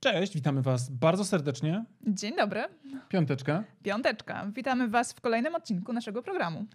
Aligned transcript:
Cześć, 0.00 0.34
witamy 0.34 0.62
Was 0.62 0.90
bardzo 0.90 1.24
serdecznie. 1.24 1.84
Dzień 2.06 2.36
dobry. 2.36 2.64
Piąteczka. 3.08 3.64
Piąteczka. 3.82 4.46
Witamy 4.54 4.88
Was 4.88 5.12
w 5.12 5.20
kolejnym 5.20 5.54
odcinku 5.54 5.92
naszego 5.92 6.22
programu. 6.22 6.66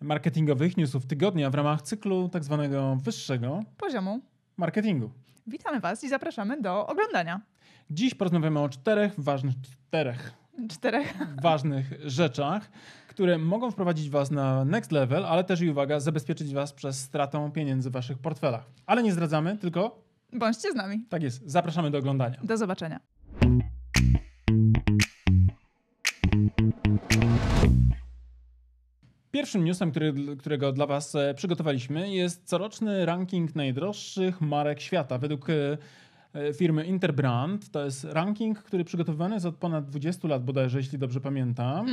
Marketingowych 0.00 0.76
newsów 0.76 1.06
tygodnia 1.06 1.50
w 1.50 1.54
ramach 1.54 1.82
cyklu 1.82 2.28
tak 2.28 2.44
zwanego 2.44 2.96
wyższego 3.02 3.62
Poziomu. 3.76 4.20
marketingu. 4.56 5.10
Witamy 5.46 5.80
Was 5.80 6.04
i 6.04 6.08
zapraszamy 6.08 6.60
do 6.62 6.86
oglądania. 6.86 7.40
Dziś 7.90 8.14
porozmawiamy 8.14 8.60
o 8.60 8.68
czterech 8.68 9.20
ważnych, 9.20 9.54
czterech 9.62 10.32
Czterech. 10.70 11.14
ważnych 11.42 11.92
rzeczach, 12.04 12.70
które 13.08 13.38
mogą 13.38 13.70
wprowadzić 13.70 14.10
Was 14.10 14.30
na 14.30 14.64
next 14.64 14.92
level, 14.92 15.24
ale 15.26 15.44
też 15.44 15.60
i 15.60 15.70
uwaga, 15.70 16.00
zabezpieczyć 16.00 16.54
Was 16.54 16.72
przez 16.72 17.00
stratę 17.00 17.50
pieniędzy 17.54 17.90
w 17.90 17.92
Waszych 17.92 18.18
portfelach. 18.18 18.64
Ale 18.86 19.02
nie 19.02 19.12
zdradzamy, 19.12 19.58
tylko 19.58 20.02
Bądźcie 20.32 20.72
z 20.72 20.74
nami. 20.74 21.04
tak 21.08 21.22
jest, 21.22 21.42
zapraszamy 21.50 21.90
do 21.90 21.98
oglądania. 21.98 22.36
Do 22.42 22.56
zobaczenia. 22.56 23.00
Pierwszym 29.30 29.64
newsem, 29.64 29.90
który, 29.90 30.14
którego 30.38 30.72
dla 30.72 30.86
Was 30.86 31.14
e, 31.14 31.34
przygotowaliśmy, 31.34 32.10
jest 32.14 32.48
coroczny 32.48 33.06
ranking 33.06 33.56
najdroższych 33.56 34.40
marek 34.40 34.80
świata. 34.80 35.18
Według 35.18 35.50
e, 35.50 35.78
firmy 36.54 36.84
Interbrand 36.84 37.70
to 37.70 37.84
jest 37.84 38.04
ranking, 38.04 38.58
który 38.58 38.84
przygotowywany 38.84 39.34
jest 39.34 39.46
od 39.46 39.56
ponad 39.56 39.86
20 39.86 40.28
lat 40.28 40.44
bodajże, 40.44 40.78
jeśli 40.78 40.98
dobrze 40.98 41.20
pamiętam, 41.20 41.86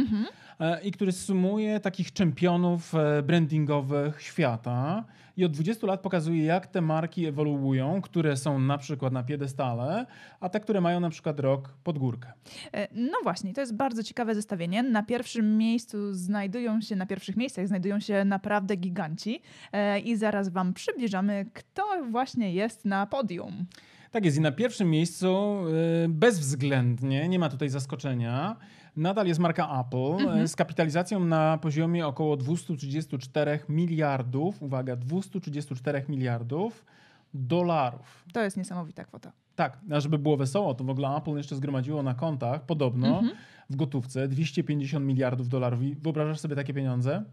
e, 0.59 0.81
i 0.81 0.91
który 0.91 1.11
sumuje 1.11 1.79
takich 1.79 2.13
czempionów 2.13 2.95
e, 2.95 3.23
brandingowych 3.23 4.21
świata. 4.21 5.05
I 5.37 5.45
od 5.45 5.51
20 5.51 5.87
lat 5.87 6.01
pokazuje, 6.01 6.43
jak 6.43 6.67
te 6.67 6.81
marki 6.81 7.25
ewoluują, 7.25 8.01
które 8.01 8.37
są 8.37 8.59
na 8.59 8.77
przykład 8.77 9.13
na 9.13 9.23
piedestale, 9.23 10.05
a 10.39 10.49
te, 10.49 10.59
które 10.59 10.81
mają 10.81 10.99
na 10.99 11.09
przykład 11.09 11.39
rok 11.39 11.69
pod 11.83 11.97
górkę. 11.97 12.33
E, 12.73 12.87
No 12.95 13.17
właśnie, 13.23 13.53
to 13.53 13.61
jest 13.61 13.75
bardzo 13.75 14.03
ciekawe 14.03 14.35
zestawienie. 14.35 14.83
Na 14.83 15.03
pierwszym 15.03 15.57
miejscu 15.57 16.13
znajdują 16.13 16.81
się, 16.81 16.95
na 16.95 17.05
pierwszych 17.05 17.37
miejscach 17.37 17.67
znajdują 17.67 17.99
się 17.99 18.25
naprawdę 18.25 18.75
giganci 18.75 19.41
E, 19.71 19.99
i 19.99 20.15
zaraz 20.15 20.49
Wam 20.49 20.73
przybliżamy, 20.73 21.45
kto 21.53 21.83
właśnie 22.11 22.53
jest 22.53 22.85
na 22.85 23.05
podium. 23.05 23.65
Tak 24.11 24.25
jest 24.25 24.37
i 24.37 24.41
na 24.41 24.51
pierwszym 24.51 24.89
miejscu 24.89 25.57
y, 26.05 26.09
bezwzględnie, 26.09 27.29
nie 27.29 27.39
ma 27.39 27.49
tutaj 27.49 27.69
zaskoczenia, 27.69 28.55
nadal 28.95 29.27
jest 29.27 29.39
marka 29.39 29.81
Apple 29.81 30.39
y, 30.43 30.47
z 30.47 30.55
kapitalizacją 30.55 31.19
na 31.19 31.57
poziomie 31.57 32.07
około 32.07 32.37
234 32.37 33.59
miliardów, 33.69 34.61
uwaga, 34.61 34.95
234 34.95 36.05
miliardów 36.09 36.85
dolarów. 37.33 38.23
To 38.33 38.43
jest 38.43 38.57
niesamowita 38.57 39.03
kwota. 39.03 39.31
Tak, 39.57 39.77
a 39.91 39.99
żeby 39.99 40.17
było 40.17 40.37
wesoło, 40.37 40.73
to 40.73 40.83
w 40.83 40.89
ogóle 40.89 41.09
Apple 41.17 41.37
jeszcze 41.37 41.55
zgromadziło 41.55 42.03
na 42.03 42.13
kontach 42.13 42.65
podobno 42.65 43.21
w 43.69 43.75
gotówce 43.75 44.27
250 44.27 45.05
miliardów 45.05 45.49
dolarów. 45.49 45.81
I 45.81 45.95
wyobrażasz 45.95 46.39
sobie 46.39 46.55
takie 46.55 46.73
pieniądze? 46.73 47.23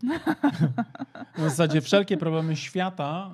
w 1.38 1.40
zasadzie 1.40 1.80
wszelkie 1.80 2.16
problemy 2.16 2.56
świata, 2.56 3.30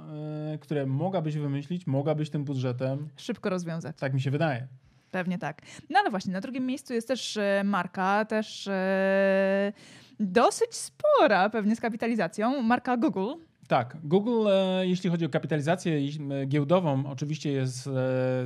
y, 0.54 0.58
które 0.58 0.86
mogłabyś 0.86 1.36
wymyślić, 1.36 1.86
mogłabyś 1.86 2.30
tym 2.30 2.44
budżetem 2.44 3.08
Szybko 3.16 3.50
rozwiązać. 3.50 3.96
tak 3.96 4.14
mi 4.14 4.20
się 4.20 4.30
wydaje. 4.30 4.66
Pewnie 5.10 5.38
tak. 5.38 5.62
No 5.90 5.98
ale 5.98 6.10
właśnie, 6.10 6.32
na 6.32 6.40
drugim 6.40 6.66
miejscu 6.66 6.94
jest 6.94 7.08
też 7.08 7.36
e, 7.36 7.62
marka, 7.64 8.24
też 8.24 8.68
e, 8.68 9.72
dosyć 10.20 10.74
spora 10.74 11.50
pewnie 11.50 11.76
z 11.76 11.80
kapitalizacją, 11.80 12.62
marka 12.62 12.96
Google. 12.96 13.32
Tak, 13.70 13.96
Google, 14.04 14.48
e, 14.48 14.86
jeśli 14.86 15.10
chodzi 15.10 15.26
o 15.26 15.28
kapitalizację 15.28 16.00
giełdową, 16.46 17.06
oczywiście 17.06 17.52
jest 17.52 17.86
e, 17.86 17.90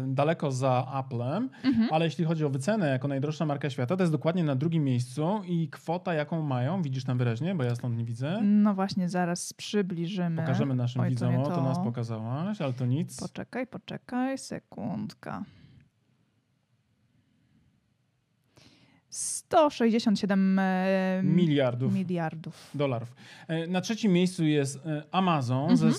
daleko 0.07 0.53
za 0.53 0.87
Applem, 0.93 1.51
ale 1.91 2.05
jeśli 2.05 2.25
chodzi 2.25 2.45
o 2.45 2.51
wycenę 2.51 2.89
jako 2.89 3.09
najdroższa 3.09 3.47
marka 3.47 3.71
świata, 3.71 3.97
to 3.97 4.03
jest 4.03 4.13
dokładnie 4.13 4.45
na 4.45 4.57
drugim 4.57 4.85
miejscu 4.85 5.41
i 5.47 5.69
kwota, 5.69 6.15
jaką 6.15 6.43
mają, 6.43 6.83
widzisz 6.83 7.05
tam 7.05 7.19
wyraźnie, 7.19 7.55
bo 7.55 7.65
ja 7.65 7.75
stąd 7.75 7.97
nie 7.97 8.05
widzę. 8.05 8.41
No 8.43 8.75
właśnie, 8.75 9.09
zaraz 9.09 9.53
przybliżymy. 9.53 10.43
Pokażemy 10.43 10.75
naszym 10.75 11.01
Oj, 11.01 11.07
to 11.07 11.11
widzom, 11.11 11.33
nie 11.33 11.41
o, 11.41 11.43
to 11.43 11.55
to. 11.55 11.63
nas 11.63 11.79
pokazałaś, 11.79 12.61
ale 12.61 12.73
to 12.73 12.87
nic. 12.87 13.21
Poczekaj, 13.21 13.67
poczekaj, 13.67 14.39
sekundka. 14.39 15.45
167 19.17 20.59
e, 20.59 21.21
Miliardów 21.25 21.95
miliardów. 21.95 22.71
dolarów. 22.75 23.09
E, 23.49 23.67
Na 23.67 23.81
trzecim 23.81 24.13
miejscu 24.13 24.45
jest 24.45 24.77
e, 24.87 25.03
Amazon 25.13 25.77
ze 25.77 25.93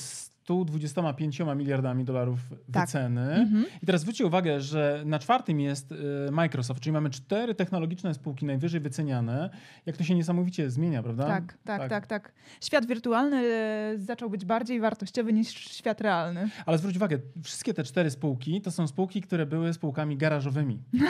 125 0.46 1.40
miliardami 1.56 2.06
dolarów 2.06 2.40
Tak. 2.72 2.86
wyceny. 2.86 3.48
I 3.84 3.86
teraz 3.86 4.02
zwróćcie 4.02 4.26
uwagę, 4.26 4.62
że 4.62 5.04
na 5.06 5.20
czwartym 5.20 5.60
jest 5.60 5.92
e, 6.28 6.32
Microsoft, 6.32 6.80
czyli 6.82 6.94
mamy 6.94 7.10
cztery 7.10 7.56
technologiczne 7.56 8.14
spółki 8.14 8.46
najwyżej 8.46 8.82
wyceniane. 8.82 9.50
Jak 9.86 9.98
to 9.98 10.04
się 10.04 10.16
niesamowicie 10.16 10.70
zmienia, 10.70 11.04
prawda? 11.04 11.26
Tak, 11.28 11.58
tak, 11.64 11.90
tak, 11.90 12.08
tak, 12.08 12.32
Świat 12.62 12.86
wirtualny 12.86 13.38
e, 13.38 13.94
zaczął 13.98 14.30
być 14.30 14.46
bardziej 14.46 14.80
wartościowy 14.80 15.34
niż 15.34 15.48
świat 15.50 16.02
realny. 16.02 16.50
Ale 16.66 16.78
zwróć 16.78 16.96
uwagę, 16.96 17.18
wszystkie 17.44 17.74
te 17.74 17.84
cztery 17.84 18.10
spółki 18.12 18.62
to 18.62 18.72
są 18.72 18.88
spółki, 18.88 19.22
które 19.22 19.46
były 19.46 19.74
spółkami 19.74 20.18
garażowymi. 20.18 20.80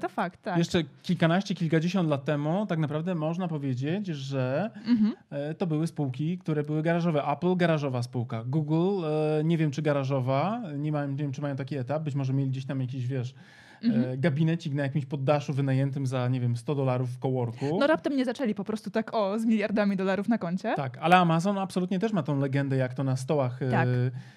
To 0.00 0.08
fakt, 0.08 0.42
tak. 0.42 0.58
Jeszcze 0.58 0.82
kilkanaście, 1.02 1.54
kilkadziesiąt 1.54 2.08
lat 2.08 2.24
temu 2.24 2.66
tak 2.66 2.78
naprawdę 2.78 3.14
można 3.14 3.48
powiedzieć, 3.48 4.06
że 4.06 4.70
Mhm. 4.86 5.12
e, 5.30 5.54
to 5.54 5.66
były 5.66 5.86
spółki, 5.86 6.38
które 6.38 6.62
były 6.62 6.82
garażowe. 6.82 7.24
Apple 7.24 7.56
garażowa 7.56 8.02
spółka. 8.02 8.44
Google 8.50 9.04
e, 9.06 9.44
nie 9.44 9.58
wiem 9.58 9.70
czy 9.70 9.82
garażowa, 9.82 10.62
nie, 10.78 10.92
ma, 10.92 11.06
nie 11.06 11.16
wiem 11.16 11.32
czy 11.32 11.42
mają 11.42 11.56
taki 11.56 11.76
etap, 11.76 12.02
być 12.02 12.14
może 12.14 12.32
mieli 12.32 12.50
gdzieś 12.50 12.66
tam 12.66 12.80
jakiś, 12.80 13.06
wiesz, 13.06 13.34
Mhm. 13.84 14.04
e, 14.12 14.16
gabinecik 14.18 14.74
na 14.74 14.82
jakimś 14.82 15.06
poddaszu 15.06 15.52
wynajętym 15.52 16.06
za, 16.06 16.28
nie 16.28 16.40
wiem, 16.40 16.56
100 16.56 16.74
dolarów 16.74 17.10
w 17.10 17.18
coworku. 17.18 17.76
No 17.80 17.86
raptem 17.86 18.16
nie 18.16 18.24
zaczęli 18.24 18.54
po 18.54 18.64
prostu 18.64 18.90
tak 18.90 19.14
o, 19.14 19.38
z 19.38 19.44
miliardami 19.44 19.96
dolarów 19.96 20.28
na 20.28 20.38
koncie. 20.38 20.74
Tak, 20.76 20.98
ale 21.00 21.16
Amazon 21.16 21.58
absolutnie 21.58 21.98
też 21.98 22.12
ma 22.12 22.22
tą 22.22 22.38
legendę, 22.38 22.76
jak 22.76 22.94
to 22.94 23.04
na 23.04 23.16
stołach 23.16 23.62
e, 23.62 23.70
Tak. 23.70 23.88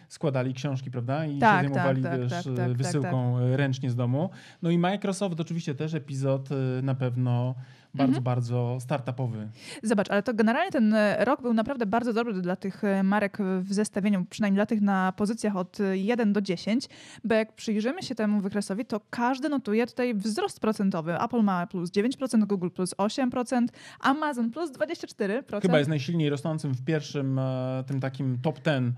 składali 0.08 0.54
książki, 0.54 0.92
prawda? 0.92 1.26
I 1.26 1.40
Tak, 1.40 1.62
się 1.68 1.74
zajmowali 1.74 2.04
tak, 2.04 2.12
tak, 2.12 2.22
wiesz, 2.22 2.32
tak, 2.32 2.56
tak, 2.56 2.74
wysyłką 2.74 3.36
ręcznie 3.56 3.90
z 3.90 3.96
domu. 3.96 4.30
No 4.62 4.70
i 4.70 4.78
Microsoft 4.78 5.40
oczywiście 5.40 5.76
też 5.76 5.94
epizod 5.94 6.50
na 6.84 6.96
pewno 6.96 7.56
bardzo, 7.94 8.10
Mhm. 8.10 8.24
bardzo 8.24 8.78
startupowy. 8.80 9.50
Zobacz, 9.84 10.12
ale 10.12 10.24
to 10.24 10.34
generalnie 10.34 10.72
ten 10.72 10.94
e, 10.94 11.26
rok 11.26 11.42
był 11.42 11.54
naprawdę 11.54 11.86
bardzo 11.86 12.14
dobry 12.14 12.34
dla 12.34 12.56
tych 12.56 12.84
e, 12.84 13.04
marek 13.04 13.38
w 13.62 13.74
zestawieniu, 13.74 14.26
przynajmniej 14.30 14.58
dla 14.58 14.66
tych 14.66 14.82
na 14.82 15.12
pozycjach 15.12 15.56
od 15.56 15.80
e, 15.80 15.98
1 15.98 16.34
do 16.34 16.42
10, 16.42 16.90
bo 17.24 17.36
jak 17.36 17.56
przyjrzymy 17.56 18.04
się 18.04 18.16
temu 18.16 18.42
wykresowi, 18.42 18.86
to 18.86 19.02
każdy 19.10 19.50
notuje 19.50 19.88
tutaj 19.88 20.16
wzrost 20.16 20.60
procentowy. 20.60 21.22
Apple 21.22 21.42
ma 21.44 21.68
plus 21.68 21.92
9%, 21.92 22.46
Google 22.46 22.70
plus 22.70 22.96
8%, 22.96 23.68
Amazon 24.00 24.52
plus 24.52 24.72
24%. 24.72 25.62
Chyba 25.62 25.78
jest 25.78 25.90
najsilniej 25.90 26.30
rosnącym 26.30 26.74
w 26.74 26.86
pierwszym 26.86 27.40
e, 27.40 27.84
tym 27.88 28.00
takim 28.00 28.38
top 28.42 28.60
10 28.66 28.68
e, 28.68 28.94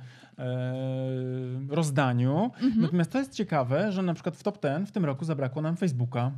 rozdaniu. 1.69 2.51
Mhm. 2.61 2.81
Natomiast 2.81 3.11
to 3.11 3.19
jest 3.19 3.33
ciekawe, 3.33 3.91
że 3.91 4.01
na 4.01 4.13
przykład 4.13 4.35
w 4.35 4.43
top 4.43 4.63
10 4.63 4.89
w 4.89 4.91
tym 4.91 5.05
roku 5.05 5.25
zabrakło 5.25 5.61
nam 5.61 5.77
Facebooka. 5.77 6.31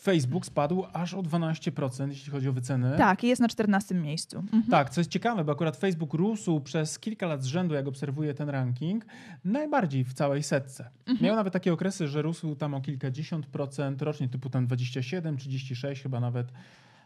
Facebook 0.00 0.46
spadł 0.46 0.84
aż 0.92 1.14
o 1.14 1.22
12%, 1.22 2.08
jeśli 2.08 2.32
chodzi 2.32 2.48
o 2.48 2.52
wyceny. 2.52 2.94
Tak, 2.98 3.24
i 3.24 3.28
jest 3.28 3.42
na 3.42 3.48
14 3.48 3.94
miejscu. 3.94 4.38
Mhm. 4.38 4.62
Tak, 4.62 4.90
co 4.90 5.00
jest 5.00 5.10
ciekawe, 5.10 5.44
bo 5.44 5.52
akurat 5.52 5.76
Facebook 5.76 6.14
rósł 6.14 6.60
przez 6.60 6.98
kilka 6.98 7.26
lat 7.26 7.42
z 7.42 7.46
rzędu, 7.46 7.74
jak 7.74 7.88
obserwuję 7.88 8.34
ten 8.34 8.48
ranking, 8.48 9.06
najbardziej 9.44 10.04
w 10.04 10.14
całej 10.14 10.42
setce. 10.42 10.90
Mhm. 11.06 11.26
Miał 11.26 11.36
nawet 11.36 11.52
takie 11.52 11.72
okresy, 11.72 12.08
że 12.08 12.22
rósł 12.22 12.54
tam 12.54 12.74
o 12.74 12.80
kilkadziesiąt 12.80 13.46
procent 13.46 14.02
rocznie, 14.02 14.28
typu 14.28 14.50
tam 14.50 14.66
27, 14.66 15.36
36 15.36 16.02
chyba 16.02 16.20
nawet. 16.20 16.52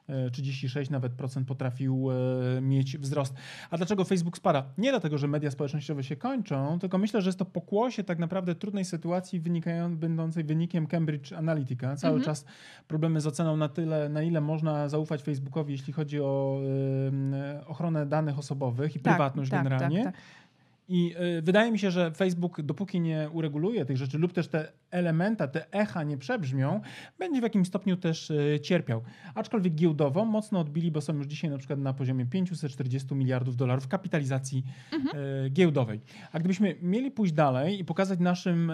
E, 0.08 0.30
36 0.30 0.90
nawet 0.90 1.12
procent 1.12 1.48
potrafił 1.48 2.08
e, 2.10 2.60
mieć 2.60 2.98
wzrost. 2.98 3.34
A 3.70 3.76
dlaczego 3.76 4.04
Facebook 4.04 4.36
spada? 4.36 4.64
Nie 4.78 4.90
dlatego, 4.90 5.18
że 5.18 5.28
media 5.28 5.50
społecznościowe 5.50 6.04
się 6.04 6.16
kończą, 6.16 6.78
tylko 6.78 6.98
myślę, 6.98 7.22
że 7.22 7.28
jest 7.28 7.38
to 7.38 7.44
pokłosie 7.44 8.04
tak 8.04 8.18
naprawdę 8.18 8.54
trudnej 8.54 8.84
sytuacji 8.84 9.40
wynikają, 9.40 9.96
będącej 9.96 10.44
wynikiem 10.44 10.86
Cambridge 10.86 11.32
Analytica. 11.32 11.96
Cały 11.96 12.14
Mhm. 12.16 12.24
czas 12.24 12.44
problemy 12.88 13.20
z 13.20 13.26
oceną 13.26 13.56
na 13.56 13.68
tyle, 13.68 14.08
na 14.08 14.22
ile 14.22 14.40
można 14.40 14.88
zaufać 14.88 15.22
Facebookowi, 15.22 15.72
jeśli 15.72 15.92
chodzi 15.92 16.20
o 16.20 16.60
e, 17.32 17.66
ochronę 17.66 18.06
danych 18.06 18.38
osobowych 18.38 18.96
i 18.96 19.00
Tak, 19.00 19.14
prywatność 19.14 19.50
tak, 19.50 19.64
generalnie. 19.64 20.04
Tak, 20.04 20.14
tak. 20.14 20.22
I 20.88 21.14
y, 21.38 21.42
wydaje 21.42 21.72
mi 21.72 21.78
się, 21.78 21.90
że 21.90 22.10
Facebook, 22.10 22.62
dopóki 22.62 23.00
nie 23.00 23.30
ureguluje 23.32 23.84
tych 23.84 23.96
rzeczy 23.96 24.18
lub 24.18 24.32
też 24.32 24.48
te 24.48 24.72
elementa, 24.90 25.48
te 25.48 25.72
echa 25.72 26.02
nie 26.04 26.18
przebrzmią, 26.18 26.80
będzie 27.18 27.40
w 27.40 27.42
jakimś 27.42 27.68
stopniu 27.68 27.96
też 27.96 28.30
y, 28.30 28.60
cierpiał. 28.62 29.02
Aczkolwiek 29.34 29.74
giełdowo 29.74 30.24
mocno 30.24 30.60
odbili, 30.60 30.90
bo 30.90 31.00
są 31.00 31.14
już 31.14 31.26
dzisiaj 31.26 31.50
na 31.50 31.58
przykład 31.58 31.78
na 31.78 31.92
poziomie 31.92 32.26
540 32.26 33.14
miliardów 33.14 33.56
dolarów 33.56 33.88
kapitalizacji 33.88 34.64
y, 35.46 35.50
giełdowej. 35.50 36.00
A 36.32 36.38
gdybyśmy 36.38 36.76
mieli 36.82 37.10
pójść 37.10 37.32
dalej 37.32 37.80
i 37.80 37.84
pokazać 37.84 38.20
naszym 38.20 38.72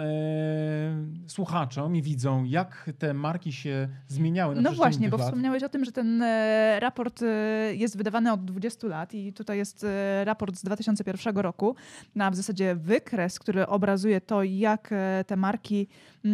słuchaczom 1.27 1.97
i 1.97 2.03
widzom, 2.03 2.47
jak 2.47 2.91
te 2.99 3.15
marki 3.15 3.53
się 3.53 3.89
zmieniały 4.09 4.55
na 4.55 4.61
No 4.61 4.73
właśnie, 4.73 5.09
bo 5.09 5.17
lat. 5.17 5.27
wspomniałeś 5.27 5.63
o 5.63 5.69
tym, 5.69 5.85
że 5.85 5.93
ten 5.93 6.23
e, 6.23 6.81
raport 6.81 7.23
e, 7.23 7.27
jest 7.75 7.97
wydawany 7.97 8.33
od 8.33 8.45
20 8.45 8.87
lat 8.87 9.15
i 9.15 9.33
tutaj 9.33 9.59
jest 9.59 9.85
e, 9.85 10.25
raport 10.25 10.57
z 10.57 10.63
2001 10.63 11.37
roku. 11.37 11.77
Na 12.15 12.31
w 12.31 12.35
zasadzie 12.37 12.75
wykres, 12.75 13.39
który 13.39 13.67
obrazuje 13.67 14.21
to, 14.21 14.43
jak 14.43 14.89
e, 14.93 15.25
te 15.27 15.37
marki, 15.37 15.87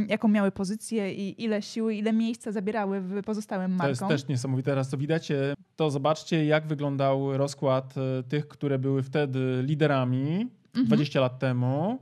jaką 0.08 0.28
miały 0.28 0.50
pozycję 0.52 1.12
i 1.14 1.44
ile 1.44 1.62
siły, 1.62 1.94
ile 1.94 2.12
miejsca 2.12 2.52
zabierały 2.52 3.00
w 3.00 3.22
pozostałym 3.22 3.70
To 3.70 3.76
markom. 3.76 3.88
jest 4.10 4.22
też 4.22 4.28
niesamowite. 4.28 4.70
Teraz 4.70 4.90
to 4.90 4.96
widać. 4.96 5.30
e, 5.30 5.54
To 5.76 5.90
zobaczcie, 5.90 6.44
jak 6.44 6.66
wyglądał 6.66 7.36
rozkład 7.38 7.94
e, 7.96 8.22
tych, 8.22 8.48
które 8.48 8.78
były 8.78 9.02
wtedy 9.02 9.62
liderami 9.66 10.46
Mhm. 10.74 10.86
20 10.86 11.20
lat 11.20 11.38
temu 11.38 11.98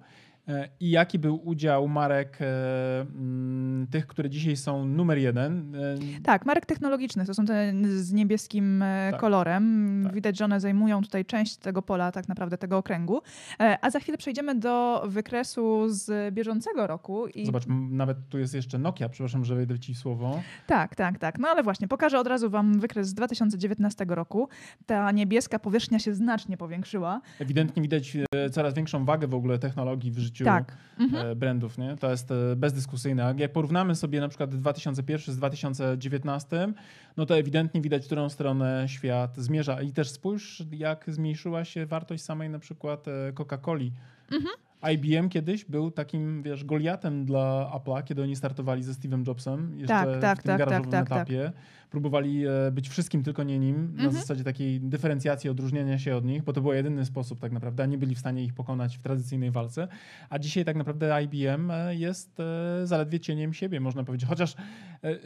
i 0.80 0.90
jaki 0.90 1.18
był 1.18 1.48
udział 1.48 1.88
marek 1.88 2.38
e, 2.40 3.00
mm, 3.00 3.86
tych, 3.86 4.06
które 4.06 4.30
dzisiaj 4.30 4.56
są 4.56 4.84
numer 4.84 5.18
jeden. 5.18 5.74
E, 5.74 6.20
Tak, 6.22 6.46
marek 6.46 6.66
technologicznych, 6.66 7.26
to 7.26 7.34
są 7.34 7.46
te 7.46 7.72
z 7.84 8.12
niebieskim 8.12 8.82
e, 8.82 9.08
Tak. 9.10 9.20
kolorem. 9.20 10.00
Tak. 10.04 10.14
Widać, 10.14 10.38
że 10.38 10.44
one 10.44 10.60
zajmują 10.60 11.02
tutaj 11.02 11.24
część 11.24 11.56
tego 11.56 11.82
pola, 11.82 12.12
tak 12.12 12.28
naprawdę 12.28 12.58
tego 12.58 12.78
okręgu. 12.78 13.20
E, 13.60 13.78
A 13.84 13.90
za 13.90 14.00
chwilę 14.00 14.18
przejdziemy 14.18 14.54
do 14.54 15.02
wykresu 15.08 15.88
z 15.88 16.34
bieżącego 16.34 16.86
roku. 16.86 17.26
I... 17.26 17.46
Zobacz, 17.46 17.64
nawet 17.90 18.18
tu 18.28 18.38
jest 18.38 18.54
jeszcze 18.54 18.78
Nokia, 18.78 19.08
przepraszam, 19.08 19.44
że 19.44 19.54
wejdę 19.54 19.78
ci 19.78 19.94
słowo. 19.94 20.40
Tak, 20.66 20.94
tak, 20.94 21.18
tak. 21.18 21.38
No 21.38 21.48
ale 21.48 21.62
właśnie, 21.62 21.88
pokażę 21.88 22.18
od 22.18 22.26
razu 22.26 22.50
wam 22.50 22.80
wykres 22.80 23.08
z 23.08 23.14
2019 23.14 24.04
roku. 24.08 24.48
Ta 24.86 25.12
niebieska 25.12 25.58
powierzchnia 25.58 25.98
się 25.98 26.14
znacznie 26.14 26.56
powiększyła. 26.56 27.20
Ewidentnie 27.38 27.82
widać 27.82 28.16
e, 28.34 28.50
coraz 28.50 28.74
większą 28.74 29.04
wagę 29.04 29.26
w 29.28 29.34
ogóle 29.34 29.58
technologii 29.58 30.10
w 30.10 30.18
życiu 30.18 30.37
Tak. 30.44 30.76
Mhm. 30.98 31.26
e, 31.26 31.36
brandów, 31.36 31.78
nie? 31.78 31.96
To 31.96 32.10
jest 32.10 32.30
e, 32.30 32.56
bezdyskusyjne. 32.56 33.34
Jak 33.38 33.52
porównamy 33.52 33.94
sobie 33.94 34.20
na 34.20 34.28
przykład 34.28 34.54
2001 34.54 35.34
z 35.34 35.36
2019, 35.36 36.72
no 37.16 37.26
to 37.26 37.38
ewidentnie 37.38 37.80
widać, 37.80 38.02
w 38.02 38.06
którą 38.06 38.28
stronę 38.28 38.84
świat 38.88 39.36
zmierza. 39.36 39.82
I 39.82 39.92
też 39.92 40.10
spójrz, 40.10 40.62
jak 40.70 41.04
zmniejszyła 41.08 41.64
się 41.64 41.86
wartość 41.86 42.24
samej 42.24 42.50
na 42.50 42.58
przykład 42.58 43.08
e, 43.08 43.32
Coca-Coli. 43.32 43.90
Mhm. 44.30 44.54
IBM 44.92 45.28
kiedyś 45.28 45.64
był 45.64 45.90
takim, 45.90 46.42
wiesz, 46.42 46.64
Goliatem 46.64 47.24
dla 47.24 47.70
Apple'a, 47.74 48.04
kiedy 48.04 48.22
oni 48.22 48.36
startowali 48.36 48.82
ze 48.82 48.92
Steve'em 48.92 49.26
Jobsem 49.28 49.72
jeszcze 49.78 49.94
Tak, 49.94 50.20
tak, 50.20 50.38
w 50.38 50.42
tym 50.42 50.50
tak, 50.50 50.58
garażowym 50.58 50.90
tak, 50.90 51.08
tak, 51.08 51.18
etapie. 51.18 51.52
Próbowali 51.90 52.46
e, 52.46 52.50
być 52.72 52.88
wszystkim, 52.88 53.22
tylko 53.22 53.42
nie 53.42 53.58
nim, 53.58 53.76
na 53.96 54.04
Mhm. 54.04 54.12
zasadzie 54.12 54.44
takiej 54.44 54.80
dyferencjacji, 54.80 55.50
odróżniania 55.50 55.98
się 55.98 56.16
od 56.16 56.24
nich, 56.24 56.42
bo 56.42 56.52
to 56.52 56.60
był 56.60 56.72
jedyny 56.72 57.04
sposób 57.04 57.40
tak 57.40 57.52
naprawdę, 57.52 57.82
a 57.82 57.86
nie 57.86 57.98
byli 57.98 58.14
w 58.14 58.18
stanie 58.18 58.44
ich 58.44 58.54
pokonać 58.54 58.96
w 58.98 59.02
tradycyjnej 59.02 59.50
walce. 59.50 59.88
A 60.30 60.38
dzisiaj 60.38 60.64
tak 60.64 60.76
naprawdę 60.76 61.22
IBM 61.22 61.70
e, 61.70 61.94
jest 61.94 62.40
e, 62.40 62.86
zaledwie 62.86 63.20
cieniem 63.20 63.52
siebie, 63.54 63.80
można 63.80 64.04
powiedzieć. 64.04 64.28
Chociaż 64.28 64.54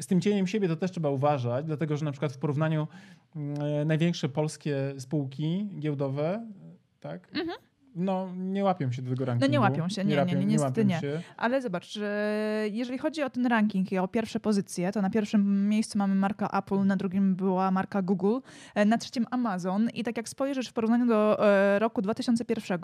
z 0.01 0.07
tym 0.07 0.21
cieniem 0.21 0.47
siebie 0.47 0.69
to 0.69 0.77
też 0.77 0.91
trzeba 0.91 1.11
uważać, 1.11 1.67
dlatego 1.67 1.97
że 1.97 2.05
na 2.05 2.13
przykład 2.13 2.33
w 2.33 2.39
porównaniu 2.39 2.89
mm, 3.37 3.89
największe 3.89 4.29
polskie 4.29 4.95
spółki 4.99 5.69
giełdowe, 5.81 6.47
tak? 7.01 7.29
Mhm. 7.29 7.59
No, 7.95 8.29
nie 8.37 8.65
łapią 8.65 8.93
się 8.93 9.03
do 9.03 9.11
tego 9.11 9.25
rankingu. 9.25 9.53
nie 9.53 9.61
łapią 9.61 9.89
się, 9.89 10.05
nie, 10.05 10.17
nie, 10.17 10.35
nie, 10.35 10.45
niestety 10.45 10.81
łapią 10.81 10.89
nie. 10.89 11.01
Się. 11.01 11.23
Ale 11.37 11.63
zobacz, 11.63 11.93
że 11.93 12.69
jeżeli 12.73 12.99
chodzi 12.99 13.23
o 13.23 13.31
ten 13.31 13.47
ranking 13.47 13.93
i 13.93 13.99
o 13.99 14.09
pierwsze 14.09 14.41
pozycje, 14.41 14.93
to 14.93 15.03
na 15.03 15.11
pierwszym 15.11 15.69
miejscu 15.69 15.99
mamy 15.99 16.15
marka 16.15 16.49
Apple, 16.59 16.87
na 16.87 16.97
drugim 16.97 17.35
była 17.35 17.71
marka 17.71 18.03
Google, 18.03 18.39
e, 18.75 18.85
na 18.85 18.99
trzecim 18.99 19.27
Amazon 19.31 19.89
i 19.95 20.05
tak 20.05 20.17
jak 20.17 20.29
spojrzysz 20.29 20.69
w 20.69 20.73
porównaniu 20.73 21.07
do 21.07 21.47
e, 21.49 21.79
roku 21.79 22.03
2001, 22.03 22.81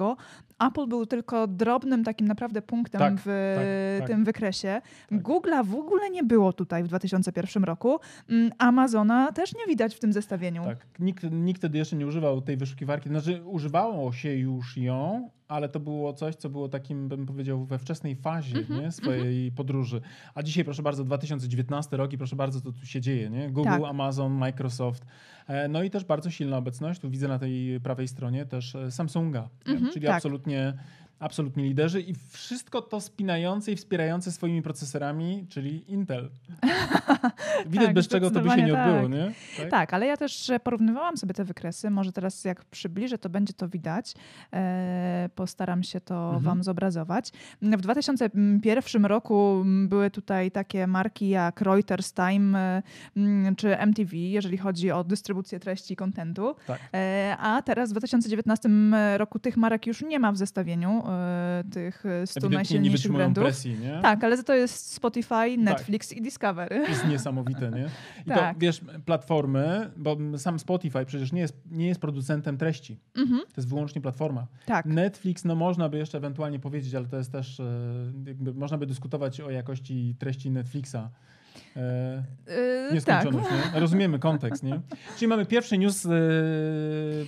Apple 0.69 0.87
był 0.87 1.06
tylko 1.06 1.46
drobnym 1.46 2.05
takim 2.05 2.28
naprawdę 2.28 2.62
punktem 2.62 2.99
Tak, 2.99 3.14
w 3.25 3.55
tak, 3.56 4.00
tak. 4.00 4.08
tym 4.08 4.25
wykresie. 4.25 4.81
Tak. 5.08 5.22
Google'a 5.22 5.66
w 5.66 5.75
ogóle 5.75 6.10
nie 6.10 6.22
było 6.25 6.52
tutaj 6.52 6.84
w 6.84 6.88
2001 6.88 7.64
roku. 7.64 7.99
Mm, 8.31 8.50
Amazona 8.58 9.32
też 9.32 9.55
nie 9.55 9.66
widać 9.66 9.94
w 9.94 9.99
tym 9.99 10.12
zestawieniu. 10.12 10.64
Tak. 10.64 10.87
Nikt, 10.99 11.22
nikt 11.31 11.58
wtedy 11.60 11.78
jeszcze 11.78 11.96
nie 11.96 12.06
używał 12.06 12.40
tej 12.40 12.56
wyszukiwarki. 12.56 13.08
Znaczy, 13.08 13.43
używało 13.44 14.12
się 14.12 14.34
już 14.34 14.76
ją, 14.76 14.98
ale 15.49 15.69
to 15.69 15.81
było 15.81 16.12
coś, 16.12 16.35
co 16.37 16.49
było 16.50 16.69
takim, 16.69 17.09
bym 17.09 17.27
powiedział, 17.27 17.65
we 17.65 17.79
wczesnej 17.79 18.17
fazie 18.17 18.59
Mhm, 18.59 18.81
nie? 18.81 18.93
swojej 18.93 19.53
podróży. 19.53 20.00
A 20.35 20.43
dzisiaj, 20.43 20.65
proszę 20.65 20.83
bardzo, 20.83 21.05
2019 21.05 21.97
rok 21.97 22.12
i 22.12 22.19
proszę 22.19 22.37
bardzo, 22.37 22.61
co 22.61 22.73
tu 22.73 22.87
się 22.87 23.00
dzieje. 23.00 23.31
Nie? 23.31 23.50
Google, 23.50 23.71
Tak. 23.71 23.83
Amazon, 23.85 24.33
Microsoft. 24.33 25.06
E, 25.49 25.69
No 25.69 25.83
i 25.83 25.91
też 25.91 26.05
bardzo 26.05 26.31
silna 26.31 26.56
obecność. 26.56 27.00
Tu 27.00 27.11
widzę 27.11 27.29
na 27.29 27.39
tej 27.39 27.81
prawej 27.81 28.09
stronie 28.09 28.47
też 28.47 28.75
e, 28.75 28.91
Samsunga, 28.91 29.49
nie? 29.67 29.73
Mhm, 29.75 29.93
czyli 29.93 30.06
tak. 30.06 30.17
absolutnie, 30.17 30.73
absolutnie 31.20 31.65
liderzy 31.65 32.00
i 32.00 32.15
wszystko 32.29 32.82
to 32.82 33.00
spinające 33.00 33.73
i 33.73 33.76
wspierające 33.76 34.32
swoimi 34.32 34.62
procesorami, 34.62 35.47
czyli 35.49 35.93
Intel. 35.93 36.31
Widać, 37.67 37.87
Tak, 37.87 37.94
bez 37.94 38.09
czego 38.09 38.31
to 38.31 38.41
by 38.41 38.50
się 38.50 38.56
nie 38.56 38.62
zdecydowanie 38.62 38.97
odbyło, 39.03 39.25
tak. 39.25 39.59
nie? 39.59 39.70
Tak, 39.70 39.94
ale 39.94 40.06
ja 40.06 40.17
też 40.17 40.50
porównywałam 40.65 41.17
sobie 41.17 41.35
te 41.35 41.44
wykresy. 41.44 41.91
Może 41.91 42.12
teraz 42.12 42.44
jak 42.44 42.65
przybliżę, 42.65 43.19
to 43.19 43.29
będzie 43.29 43.53
to 43.53 43.69
widać. 43.69 44.15
E, 44.53 45.31
postaram 45.35 45.82
się 45.82 46.00
to 46.00 46.25
Mhm. 46.25 46.43
wam 46.43 46.62
zobrazować. 46.62 47.31
W 47.62 47.81
2001 47.81 49.05
roku 49.05 49.65
były 49.87 50.11
tutaj 50.11 50.50
takie 50.50 50.87
marki 50.87 51.29
jak 51.29 51.61
Reuters, 51.61 52.12
Time 52.15 52.59
e, 52.59 52.82
m, 53.17 53.56
czy 53.56 53.79
MTV, 53.79 54.17
jeżeli 54.17 54.59
chodzi 54.59 54.91
o 54.91 55.05
dystrybucję 55.05 55.61
treści 55.61 55.93
i 55.94 55.97
kontentu. 55.97 56.55
Tak. 56.67 56.81
E, 56.94 57.37
a 57.38 57.62
teraz 57.62 57.91
w 57.91 57.93
2019 57.93 58.69
roku 59.17 59.38
tych 59.38 59.56
marek 59.56 59.87
już 59.87 60.03
nie 60.03 60.19
ma 60.19 60.32
w 60.32 60.37
zestawieniu 60.37 61.03
tych 61.72 62.06
e, 62.06 62.26
100 62.26 62.38
Ewidentnie 62.38 62.50
nie 62.50 62.56
najsilniejszych 62.56 63.12
brandów. 63.12 63.44
presji, 63.44 63.78
nie? 63.78 63.99
Tak, 64.02 64.25
ale 64.25 64.43
to 64.43 64.55
jest 64.55 64.93
Spotify, 64.93 65.56
Netflix 65.58 66.12
i 66.12 66.22
Discovery. 66.22 66.81
To 66.84 66.88
jest 66.90 67.06
niesamowite, 67.06 67.70
nie? 67.70 67.84
I 68.26 68.28
Tak. 68.28 68.55
to, 68.55 68.60
wiesz, 68.60 68.81
platformy, 69.05 69.90
bo 69.96 70.16
sam 70.37 70.58
Spotify 70.58 71.05
przecież 71.06 71.32
nie 71.32 71.40
jest, 71.40 71.56
nie 71.70 71.87
jest 71.87 72.00
producentem 72.00 72.58
treści. 72.58 73.00
Mhm, 73.16 73.40
To 73.40 73.52
jest 73.56 73.69
wyłącznie 73.69 74.00
platforma. 74.00 74.46
tak. 74.66 74.87
Netflix, 74.87 75.44
no 75.44 75.55
można 75.55 75.88
by 75.88 75.99
jeszcze 75.99 76.19
ewentualnie 76.19 76.58
powiedzieć, 76.58 76.94
ale 76.94 77.06
to 77.06 77.16
jest 77.16 77.32
też, 77.32 77.60
e, 77.60 77.64
jakby 78.26 78.55
można 78.55 78.78
by 78.78 78.87
dyskutować 78.87 79.40
o 79.40 79.50
jakości 79.50 80.14
treści 80.19 80.50
Netflixa. 80.50 80.96
E, 81.76 82.22
E, 82.49 82.84
tak. 82.84 82.94
Nieskończoność, 82.94 83.49
nie? 83.75 83.81
Rozumiemy 83.81 84.19
kontekst, 84.19 84.62
nie? 84.62 84.81
Czyli 85.16 85.28
mamy 85.28 85.46
pierwszy 85.46 85.78
news 85.78 86.06
e, 86.06 86.10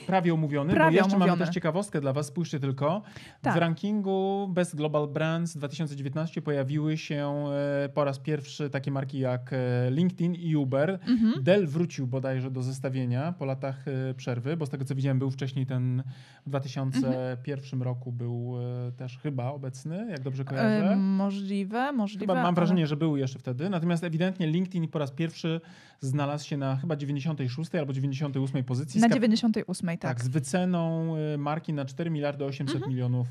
prawie 0.07 0.35
omówiony, 0.35 0.75
Prawie 0.75 0.99
bo 0.99 1.05
jeszcze 1.05 1.19
mamy 1.19 1.39
też 1.39 1.49
ciekawostkę 1.49 2.01
dla 2.01 2.13
was, 2.13 2.27
spójrzcie 2.27 2.61
tylko. 2.61 3.03
Tak. 3.43 3.55
W 3.55 3.57
rankingu 3.57 4.49
Best 4.53 4.77
Global 4.77 5.09
Brands 5.09 5.57
2019 5.57 6.43
pojawiły 6.43 6.99
się 6.99 7.45
e, 7.85 7.89
po 7.89 8.05
raz 8.05 8.19
pierwszy 8.19 8.71
takie 8.71 8.91
marki 8.91 9.19
jak 9.19 9.55
LinkedIn 9.91 10.35
i 10.35 10.57
Uber. 10.57 10.99
Mhm. 11.09 11.43
Dell 11.43 11.67
wrócił 11.67 12.07
bodajże 12.07 12.51
do 12.51 12.63
zestawienia 12.63 13.33
po 13.33 13.45
latach 13.45 13.85
przerwy, 14.17 14.57
bo 14.57 14.67
z 14.67 14.71
tego 14.71 14.85
co 14.85 14.95
widziałem 14.95 15.19
był 15.19 15.31
wcześniej 15.31 15.67
ten 15.67 16.03
w 16.47 16.49
2001 16.49 17.83
roku 17.83 18.13
był 18.13 18.55
też 18.97 19.19
chyba 19.19 19.51
obecny, 19.51 20.07
jak 20.11 20.21
dobrze 20.21 20.45
kojarzę. 20.45 20.97
Możliwe, 20.97 21.93
możliwe. 21.93 22.33
Chyba 22.33 22.43
mam 22.43 22.55
wrażenie, 22.55 22.87
że 22.87 22.97
był 22.97 23.17
jeszcze 23.17 23.39
wtedy. 23.39 23.71
Natomiast 23.71 24.05
ewidentnie 24.05 24.20
LinkedIn 24.41 24.89
po 24.89 24.99
raz 24.99 25.11
pierwszy 25.11 25.61
znalazł 26.01 26.47
się 26.47 26.57
na 26.57 26.77
chyba 26.77 26.97
96 26.97 27.75
albo 27.75 27.93
98 27.93 28.65
pozycji. 28.65 29.01
Na 29.01 29.07
z 29.07 29.11
kap- 29.11 29.15
98, 29.15 29.89
tak. 29.89 29.99
tak, 30.01 30.25
z 30.25 30.29
wyceną 30.29 31.15
y, 31.35 31.39
marki 31.39 31.73
na 31.73 31.85
4 31.85 32.11
miliardy 32.11 32.45
800 32.45 32.75
Mhm. 32.77 32.93
milionów 32.93 33.29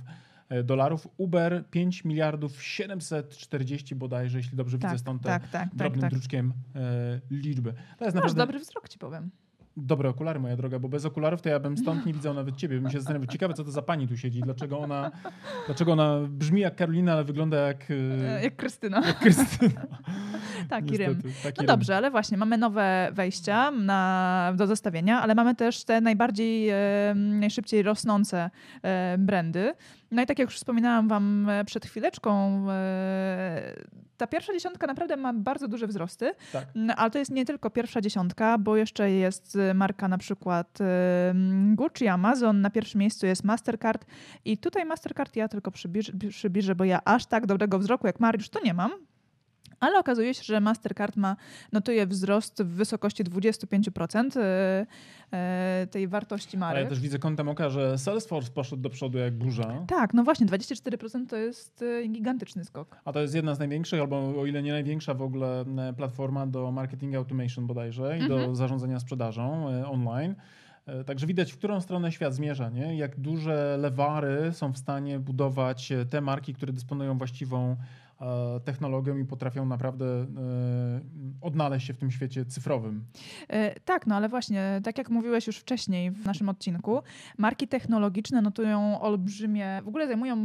e, 0.50 0.63
dolarów. 0.63 1.08
Uber 1.18 1.63
5 1.72 2.06
miliardów 2.06 2.63
740 2.63 3.96
bodajże, 3.96 4.38
jeśli 4.38 4.58
dobrze 4.58 4.80
tak, 4.80 4.92
widzę 4.92 5.00
stąd 5.00 5.22
te 5.22 5.30
tak, 5.30 5.42
tak, 5.42 5.52
tak, 5.52 5.75
drobnym 5.75 6.02
tak. 6.02 6.12
druczkiem 6.12 6.54
e, 6.75 7.20
liczby. 7.32 7.74
To 7.74 7.78
jest 7.80 8.00
Masz 8.00 8.13
naprawdę 8.24 8.42
dobry 8.42 8.60
wzrok, 8.60 8.90
ci 8.90 9.00
powiem. 9.00 9.30
dobre 9.78 10.10
okulary, 10.10 10.40
moja 10.40 10.56
droga, 10.56 10.80
bo 10.80 10.90
bez 10.90 11.06
okularów 11.06 11.42
to 11.42 11.50
ja 11.50 11.60
bym 11.60 11.78
stąd 11.78 12.06
nie 12.06 12.13
widział 12.13 12.34
nawet 12.34 12.56
ciebie. 12.56 12.80
Bym 12.82 12.92
się 12.92 12.98
zastanawiał, 13.00 13.28
ciekawe 13.28 13.54
co 13.54 13.63
to 13.63 13.72
za 13.72 13.82
pani 13.82 14.08
tu 14.08 14.18
siedzi, 14.18 14.42
dlaczego 14.42 14.80
ona, 14.80 15.12
dlaczego 15.66 15.92
ona 15.92 16.20
brzmi 16.30 16.62
jak 16.62 16.75
Karolina, 16.75 17.13
ale 17.13 17.24
wygląda 17.24 17.58
jak, 17.58 17.92
e, 17.92 17.94
E, 18.38 18.44
Jak 18.44 18.56
Krystyna. 18.56 19.08
jak 19.08 19.20
Krystyna. 19.20 19.82
Taki 20.70 20.98
rym. 20.98 21.14
Niestety, 21.26 21.44
taki 21.44 21.58
No 21.58 21.62
rym. 21.62 21.68
dobrze, 21.68 21.98
ale 21.98 22.12
właśnie 22.12 22.38
mamy 22.38 22.58
nowe 22.58 23.10
wejścia 23.12 23.72
na, 23.72 24.54
do 24.56 24.68
zestawienia, 24.68 25.22
ale 25.22 25.36
mamy 25.36 25.56
też 25.56 25.84
te 25.84 26.02
najbardziej, 26.02 26.70
e, 26.70 26.76
najszybciej 27.16 27.84
rosnące 27.84 28.50
e, 28.84 29.16
brandy. 29.18 29.74
No 30.12 30.22
i 30.22 30.26
tak 30.26 30.40
jak 30.40 30.48
już 30.48 30.58
wspominałam 30.58 31.08
wam 31.08 31.50
e, 31.50 31.66
przed 31.66 31.86
chwileczką, 31.86 32.66
e, 32.70 33.74
ta 34.18 34.28
pierwsza 34.28 34.54
dziesiątka 34.54 34.88
naprawdę 34.88 35.18
ma 35.18 35.34
bardzo 35.34 35.68
duże 35.68 35.88
wzrosty, 35.88 36.32
Tak. 36.54 36.66
Ale 36.98 37.12
to 37.12 37.20
jest 37.20 37.32
nie 37.32 37.46
tylko 37.46 37.70
pierwsza 37.70 38.02
dziesiątka, 38.02 38.58
bo 38.58 38.76
jeszcze 38.78 39.12
jest 39.12 39.56
e, 39.56 39.74
marka 39.74 40.08
na 40.08 40.18
przykład 40.18 40.78
Gucci, 41.74 42.08
Amazon, 42.08 42.62
na 42.62 42.70
pierwszym 42.70 43.00
miejscu 43.00 43.26
jest 43.26 43.44
Mastercard 43.44 44.06
i 44.46 44.58
tutaj 44.58 44.86
Mastercard 44.86 45.36
ja 45.36 45.48
tylko 45.48 45.72
przybliżę, 45.72 46.14
przybliżę 46.30 46.76
bo 46.76 46.84
ja 46.84 47.00
aż 47.06 47.26
tak 47.26 47.46
dobrego 47.46 47.80
wzroku 47.80 48.08
jak 48.08 48.20
Mariusz 48.20 48.50
to 48.50 48.60
nie 48.64 48.74
mam. 48.74 48.92
Ale 49.80 50.00
okazuje 50.00 50.34
się, 50.34 50.44
że 50.44 50.60
Mastercard 50.60 51.16
ma, 51.16 51.36
notuje 51.72 52.08
wzrost 52.08 52.64
w 52.64 52.68
wysokości 52.68 53.24
25% 53.24 54.40
e, 54.40 54.86
e, 55.34 55.88
tej 55.92 56.08
wartości 56.08 56.58
A 56.58 56.60
marek. 56.60 56.84
ja 56.84 56.90
też 56.90 57.00
widzę 57.00 57.20
kątem 57.20 57.50
oka, 57.50 57.70
że 57.70 57.98
Salesforce 57.98 58.52
poszedł 58.52 58.82
do 58.82 58.90
przodu 58.90 59.18
jak 59.18 59.34
burza. 59.38 59.86
Tak, 59.88 60.14
no 60.14 60.24
właśnie, 60.24 60.48
24% 60.48 61.28
to 61.28 61.36
jest 61.38 61.82
e, 61.82 62.08
gigantyczny 62.08 62.66
skok. 62.66 62.98
A 63.06 63.14
to 63.14 63.22
jest 63.22 63.36
jedna 63.36 63.56
z 63.56 63.60
największych, 63.60 64.02
albo 64.02 64.40
o 64.42 64.46
ile 64.46 64.62
nie 64.64 64.72
największa 64.72 65.14
w 65.14 65.22
ogóle 65.22 65.66
platforma 65.98 66.48
do 66.48 66.72
marketing 66.72 67.16
automation 67.16 67.68
bodajże 67.68 68.18
i 68.18 68.28
do 68.28 68.36
Mhm. 68.36 68.56
zarządzania 68.56 69.00
sprzedażą 69.00 69.68
online. 69.86 70.36
Także 71.06 71.28
widać, 71.28 71.52
w 71.52 71.58
którą 71.58 71.82
stronę 71.82 72.12
świat 72.12 72.34
zmierza, 72.34 72.70
nie? 72.70 72.98
jak 72.98 73.20
duże 73.20 73.78
lewary 73.80 74.54
są 74.54 74.74
w 74.74 74.78
stanie 74.78 75.20
budować 75.20 75.94
te 76.10 76.22
marki, 76.22 76.54
które 76.54 76.74
dysponują 76.74 77.18
właściwą 77.18 77.76
technologią 78.66 79.18
i 79.18 79.26
potrafią 79.26 79.66
naprawdę 79.66 80.06
e, 80.06 80.26
odnaleźć 81.42 81.88
się 81.88 81.94
w 81.94 81.98
tym 81.98 82.12
świecie 82.12 82.46
cyfrowym. 82.46 83.04
E, 83.50 83.80
Tak, 83.80 84.08
no 84.08 84.16
ale 84.16 84.30
właśnie, 84.30 84.82
tak 84.84 84.98
jak 84.98 85.10
mówiłeś 85.10 85.48
już 85.48 85.58
wcześniej 85.58 86.12
w 86.12 86.26
naszym 86.26 86.50
odcinku, 86.50 87.02
marki 87.38 87.68
technologiczne 87.68 88.42
notują 88.42 89.02
olbrzymie, 89.02 89.82
w 89.84 89.88
ogóle 89.88 90.08
zajmują 90.08 90.36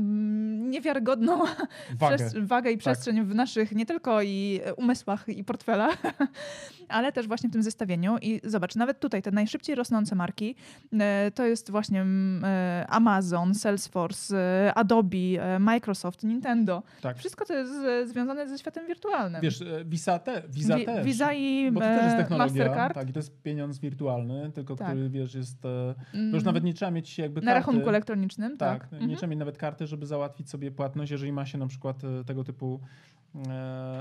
niewiarygodną 0.71 1.39
Wagę. 2.01 2.31
wagę 2.43 2.71
i 2.71 2.75
Tak. 2.75 2.81
przestrzeń 2.81 3.23
w 3.25 3.35
naszych 3.35 3.73
nie 3.73 3.87
tylko 3.87 4.23
i 4.23 4.61
e, 4.65 4.75
umysłach 4.75 5.29
i 5.29 5.45
portfelach, 5.45 5.97
ale 6.89 7.13
też 7.13 7.29
właśnie 7.29 7.49
w 7.49 7.53
tym 7.53 7.63
zestawieniu. 7.63 8.17
I 8.23 8.41
zobacz, 8.45 8.77
nawet 8.77 9.01
tutaj 9.01 9.23
te 9.23 9.31
najszybciej 9.31 9.75
rosnące 9.77 10.15
marki 10.15 10.55
e, 10.93 11.31
to 11.35 11.45
jest 11.47 11.71
właśnie 11.71 12.03
e, 12.43 12.87
Amazon, 12.89 13.55
Salesforce, 13.55 14.37
e, 14.69 14.75
Adobe, 14.75 15.17
e, 15.39 15.59
Microsoft, 15.59 16.23
Nintendo. 16.25 16.83
Tak. 17.03 17.19
Wszystko 17.19 17.45
to 17.45 17.55
jest 17.55 17.64
e, 17.73 18.07
związane 18.07 18.49
ze 18.49 18.59
światem 18.59 18.87
wirtualnym. 18.87 19.41
Wiesz, 19.43 19.63
e, 19.63 19.85
Visa, 19.85 20.19
te, 20.19 20.43
Visa 20.49 20.77
Wi- 20.77 20.85
też. 20.85 21.05
Visa 21.07 21.33
i 21.33 21.73
Bo 21.73 21.81
to 21.81 21.87
też 21.87 22.03
jest 22.05 22.15
e, 22.15 22.19
technologia, 22.19 22.65
Mastercard. 22.65 22.95
tak, 22.95 23.11
i 23.11 23.13
to 23.13 23.19
jest 23.19 23.43
pieniądz 23.43 23.79
wirtualny, 23.79 24.51
tylko 24.55 24.77
Tak. 24.77 24.89
który, 24.89 25.09
wiesz, 25.11 25.35
jest... 25.35 25.59
e, 25.65 25.95
To 26.13 26.19
Mm, 26.19 26.35
już 26.35 26.45
nawet 26.45 26.65
nie 26.65 26.75
trzeba 26.75 26.91
mieć 26.91 27.19
jakby 27.19 27.41
na 27.41 27.53
karty. 27.53 27.67
rachunku 27.67 27.89
elektronicznym, 27.89 28.57
Tak, 28.57 28.81
tak. 28.83 28.93
nie 28.93 28.99
Mhm. 28.99 29.17
trzeba 29.17 29.31
mieć 29.31 29.39
nawet 29.39 29.59
karty, 29.59 29.87
żeby 29.87 30.07
załatwić 30.07 30.51
sobie 30.51 30.71
płatność, 30.71 31.13
jeżeli 31.13 31.33
ma 31.33 31.47
się 31.47 31.59
na 31.59 31.67
przykład 31.67 32.03
tego 32.27 32.45
typu 32.45 32.81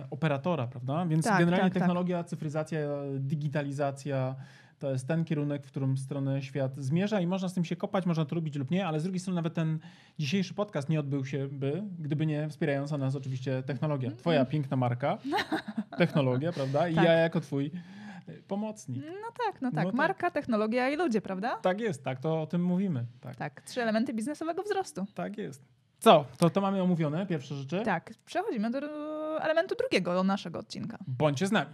operatora, 0.10 0.68
prawda? 0.68 1.06
Więc 1.06 1.26
Tak, 1.26 1.40
generalnie 1.40 1.64
tak, 1.66 1.74
tak. 1.74 1.82
technologia, 1.84 2.24
cyfryzacja, 2.24 2.80
digitalizacja 3.20 4.36
to 4.84 4.92
jest 4.92 5.08
ten 5.08 5.26
kierunek, 5.26 5.66
w 5.66 5.68
którym 5.68 5.98
stronę 5.98 6.42
świat 6.42 6.76
zmierza 6.78 7.22
i 7.22 7.28
można 7.28 7.50
z 7.50 7.54
tym 7.54 7.66
się 7.66 7.76
kopać, 7.76 8.06
można 8.06 8.26
to 8.26 8.36
lubić 8.36 8.56
lub 8.56 8.72
nie, 8.72 8.88
ale 8.88 9.00
z 9.00 9.04
drugiej 9.04 9.20
strony 9.20 9.36
nawet 9.36 9.54
ten 9.54 9.80
dzisiejszy 10.20 10.54
podcast 10.54 10.90
nie 10.90 11.00
odbył 11.00 11.26
się 11.26 11.48
by, 11.48 11.84
gdyby 12.00 12.26
nie 12.26 12.50
wspierająca 12.50 12.98
nas 12.98 13.16
oczywiście 13.16 13.64
technologia. 13.64 14.12
Twoja 14.12 14.46
piękna 14.46 14.78
marka, 14.78 15.18
technologia, 15.98 16.52
prawda? 16.54 16.88
I 16.88 16.96
Tak. 16.96 17.06
ja 17.06 17.12
jako 17.14 17.40
twój 17.40 17.72
e, 18.28 18.34
pomocnik. 18.48 19.04
No 19.06 19.28
tak, 19.46 19.62
no 19.62 19.72
tak. 19.72 19.86
No 19.86 19.92
tak. 19.92 19.94
Marka, 19.94 20.32
technologia 20.32 20.90
i 20.90 20.96
ludzie, 20.96 21.22
prawda? 21.22 21.56
Tak 21.56 21.80
jest, 21.80 22.04
tak, 22.04 22.20
to 22.20 22.42
o 22.42 22.48
tym 22.48 22.64
mówimy. 22.64 23.06
Tak, 23.22 23.36
Tak, 23.36 23.62
trzy 23.62 23.82
elementy 23.82 24.14
biznesowego 24.14 24.64
wzrostu. 24.64 25.06
tak 25.14 25.38
jest. 25.38 25.66
Co? 26.00 26.26
To, 26.38 26.50
to 26.50 26.62
mamy 26.62 26.82
omówione, 26.82 27.26
pierwsze 27.26 27.56
rzeczy? 27.56 27.82
Tak, 27.86 28.14
przechodzimy 28.26 28.72
do 28.72 28.80
elementu 29.42 29.76
drugiego 29.76 30.24
naszego 30.24 30.60
odcinka. 30.60 30.98
Bądźcie 31.08 31.48
z 31.48 31.52
nami. 31.52 31.72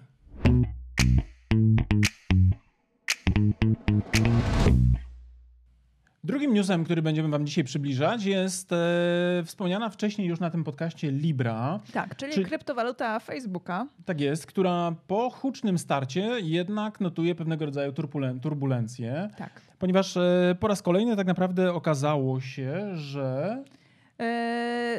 Drugim 6.24 6.54
newsem, 6.54 6.84
który 6.84 7.02
będziemy 7.02 7.30
Wam 7.30 7.46
dzisiaj 7.46 7.64
przybliżać, 7.64 8.26
jest 8.26 8.72
e, 8.72 8.76
wspomniana 9.46 9.90
wcześniej 9.90 10.28
już 10.28 10.40
na 10.40 10.50
tym 10.50 10.64
podcaście 10.64 11.12
Libra. 11.12 11.80
Tak, 11.94 12.16
czyli 12.16 12.34
Czy- 12.34 12.44
kryptowaluta 12.44 13.20
Facebooka. 13.20 13.88
Tak 14.06 14.22
jest, 14.22 14.46
która 14.46 14.94
po 15.08 15.30
hucznym 15.30 15.78
starcie 15.78 16.22
jednak 16.40 17.00
notuje 17.02 17.36
pewnego 17.36 17.66
rodzaju 17.66 17.92
turbulen- 17.92 18.40
turbulencje, 18.40 19.30
Tak. 19.38 19.62
ponieważ 19.80 20.18
e, 20.18 20.56
po 20.60 20.68
raz 20.68 20.82
kolejny 20.82 21.16
tak 21.16 21.28
naprawdę 21.28 21.74
okazało 21.74 22.42
się, 22.42 22.96
że 22.98 23.64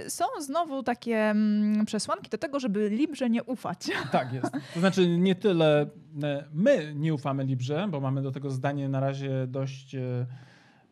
są 0.09 0.25
znowu 0.41 0.83
takie 0.83 1.17
mm, 1.19 1.85
przesłanki 1.87 2.31
do 2.31 2.39
tego, 2.39 2.61
żeby 2.61 2.89
Librze 2.89 3.31
nie 3.31 3.45
ufać. 3.45 3.91
Tak 4.13 4.33
jest. 4.33 4.53
To 4.75 4.81
znaczy 4.81 5.09
nie 5.09 5.35
tyle 5.35 5.87
e, 6.23 6.45
my 6.53 6.93
nie 6.97 7.15
ufamy 7.15 7.45
Librze, 7.45 7.89
bo 7.91 8.01
mamy 8.01 8.23
do 8.23 8.33
tego 8.33 8.51
zdanie 8.51 8.89
na 8.89 9.01
razie 9.01 9.47
dość 9.47 9.97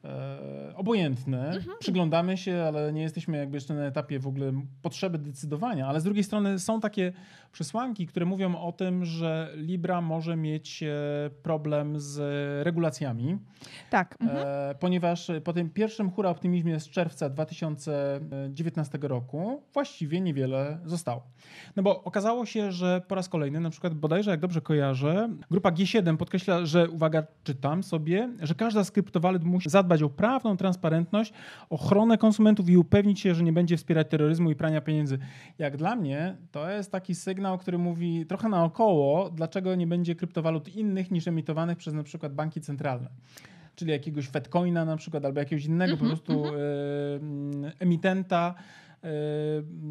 e, 0.04 0.76
obojętne. 0.76 1.60
Przyglądamy 1.78 2.36
się, 2.36 2.64
ale 2.68 2.92
nie 2.92 3.02
jesteśmy 3.02 3.38
jakby 3.38 3.56
jeszcze 3.56 3.74
na 3.74 3.84
etapie 3.84 4.18
w 4.18 4.26
ogóle 4.26 4.52
potrzeby 4.82 5.18
decydowania. 5.18 5.86
Ale 5.86 6.00
z 6.00 6.04
drugiej 6.04 6.24
strony 6.24 6.58
są 6.58 6.80
takie 6.80 7.12
przesłanki, 7.52 8.06
które 8.06 8.26
mówią 8.26 8.56
o 8.56 8.72
tym, 8.72 9.04
że 9.04 9.52
Libra 9.54 10.00
może 10.00 10.36
mieć 10.36 10.82
e, 10.82 10.86
problem 11.42 12.00
z 12.00 12.18
regulacjami. 12.64 13.38
Tak. 13.90 14.16
Mhm. 14.20 14.46
E, 14.46 14.74
ponieważ 14.74 15.30
po 15.44 15.52
tym 15.52 15.70
pierwszym 15.70 16.10
hura 16.10 16.30
optymizmie 16.30 16.80
z 16.80 16.88
czerwca 16.88 17.28
2019 17.30 18.98
roku 19.02 19.62
właściwie 19.74 20.20
niewiele 20.20 20.78
zostało. 20.84 21.22
No 21.76 21.82
bo 21.82 22.04
okazało 22.04 22.46
się, 22.46 22.72
że 22.72 23.02
po 23.08 23.14
raz 23.14 23.28
kolejny, 23.28 23.60
na 23.60 23.70
przykład 23.70 23.94
bodajże 23.94 24.30
jak 24.30 24.40
dobrze 24.40 24.60
kojarzę, 24.60 25.28
grupa 25.50 25.70
G7 25.70 26.16
podkreśla, 26.16 26.66
że 26.66 26.88
uwaga, 26.88 27.26
czytam 27.44 27.82
sobie, 27.82 28.28
że 28.42 28.54
każda 28.54 28.84
z 28.84 28.90
kryptowalut 28.90 29.44
musi 29.44 29.70
zadbać 29.70 29.87
o 30.02 30.10
prawną 30.10 30.56
transparentność, 30.56 31.32
ochronę 31.70 32.18
konsumentów 32.18 32.68
i 32.68 32.76
upewnić 32.76 33.20
się, 33.20 33.34
że 33.34 33.44
nie 33.44 33.52
będzie 33.52 33.76
wspierać 33.76 34.08
terroryzmu 34.10 34.50
i 34.50 34.54
prania 34.54 34.80
pieniędzy. 34.80 35.18
Jak 35.58 35.76
dla 35.76 35.96
mnie 35.96 36.36
to 36.52 36.70
jest 36.70 36.92
taki 36.92 37.14
sygnał, 37.14 37.58
który 37.58 37.78
mówi 37.78 38.26
trochę 38.26 38.48
naokoło, 38.48 39.30
dlaczego 39.30 39.74
nie 39.74 39.86
będzie 39.86 40.14
kryptowalut 40.14 40.68
innych 40.68 41.10
niż 41.10 41.28
emitowanych 41.28 41.78
przez 41.78 41.94
na 41.94 42.02
przykład 42.02 42.34
banki 42.34 42.60
centralne 42.60 43.08
czyli 43.74 43.90
jakiegoś 43.90 44.28
Fedcoina 44.28 44.84
na 44.84 44.96
przykład, 44.96 45.24
albo 45.24 45.40
jakiegoś 45.40 45.64
innego 45.64 45.96
po 45.96 46.04
prostu 46.04 46.44
e, 46.46 46.50
mm, 47.16 47.72
emitenta 47.78 48.54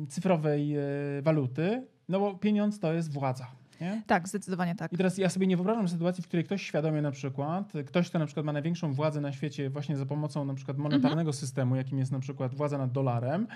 cyfrowej 0.10 0.76
e, 0.76 0.82
waluty, 1.22 1.84
no 2.10 2.20
bo 2.20 2.36
pieniądz 2.36 2.80
to 2.80 2.94
jest 2.94 3.12
władza. 3.12 3.48
Nie? 3.82 4.02
Tak, 4.08 4.28
zdecydowanie 4.28 4.76
tak. 4.76 4.94
I 4.94 4.98
teraz 4.98 5.18
ja 5.18 5.30
sobie 5.30 5.48
nie 5.48 5.58
wyobrażam 5.58 5.88
sytuacji, 5.88 6.24
w 6.24 6.28
której 6.28 6.46
ktoś 6.46 6.62
świadomie 6.62 7.02
na 7.02 7.12
przykład, 7.12 7.74
ktoś, 7.88 8.10
kto 8.10 8.20
na 8.20 8.26
przykład 8.26 8.46
ma 8.46 8.54
największą 8.54 8.94
władzę 8.94 9.22
na 9.22 9.32
świecie 9.32 9.70
właśnie 9.70 9.98
za 9.98 10.06
pomocą 10.06 10.46
na 10.46 10.54
przykład 10.54 10.78
monetarnego 10.78 11.34
systemu, 11.34 11.76
jakim 11.76 11.98
jest 11.98 12.12
na 12.12 12.20
przykład 12.20 12.56
władza 12.56 12.78
nad 12.78 12.92
dolarem, 12.92 13.48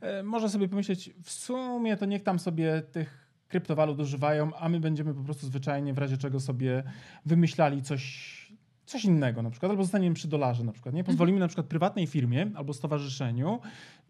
e, 0.00 0.22
może 0.22 0.48
sobie 0.48 0.68
pomyśleć, 0.68 1.10
w 1.22 1.30
sumie 1.30 1.96
to 1.96 2.06
niech 2.06 2.22
tam 2.22 2.38
sobie 2.38 2.82
tych 2.82 3.30
kryptowalut 3.48 4.00
używają, 4.00 4.54
a 4.56 4.68
my 4.68 4.80
będziemy 4.80 5.14
po 5.14 5.22
prostu 5.22 5.46
zwyczajnie 5.46 5.94
w 5.94 5.98
razie 5.98 6.16
czego 6.16 6.40
sobie 6.40 6.82
wymyślali 7.26 7.82
coś, 7.82 8.54
coś 8.86 9.04
innego 9.04 9.42
na 9.42 9.50
przykład, 9.50 9.70
albo 9.70 9.82
zostaniemy 9.82 10.14
przy 10.14 10.28
dolarze 10.28 10.64
na 10.64 10.72
przykład. 10.72 10.94
Nie? 10.94 11.04
Pozwolimy 11.04 11.40
na 11.40 11.48
przykład 11.48 11.66
prywatnej 11.66 12.06
firmie 12.06 12.50
albo 12.54 12.72
stowarzyszeniu 12.72 13.60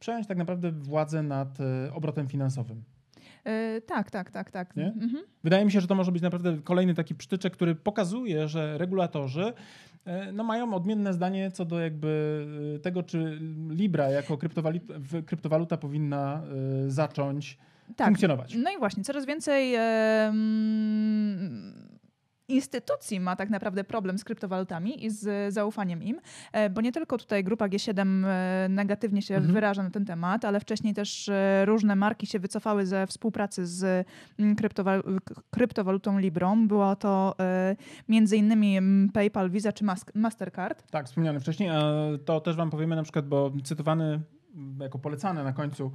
przejąć 0.01 0.27
tak 0.27 0.39
naprawdę 0.39 0.73
władzę 0.73 1.23
nad 1.23 1.59
e, 1.61 1.95
obrotem 1.95 2.29
finansowym. 2.29 2.85
E, 3.45 3.81
tak, 3.81 4.11
tak, 4.11 4.31
tak, 4.31 4.51
tak. 4.51 4.79
Mhm. 4.79 5.25
Wydaje 5.45 5.65
mi 5.65 5.73
się, 5.73 5.81
że 5.81 5.87
to 5.87 5.95
może 5.95 6.13
być 6.13 6.23
naprawdę 6.23 6.59
kolejny 6.65 6.95
taki 6.95 7.15
przytyczek, 7.15 7.53
który 7.53 7.75
pokazuje, 7.75 8.49
że 8.49 8.79
regulatorzy 8.79 9.53
e, 10.05 10.33
no, 10.33 10.45
mają 10.45 10.75
odmienne 10.75 11.15
zdanie 11.15 11.51
co 11.51 11.65
do 11.65 11.81
jakby 11.81 12.47
e, 12.77 12.79
tego, 12.79 13.03
czy 13.03 13.39
Libra 13.71 14.11
jako 14.11 14.39
kryptowaluta, 14.39 14.95
kryptowaluta 15.27 15.77
powinna 15.77 16.43
zacząć 16.87 17.59
Tak. 17.97 18.07
funkcjonować. 18.07 18.55
No 18.55 18.71
i 18.71 18.79
właśnie, 18.79 19.05
coraz 19.05 19.27
więcej 19.27 19.75
em, 19.75 21.90
instytucji 22.55 23.21
ma 23.21 23.37
tak 23.37 23.51
naprawdę 23.51 23.85
problem 23.85 24.19
z 24.19 24.25
kryptowalutami 24.25 25.05
i 25.05 25.11
z 25.11 25.55
zaufaniem 25.55 26.03
im, 26.03 26.21
e, 26.53 26.71
bo 26.71 26.81
nie 26.81 26.93
tylko 26.93 27.19
tutaj 27.19 27.45
grupa 27.45 27.69
G7 27.69 28.27
e, 28.27 28.67
negatywnie 28.69 29.23
się 29.23 29.35
Mhm. 29.35 29.55
wyraża 29.55 29.83
na 29.83 29.91
ten 29.91 30.05
temat, 30.05 30.45
ale 30.45 30.61
wcześniej 30.61 30.95
też 30.95 31.29
e, 31.29 31.65
różne 31.65 31.97
marki 31.97 32.27
się 32.27 32.39
wycofały 32.39 32.87
ze 32.87 33.07
współpracy 33.07 33.67
z 33.67 34.07
mm, 34.39 34.57
kryptowal- 34.57 35.19
kryptowalutą 35.51 36.19
Librą. 36.19 36.69
Było 36.69 36.97
to 36.97 37.35
między 38.09 38.37
innymi 38.37 38.79
PayPal, 39.13 39.51
Visa 39.51 39.73
czy 39.73 39.85
Mas- 39.85 40.05
Mastercard. 40.15 40.91
Tak, 40.91 41.07
wspomniany 41.07 41.41
wcześniej, 41.41 41.71
to 42.25 42.41
też 42.41 42.57
wam 42.57 42.71
powiemy 42.71 42.97
na 42.97 43.03
przykład, 43.03 43.29
bo 43.29 43.53
cytowany 43.65 44.21
jako 44.81 44.99
polecany 44.99 45.45
na 45.45 45.53
końcu 45.53 45.93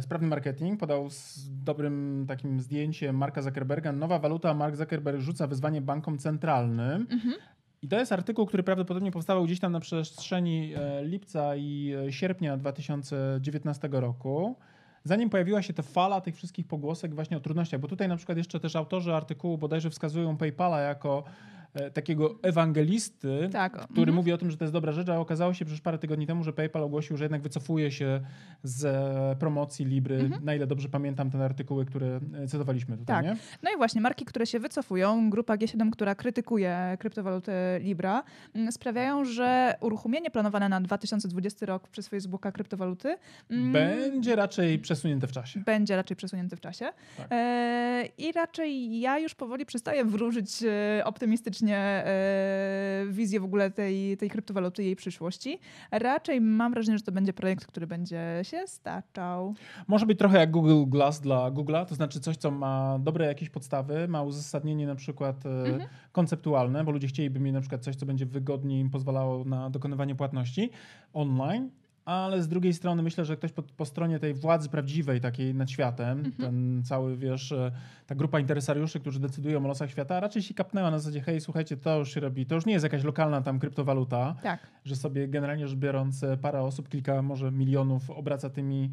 sprawny 0.00 0.28
marketing 0.28 0.80
podał 0.80 1.10
z 1.10 1.48
dobrym 1.64 2.24
takim 2.28 2.60
zdjęciem 2.60 3.16
Marka 3.16 3.42
Zuckerberga. 3.42 3.92
Nowa 3.92 4.18
waluta, 4.18 4.54
Mark 4.54 4.76
Zuckerberg 4.76 5.20
rzuca 5.20 5.46
wyzwanie 5.46 5.80
bankom 5.80 6.18
centralnym. 6.18 7.06
Mhm. 7.10 7.34
I 7.82 7.88
to 7.88 7.98
jest 7.98 8.12
artykuł, 8.12 8.46
który 8.46 8.62
prawdopodobnie 8.62 9.12
powstawał 9.12 9.44
gdzieś 9.44 9.60
tam 9.60 9.72
na 9.72 9.80
przestrzeni 9.80 10.74
e, 10.76 11.04
lipca 11.04 11.56
i 11.56 11.94
e, 12.08 12.12
sierpnia 12.12 12.56
2019 12.56 13.88
roku. 13.92 14.56
Zanim 15.04 15.30
pojawiła 15.30 15.62
się 15.62 15.72
ta 15.72 15.82
fala 15.82 16.20
tych 16.20 16.36
wszystkich 16.36 16.66
pogłosek 16.66 17.14
właśnie 17.14 17.36
o 17.36 17.40
trudnościach, 17.40 17.80
bo 17.80 17.88
tutaj 17.88 18.08
na 18.08 18.16
przykład 18.16 18.38
jeszcze 18.38 18.60
też 18.60 18.76
autorzy 18.76 19.14
artykułu 19.14 19.58
bodajże 19.58 19.90
wskazują 19.90 20.36
PayPala 20.36 20.80
jako 20.80 21.24
e, 21.26 21.59
takiego 21.94 22.38
ewangelisty, 22.42 23.48
Tak. 23.52 23.72
który 23.72 24.00
mhm. 24.00 24.14
mówi 24.16 24.32
o 24.32 24.38
tym, 24.38 24.50
że 24.50 24.56
to 24.56 24.64
jest 24.64 24.72
dobra 24.72 24.92
rzecz, 24.92 25.08
a 25.08 25.18
okazało 25.18 25.54
się 25.54 25.64
przecież 25.64 25.80
parę 25.80 25.98
tygodni 25.98 26.26
temu, 26.26 26.44
że 26.44 26.52
PayPal 26.52 26.82
ogłosił, 26.82 27.16
że 27.16 27.24
jednak 27.24 27.42
wycofuje 27.42 27.90
się 27.92 28.20
z 28.62 28.84
e, 28.84 29.36
promocji 29.38 29.84
Libry, 29.86 30.20
Mhm. 30.20 30.44
na 30.44 30.54
ile 30.54 30.66
dobrze 30.66 30.88
pamiętam 30.88 31.30
te 31.30 31.44
artykuły, 31.44 31.84
które 31.84 32.20
e, 32.34 32.46
cytowaliśmy 32.46 32.96
tutaj, 32.98 33.16
Tak. 33.16 33.24
nie? 33.24 33.36
No 33.62 33.70
i 33.74 33.76
właśnie, 33.76 34.00
marki, 34.00 34.24
które 34.24 34.46
się 34.46 34.60
wycofują, 34.60 35.30
grupa 35.30 35.56
G7, 35.56 35.90
która 35.90 36.14
krytykuje 36.14 36.96
kryptowalutę 37.00 37.80
Libra, 37.82 38.22
mm, 38.54 38.72
sprawiają, 38.72 39.24
że 39.24 39.74
uruchomienie 39.80 40.30
planowane 40.30 40.68
na 40.68 40.80
2020 40.80 41.66
rok 41.66 41.88
przez 41.88 42.08
Facebooka 42.08 42.52
kryptowaluty 42.52 43.16
mm, 43.50 43.72
Będzie 43.72 44.36
raczej 44.36 44.78
przesunięte 44.78 45.26
w 45.26 45.32
czasie. 45.32 45.60
będzie 45.66 45.96
raczej 45.96 46.16
przesunięte 46.16 46.56
w 46.56 46.60
czasie. 46.60 46.84
Tak. 47.16 47.26
E, 47.30 48.08
I 48.18 48.32
raczej 48.32 49.00
ja 49.00 49.18
już 49.18 49.34
powoli 49.34 49.66
przestaję 49.66 50.04
wróżyć 50.04 50.62
e, 50.62 51.04
optymistycznie 51.04 51.59
faktycznie 51.60 51.78
e, 51.78 53.06
wizję 53.10 53.40
w 53.40 53.44
ogóle 53.44 53.70
tej, 53.70 54.16
tej 54.16 54.30
kryptowaluty, 54.30 54.84
jej 54.84 54.96
przyszłości. 54.96 55.58
Raczej 55.90 56.40
mam 56.40 56.72
wrażenie, 56.72 56.98
że 56.98 57.04
to 57.04 57.12
będzie 57.12 57.32
projekt, 57.32 57.66
który 57.66 57.86
będzie 57.86 58.40
się 58.42 58.66
staczał. 58.66 59.54
Może 59.88 60.06
być 60.06 60.18
trochę 60.18 60.38
jak 60.38 60.50
Google 60.50 60.84
Glass 60.86 61.20
dla 61.20 61.50
Google'a, 61.50 61.86
to 61.86 61.94
znaczy 61.94 62.20
coś, 62.20 62.36
co 62.36 62.50
ma 62.50 62.98
dobre 62.98 63.26
jakieś 63.26 63.50
podstawy, 63.50 64.08
ma 64.08 64.22
uzasadnienie 64.22 64.86
na 64.86 64.94
przykład 64.94 65.46
e, 65.46 65.48
mhm. 65.48 65.88
konceptualne, 66.12 66.84
bo 66.84 66.90
ludzie 66.90 67.08
chcieliby 67.08 67.40
mieć 67.40 67.54
na 67.54 67.60
przykład 67.60 67.82
coś, 67.82 67.96
co 67.96 68.06
będzie 68.06 68.26
wygodnie 68.26 68.80
im 68.80 68.90
pozwalało 68.90 69.44
na 69.44 69.70
dokonywanie 69.70 70.14
płatności 70.14 70.70
online, 71.12 71.70
ale 72.10 72.42
z 72.42 72.48
drugiej 72.48 72.74
strony 72.74 73.02
myślę, 73.02 73.24
że 73.24 73.36
ktoś 73.36 73.52
po, 73.52 73.62
po 73.62 73.84
stronie 73.84 74.18
tej 74.18 74.34
władzy 74.34 74.68
prawdziwej, 74.68 75.20
takiej 75.20 75.54
nad 75.54 75.70
światem, 75.70 76.18
mhm. 76.18 76.34
ten 76.34 76.82
cały, 76.84 77.16
wiesz, 77.16 77.52
e, 77.52 77.72
ta 78.06 78.14
grupa 78.14 78.40
interesariuszy, 78.40 79.00
którzy 79.00 79.20
decydują 79.20 79.64
o 79.64 79.68
losach 79.68 79.90
świata, 79.90 80.20
raczej 80.20 80.42
się 80.42 80.54
kapnęła 80.54 80.90
na 80.90 80.98
zasadzie, 80.98 81.20
hej, 81.20 81.40
słuchajcie, 81.40 81.76
to 81.76 81.98
już 81.98 82.14
się 82.14 82.20
robi, 82.20 82.46
to 82.46 82.54
już 82.54 82.66
nie 82.66 82.72
jest 82.72 82.82
jakaś 82.82 83.04
lokalna 83.04 83.40
tam 83.42 83.58
kryptowaluta, 83.58 84.34
tak. 84.42 84.60
że 84.84 84.96
sobie 84.96 85.28
generalnie 85.28 85.68
rzecz 85.68 85.78
biorąc 85.78 86.22
e, 86.22 86.36
parę 86.36 86.62
osób, 86.62 86.88
kilka 86.88 87.22
może 87.22 87.52
milionów 87.52 88.10
obraca 88.10 88.50
tymi 88.50 88.90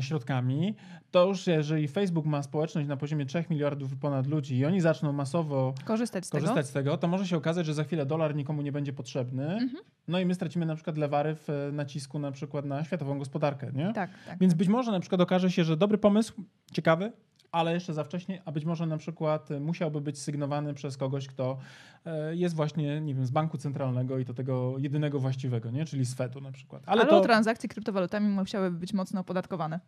środkami, 0.00 0.74
to 1.10 1.26
już 1.26 1.46
jeżeli 1.46 1.88
Facebook 1.88 2.26
ma 2.26 2.42
społeczność 2.42 2.88
na 2.88 2.96
poziomie 2.96 3.26
3 3.26 3.44
miliardów 3.50 3.96
ponad 3.96 4.26
ludzi 4.26 4.56
i 4.56 4.64
oni 4.64 4.80
zaczną 4.80 5.12
masowo 5.12 5.74
korzystać, 5.84 6.26
z, 6.26 6.30
korzystać 6.30 6.56
tego? 6.56 6.68
z 6.68 6.72
tego, 6.72 6.96
to 6.96 7.08
może 7.08 7.26
się 7.26 7.36
okazać, 7.36 7.66
że 7.66 7.74
za 7.74 7.84
chwilę 7.84 8.06
dolar 8.06 8.34
nikomu 8.34 8.62
nie 8.62 8.72
będzie 8.72 8.92
potrzebny. 8.92 9.44
Mhm. 9.44 9.84
No 10.08 10.20
i 10.20 10.26
my 10.26 10.34
stracimy 10.34 10.66
na 10.66 10.74
przykład 10.74 10.96
lewary 10.96 11.34
w 11.34 11.50
e, 11.50 11.72
nacisku 11.72 12.18
na 12.18 12.32
przykład 12.32 12.64
na 12.64 12.84
światową 12.84 13.18
gospodarkę, 13.18 13.72
nie? 13.74 13.92
Tak, 13.92 14.10
tak. 14.26 14.38
Więc 14.38 14.52
tak. 14.52 14.58
być 14.58 14.68
może 14.68 14.92
na 14.92 15.00
przykład 15.00 15.20
okaże 15.20 15.50
się, 15.50 15.64
że 15.64 15.76
dobry 15.76 15.98
pomysł, 15.98 16.44
ciekawy, 16.72 17.12
ale 17.52 17.74
jeszcze 17.74 17.94
za 17.94 18.04
wcześnie, 18.04 18.42
a 18.44 18.52
być 18.52 18.64
może 18.64 18.86
na 18.86 18.96
przykład 18.96 19.48
musiałby 19.60 20.00
być 20.00 20.18
sygnowany 20.18 20.74
przez 20.74 20.96
kogoś, 20.96 21.28
kto 21.28 21.58
e, 22.04 22.36
jest 22.36 22.54
właśnie, 22.54 23.00
nie 23.00 23.14
wiem, 23.14 23.26
z 23.26 23.30
banku 23.30 23.58
centralnego 23.58 24.18
i 24.18 24.24
to 24.24 24.34
tego 24.34 24.78
jedynego 24.78 25.20
właściwego, 25.20 25.70
nie? 25.70 25.84
czyli 25.84 26.04
z 26.04 26.14
Fedu 26.14 26.40
na 26.40 26.52
przykład. 26.52 26.82
Ale, 26.86 27.02
ale 27.02 27.10
to... 27.10 27.20
transakcje 27.20 27.68
kryptowalutami 27.68 28.28
musiałyby 28.28 28.78
być 28.78 28.92
mocno 28.92 29.20
opodatkowane. 29.20 29.80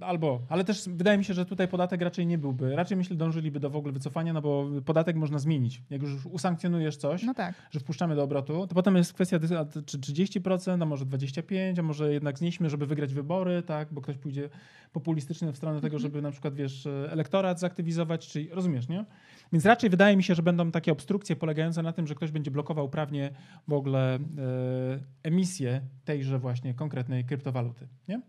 Albo, 0.00 0.40
ale 0.48 0.64
też 0.64 0.88
wydaje 0.88 1.18
mi 1.18 1.24
się, 1.24 1.34
że 1.34 1.46
tutaj 1.46 1.68
podatek 1.68 2.00
raczej 2.00 2.26
nie 2.26 2.38
byłby. 2.38 2.76
Raczej 2.76 2.96
myślę, 2.96 3.16
dążyliby 3.16 3.60
do 3.60 3.70
w 3.70 3.76
ogóle 3.76 3.92
wycofania, 3.92 4.32
no 4.32 4.42
bo 4.42 4.66
podatek 4.84 5.16
można 5.16 5.38
zmienić. 5.38 5.82
Jak 5.90 6.02
już 6.02 6.26
usankcjonujesz 6.26 6.96
coś, 6.96 7.22
no 7.22 7.34
tak. 7.34 7.54
że 7.70 7.80
wpuszczamy 7.80 8.16
do 8.16 8.22
obrotu, 8.22 8.66
to 8.66 8.74
potem 8.74 8.96
jest 8.96 9.12
kwestia, 9.12 9.38
czy 9.86 9.98
30%, 9.98 10.82
a 10.82 10.86
może 10.86 11.04
25%, 11.04 11.78
a 11.78 11.82
może 11.82 12.12
jednak 12.12 12.38
znieśmy, 12.38 12.70
żeby 12.70 12.86
wygrać 12.86 13.14
wybory, 13.14 13.62
tak, 13.62 13.88
bo 13.92 14.00
ktoś 14.00 14.18
pójdzie 14.18 14.48
populistycznie 14.92 15.52
w 15.52 15.56
stronę 15.56 15.80
tego, 15.80 15.96
mhm. 15.96 16.02
żeby 16.02 16.22
na 16.22 16.30
przykład, 16.30 16.54
wiesz, 16.54 16.88
elektorat 17.10 17.60
zaktywizować, 17.60 18.28
czyli 18.28 18.48
rozumiesz, 18.48 18.88
nie? 18.88 19.04
Więc 19.52 19.66
raczej 19.66 19.90
wydaje 19.90 20.16
mi 20.16 20.22
się, 20.22 20.34
że 20.34 20.42
będą 20.42 20.70
takie 20.70 20.92
obstrukcje 20.92 21.36
polegające 21.36 21.82
na 21.82 21.92
tym, 21.92 22.06
że 22.06 22.14
ktoś 22.14 22.30
będzie 22.30 22.50
blokował 22.50 22.88
prawnie 22.88 23.30
w 23.68 23.72
ogóle 23.72 24.14
e, 24.14 24.20
emisję 25.22 25.80
tejże 26.04 26.38
właśnie 26.38 26.74
konkretnej 26.74 27.24
kryptowaluty. 27.24 27.88
Nie? 28.08 28.20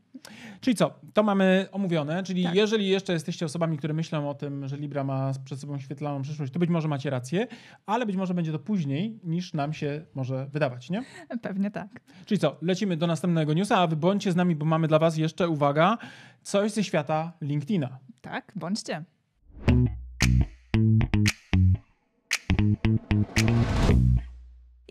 Czyli 0.62 0.76
co? 0.76 1.00
To 1.14 1.24
mamy 1.24 1.53
omówione, 1.72 2.24
czyli 2.24 2.44
tak. 2.44 2.56
jeżeli 2.56 2.88
jeszcze 2.88 3.14
jesteście 3.14 3.46
osobami, 3.46 3.78
które 3.78 3.94
myślą 3.94 4.30
o 4.30 4.34
tym, 4.34 4.68
że 4.68 4.78
Libra 4.78 5.04
ma 5.04 5.32
przed 5.46 5.60
sobą 5.60 5.80
świetlaną 5.80 6.22
przyszłość, 6.22 6.54
to 6.54 6.60
być 6.60 6.70
może 6.70 6.88
macie 6.88 7.10
rację, 7.10 7.48
ale 7.86 8.06
być 8.06 8.16
może 8.16 8.34
będzie 8.34 8.52
to 8.52 8.60
później 8.60 9.20
niż 9.24 9.54
nam 9.54 9.74
się 9.74 10.06
może 10.16 10.48
wydawać, 10.48 10.90
nie? 10.90 11.04
Pewnie 11.42 11.72
tak. 11.72 11.90
Czyli 12.26 12.40
co? 12.40 12.58
Lecimy 12.62 12.98
do 12.98 13.08
następnego 13.08 13.54
newsa, 13.54 13.78
a 13.78 13.88
wy 13.88 13.96
bądźcie 13.96 14.32
z 14.32 14.36
nami, 14.36 14.56
bo 14.56 14.66
mamy 14.66 14.88
dla 14.88 15.00
was 15.00 15.18
jeszcze, 15.18 15.50
uwaga, 15.50 15.98
coś 16.42 16.72
ze 16.72 16.84
świata 16.84 17.34
LinkedIna. 17.42 18.00
Tak, 18.22 18.52
bądźcie. 18.56 19.04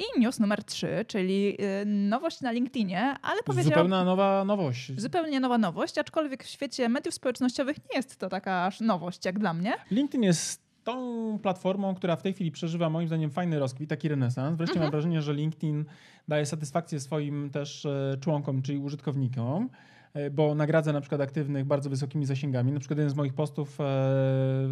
I 0.02 0.20
news 0.20 0.40
numer 0.40 0.64
3, 0.64 1.04
czyli 1.08 1.56
y, 1.82 1.86
nowość 1.86 2.40
na 2.40 2.52
LinkedInie, 2.52 3.16
ale 3.22 3.42
powiedział... 3.42 3.72
Zupełna 3.72 4.04
nowa 4.04 4.44
nowość. 4.44 4.92
Zupełnie 4.96 5.40
nowa 5.40 5.58
nowość, 5.58 5.98
aczkolwiek 5.98 6.44
w 6.44 6.48
świecie 6.48 6.88
mediów 6.88 7.14
społecznościowych 7.14 7.76
nie 7.76 7.96
jest 7.96 8.16
to 8.16 8.28
taka 8.28 8.66
aż 8.66 8.80
nowość 8.80 9.24
jak 9.24 9.38
dla 9.38 9.54
mnie. 9.54 9.72
LinkedIn 9.90 10.22
jest 10.22 10.62
tą 10.84 11.38
platformą, 11.42 11.94
która 11.94 12.16
w 12.16 12.22
tej 12.22 12.32
chwili 12.32 12.50
przeżywa 12.50 12.90
moim 12.90 13.08
zdaniem 13.08 13.30
fajny 13.30 13.58
rozkwit, 13.58 13.90
taki 13.90 14.08
renesans. 14.08 14.56
Wreszcie 14.56 14.74
mhm. 14.74 14.84
mam 14.84 14.90
wrażenie, 14.90 15.22
że 15.22 15.34
LinkedIn 15.34 15.84
daje 16.28 16.46
satysfakcję 16.46 17.00
swoim 17.00 17.50
też 17.50 17.86
e, 17.86 18.16
członkom, 18.20 18.62
czyli 18.62 18.78
użytkownikom. 18.78 19.68
E, 20.14 20.30
bo 20.30 20.54
nagradza 20.54 20.92
na 20.92 21.00
przykład 21.00 21.20
aktywnych 21.20 21.64
bardzo 21.64 21.90
wysokimi 21.90 22.26
zasięgami. 22.26 22.72
Na 22.72 22.80
przykład 22.80 22.98
jeden 22.98 23.10
z 23.10 23.14
moich 23.14 23.34
postów 23.34 23.80
e, 23.80 23.84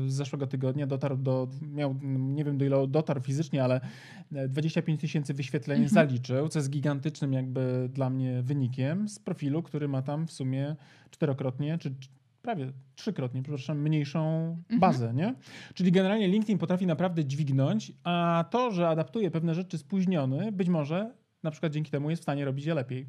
z 0.06 0.12
zeszłego 0.12 0.46
tygodnia 0.46 0.86
dotarł 0.86 1.16
do, 1.16 1.48
miał, 1.62 1.94
nie 2.18 2.44
wiem 2.44 2.58
do 2.58 2.64
ile 2.64 2.86
dotarł 2.88 3.20
fizycznie, 3.20 3.64
ale 3.64 3.80
25 4.48 4.98
e, 4.98 5.00
tysięcy 5.00 5.34
wyświetleń 5.34 5.82
mhm. 5.82 5.94
zaliczył, 5.94 6.48
co 6.48 6.58
jest 6.58 6.70
gigantycznym 6.70 7.32
jakby 7.32 7.88
dla 7.92 8.10
mnie 8.10 8.42
wynikiem 8.42 9.08
z 9.08 9.18
profilu, 9.18 9.62
który 9.62 9.88
ma 9.88 10.02
tam 10.02 10.26
w 10.26 10.32
sumie 10.32 10.76
czterokrotnie, 11.10 11.78
czy 11.78 11.94
prawie 12.42 12.72
trzykrotnie, 12.94 13.42
przepraszam, 13.42 13.78
mniejszą 13.82 14.48
mhm. 14.48 14.80
bazę, 14.80 15.14
nie? 15.14 15.34
Czyli 15.74 15.92
generalnie 15.92 16.28
LinkedIn 16.28 16.58
potrafi 16.58 16.86
naprawdę 16.86 17.24
dźwignąć, 17.24 17.92
a 18.04 18.44
to, 18.50 18.70
że 18.70 18.88
adaptuje 18.88 19.30
pewne 19.30 19.54
rzeczy 19.54 19.78
spóźniony, 19.78 20.52
być 20.52 20.68
może 20.68 21.10
na 21.42 21.50
przykład 21.50 21.72
dzięki 21.72 21.90
temu 21.90 22.10
jest 22.10 22.22
w 22.22 22.24
stanie 22.24 22.44
robić 22.44 22.66
je 22.66 22.74
lepiej. 22.74 23.06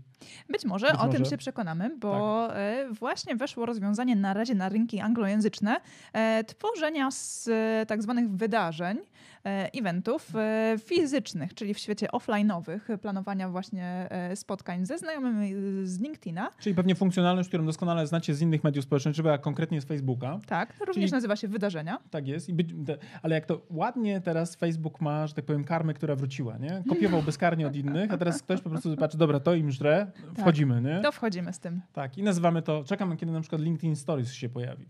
Być 0.50 0.66
może, 0.66 0.88
Być 0.88 0.96
o 0.96 1.06
może. 1.06 1.18
tym 1.18 1.26
się 1.26 1.38
przekonamy, 1.38 1.98
bo 1.98 2.46
tak. 2.48 2.58
E, 2.58 2.88
właśnie 2.92 3.36
weszło 3.36 3.66
rozwiązanie 3.66 4.16
na 4.16 4.34
razie 4.34 4.56
na 4.56 4.70
rynki 4.70 5.00
anglojęzyczne 5.00 5.82
e, 6.14 6.44
tworzenia 6.44 7.12
z 7.12 7.48
e, 7.48 7.86
tak 7.86 8.04
zwanych 8.04 8.30
wydarzeń, 8.30 8.98
eventów 9.44 10.32
fizycznych, 10.80 11.54
czyli 11.54 11.74
w 11.74 11.80
świecie 11.80 12.08
offline'owych, 12.08 12.98
planowania 12.98 13.50
właśnie 13.50 14.10
spotkań 14.36 14.86
ze 14.86 14.98
znajomymi 14.98 15.54
z 15.84 16.00
LinkedIna. 16.00 16.50
Czyli 16.60 16.76
pewnie 16.76 16.96
funkcjonalność, 16.96 17.50
którą 17.50 17.66
doskonale 17.66 18.08
znacie 18.08 18.34
z 18.34 18.42
innych 18.42 18.64
mediów 18.64 18.86
społecznościowych, 18.86 19.34
a 19.34 19.38
konkretnie 19.38 19.82
z 19.82 19.86
Facebooka. 19.86 20.40
Tak, 20.48 20.74
również 20.80 20.96
czyli... 20.96 21.12
nazywa 21.12 21.36
się 21.36 21.48
wydarzenia. 21.48 22.00
Tak 22.10 22.28
jest, 22.28 22.54
być, 22.54 22.70
ale 23.22 23.36
jak 23.36 23.46
to 23.46 23.62
ładnie 23.70 24.22
teraz 24.22 24.56
Facebook 24.56 25.02
ma, 25.02 25.28
że 25.28 25.34
tak 25.34 25.46
powiem, 25.46 25.64
karmę, 25.64 25.94
która 25.94 26.16
wróciła, 26.16 26.58
nie? 26.58 26.84
Kopiował 26.90 27.22
bezkarnie 27.22 27.68
od 27.68 27.76
innych, 27.76 28.12
a 28.12 28.18
teraz 28.18 28.44
ktoś 28.44 28.62
po 28.62 28.70
prostu 28.70 28.98
patrzy, 28.98 29.18
dobra, 29.18 29.40
to 29.40 29.54
im 29.54 29.72
żre, 29.72 30.12
tak. 30.16 30.40
wchodzimy, 30.40 30.82
nie? 30.82 31.00
To 31.00 31.12
wchodzimy 31.12 31.54
z 31.54 31.60
tym. 31.60 31.82
Tak, 31.94 32.18
i 32.18 32.24
nazywamy 32.24 32.62
to, 32.62 32.84
czekam 32.84 33.18
kiedy 33.18 33.32
na 33.32 33.42
przykład 33.42 33.62
LinkedIn 33.62 33.96
Stories 33.96 34.34
się 34.34 34.50
pojawi. 34.50 34.86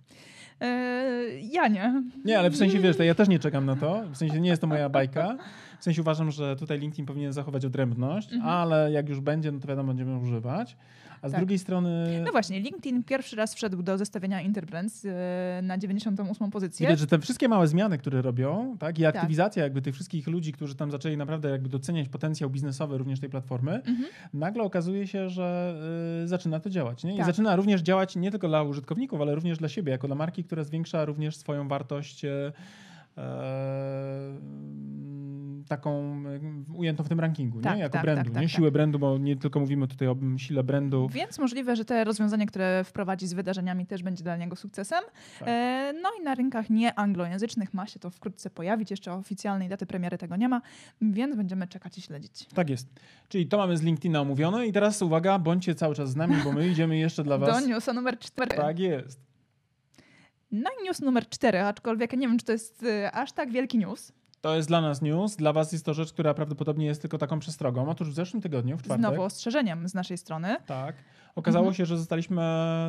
Eee, 0.61 1.51
ja 1.51 1.67
nie. 1.67 2.03
Nie, 2.25 2.39
ale 2.39 2.49
w 2.49 2.57
sensie 2.57 2.79
wiesz, 2.79 2.99
ja 2.99 3.15
też 3.15 3.27
nie 3.27 3.39
czekam 3.39 3.65
na 3.65 3.75
to. 3.75 4.03
W 4.11 4.17
sensie 4.17 4.41
nie 4.41 4.49
jest 4.49 4.61
to 4.61 4.67
moja 4.67 4.89
bajka. 4.89 5.37
W 5.79 5.83
sensie 5.83 6.01
uważam, 6.01 6.31
że 6.31 6.55
tutaj 6.55 6.79
LinkedIn 6.79 7.05
powinien 7.05 7.33
zachować 7.33 7.65
odrębność, 7.65 8.33
mhm. 8.33 8.53
ale 8.53 8.91
jak 8.91 9.09
już 9.09 9.19
będzie, 9.19 9.51
no 9.51 9.59
to 9.59 9.67
wiadomo, 9.67 9.87
będziemy 9.87 10.17
używać. 10.17 10.77
A 11.21 11.29
z 11.29 11.31
tak. 11.31 11.41
drugiej 11.41 11.59
strony. 11.59 12.21
No 12.25 12.31
właśnie, 12.31 12.59
LinkedIn 12.59 13.03
pierwszy 13.03 13.35
raz 13.35 13.55
wszedł 13.55 13.83
do 13.83 13.97
zestawienia 13.97 14.41
Interbrands 14.41 15.05
e, 15.05 15.59
na 15.63 15.77
98 15.77 16.51
pozycję. 16.51 16.87
Widać, 16.87 16.99
że 16.99 17.07
te 17.07 17.19
wszystkie 17.19 17.47
małe 17.47 17.67
zmiany, 17.67 17.97
które 17.97 18.21
robią, 18.21 18.77
tak, 18.79 18.99
i 18.99 19.01
tak. 19.01 19.15
aktywizacja 19.15 19.61
tak. 19.61 19.65
jakby 19.65 19.81
tych 19.81 19.93
wszystkich 19.95 20.27
ludzi, 20.27 20.51
którzy 20.51 20.75
tam 20.75 20.91
zaczęli 20.91 21.17
naprawdę 21.17 21.49
jakby 21.49 21.69
doceniać 21.69 22.09
potencjał 22.09 22.49
biznesowy 22.49 22.97
również 22.97 23.19
tej 23.19 23.29
platformy, 23.29 23.71
mhm. 23.73 24.05
nagle 24.33 24.63
okazuje 24.63 25.07
się, 25.07 25.29
że 25.29 25.75
y, 26.23 26.27
zaczyna 26.27 26.59
to 26.59 26.69
działać. 26.69 27.03
Nie? 27.03 27.13
I 27.13 27.17
tak. 27.17 27.25
zaczyna 27.25 27.55
również 27.55 27.81
działać 27.81 28.15
nie 28.15 28.31
tylko 28.31 28.47
dla 28.47 28.63
użytkowników, 28.63 29.21
ale 29.21 29.35
również 29.35 29.57
dla 29.57 29.69
siebie, 29.69 29.91
jako 29.91 30.07
dla 30.07 30.15
marki, 30.15 30.43
która 30.43 30.63
zwiększa 30.63 31.05
również 31.05 31.37
swoją 31.37 31.67
wartość. 31.67 32.25
Y, 32.25 32.51
taką 35.67 36.23
ujętą 36.75 37.03
w 37.03 37.09
tym 37.09 37.19
rankingu, 37.19 37.61
tak, 37.61 37.75
nie? 37.75 37.81
jako 37.81 37.93
tak, 37.93 38.01
brandu, 38.01 38.23
tak, 38.23 38.33
nie? 38.33 38.47
Tak, 38.47 38.49
siłę 38.49 38.67
tak. 38.67 38.73
brandu, 38.73 38.99
bo 38.99 39.17
nie 39.17 39.35
tylko 39.35 39.59
mówimy 39.59 39.87
tutaj 39.87 40.07
o 40.07 40.15
sile 40.37 40.63
brandu. 40.63 41.07
Więc 41.11 41.39
możliwe, 41.39 41.75
że 41.75 41.85
te 41.85 42.03
rozwiązanie, 42.03 42.45
które 42.45 42.83
wprowadzi 42.83 43.27
z 43.27 43.33
wydarzeniami 43.33 43.85
też 43.85 44.03
będzie 44.03 44.23
dla 44.23 44.37
niego 44.37 44.55
sukcesem. 44.55 45.03
Tak. 45.39 45.47
E, 45.47 45.93
no 46.01 46.09
i 46.21 46.23
na 46.23 46.35
rynkach 46.35 46.69
nieanglojęzycznych 46.69 47.73
ma 47.73 47.87
się 47.87 47.99
to 47.99 48.09
wkrótce 48.09 48.49
pojawić, 48.49 48.91
jeszcze 48.91 49.13
oficjalnej 49.13 49.69
daty 49.69 49.85
premiery 49.85 50.17
tego 50.17 50.35
nie 50.35 50.49
ma, 50.49 50.61
więc 51.01 51.35
będziemy 51.35 51.67
czekać 51.67 51.97
i 51.97 52.01
śledzić. 52.01 52.45
Tak 52.53 52.69
jest. 52.69 52.87
Czyli 53.29 53.47
to 53.47 53.57
mamy 53.57 53.77
z 53.77 53.81
LinkedIna 53.81 54.21
omówione 54.21 54.67
i 54.67 54.73
teraz 54.73 55.01
uwaga, 55.01 55.39
bądźcie 55.39 55.75
cały 55.75 55.95
czas 55.95 56.09
z 56.09 56.15
nami, 56.15 56.35
bo 56.43 56.51
my 56.51 56.67
idziemy 56.67 56.97
jeszcze 56.97 57.23
dla 57.23 57.37
was. 57.37 57.49
Do 57.61 57.67
newsa 57.67 57.93
numer 57.93 58.19
4. 58.19 58.57
Tak 58.57 58.79
jest. 58.79 59.31
No 60.51 60.69
i 60.81 60.83
news 60.83 61.01
numer 61.01 61.29
4, 61.29 61.61
aczkolwiek 61.61 62.13
nie 62.13 62.27
wiem, 62.27 62.37
czy 62.37 62.45
to 62.45 62.51
jest 62.51 62.83
y, 62.83 63.11
aż 63.11 63.31
tak 63.31 63.51
wielki 63.51 63.77
news. 63.77 64.11
To 64.41 64.55
jest 64.55 64.67
dla 64.67 64.81
nas 64.81 65.01
news, 65.01 65.35
dla 65.35 65.53
was 65.53 65.71
jest 65.71 65.85
to 65.85 65.93
rzecz, 65.93 66.13
która 66.13 66.33
prawdopodobnie 66.33 66.85
jest 66.85 67.01
tylko 67.01 67.17
taką 67.17 67.39
przestrogą. 67.39 67.89
Otóż 67.89 68.09
w 68.09 68.13
zeszłym 68.13 68.41
tygodniu, 68.41 68.77
w 68.77 68.83
czwartek... 68.83 69.07
Znowu 69.07 69.21
ostrzeżeniem 69.21 69.87
z 69.87 69.93
naszej 69.93 70.17
strony. 70.17 70.57
Tak. 70.65 70.95
Okazało 71.35 71.65
mhm. 71.65 71.75
się, 71.75 71.85
że 71.85 71.97
zostaliśmy 71.97 72.41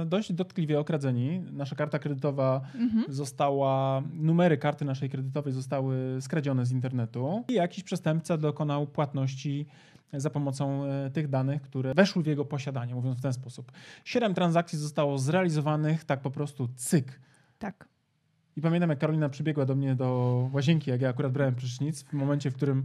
dość 0.07 0.33
dotkliwie 0.33 0.81
okradzeni. 0.81 1.43
Nasza 1.53 1.77
karta 1.77 1.99
kredytowa 1.99 2.61
mhm. 2.75 3.05
została, 3.09 4.03
numery 4.15 4.59
karty 4.59 4.85
naszej 4.85 5.11
kredytowej 5.11 5.53
zostały 5.53 6.19
skradzione 6.21 6.67
z 6.67 6.73
internetu 6.73 7.45
i 7.49 7.55
jakiś 7.55 7.85
przestępca 7.85 8.37
dokonał 8.37 8.87
płatności 8.87 9.67
za 10.13 10.31
pomocą 10.31 10.85
e, 10.85 11.11
tych 11.11 11.29
danych, 11.29 11.63
które 11.63 11.95
weszły 11.95 12.23
w 12.23 12.27
jego 12.27 12.45
posiadanie, 12.45 12.95
mówiąc 12.95 13.19
w 13.19 13.23
ten 13.23 13.33
sposób. 13.33 13.73
Siedem 14.05 14.35
transakcji 14.35 14.79
zostało 14.79 15.19
zrealizowanych 15.19 16.05
tak 16.05 16.21
po 16.21 16.31
prostu 16.31 16.69
cyk. 16.77 17.21
Tak. 17.59 17.92
I 18.57 18.61
pamiętam, 18.61 18.91
jak 18.91 18.99
Karolina 18.99 19.29
przybiegła 19.29 19.67
do 19.67 19.75
mnie 19.75 19.95
do 19.95 20.49
łazienki, 20.53 20.91
jak 20.91 21.01
ja 21.01 21.09
akurat 21.09 21.33
brałem 21.33 21.55
prysznic, 21.55 22.03
w 22.03 22.13
momencie, 22.13 22.51
w 22.51 22.55
którym 22.57 22.85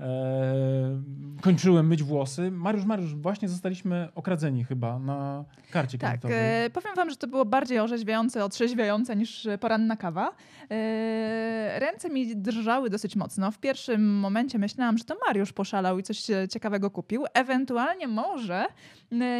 e, 0.00 1.02
kończyłem 1.40 1.86
myć 1.86 2.02
włosy. 2.02 2.50
Mariusz, 2.50 2.84
Mariusz, 2.84 3.14
właśnie 3.14 3.48
zostaliśmy 3.48 4.08
okradzeni 4.14 4.64
chyba 4.64 4.98
na 4.98 5.44
karcie 5.70 5.98
Tak, 5.98 6.10
kredytowej. 6.10 6.64
e, 6.64 6.70
powiem 6.70 6.94
wam, 6.96 7.10
że 7.10 7.16
to 7.16 7.26
było 7.26 7.44
bardziej 7.44 7.78
orzeźwiające, 7.78 8.44
otrzeźwiające 8.44 9.16
niż 9.16 9.46
e, 9.46 9.58
poranna 9.58 9.96
kawa. 9.96 10.30
E, 10.70 11.78
ręce 11.78 12.10
mi 12.10 12.36
drżały 12.36 12.90
dosyć 12.90 13.16
mocno. 13.16 13.50
W 13.50 13.58
pierwszym 13.58 14.18
momencie 14.18 14.58
myślałam, 14.58 14.98
że 14.98 15.04
to 15.04 15.16
Mariusz 15.26 15.52
poszalał 15.52 15.98
i 15.98 16.02
coś 16.02 16.30
e, 16.30 16.48
ciekawego 16.48 16.90
kupił. 16.90 17.24
Ewentualnie 17.34 18.08
może 18.08 18.54
e, 18.64 18.68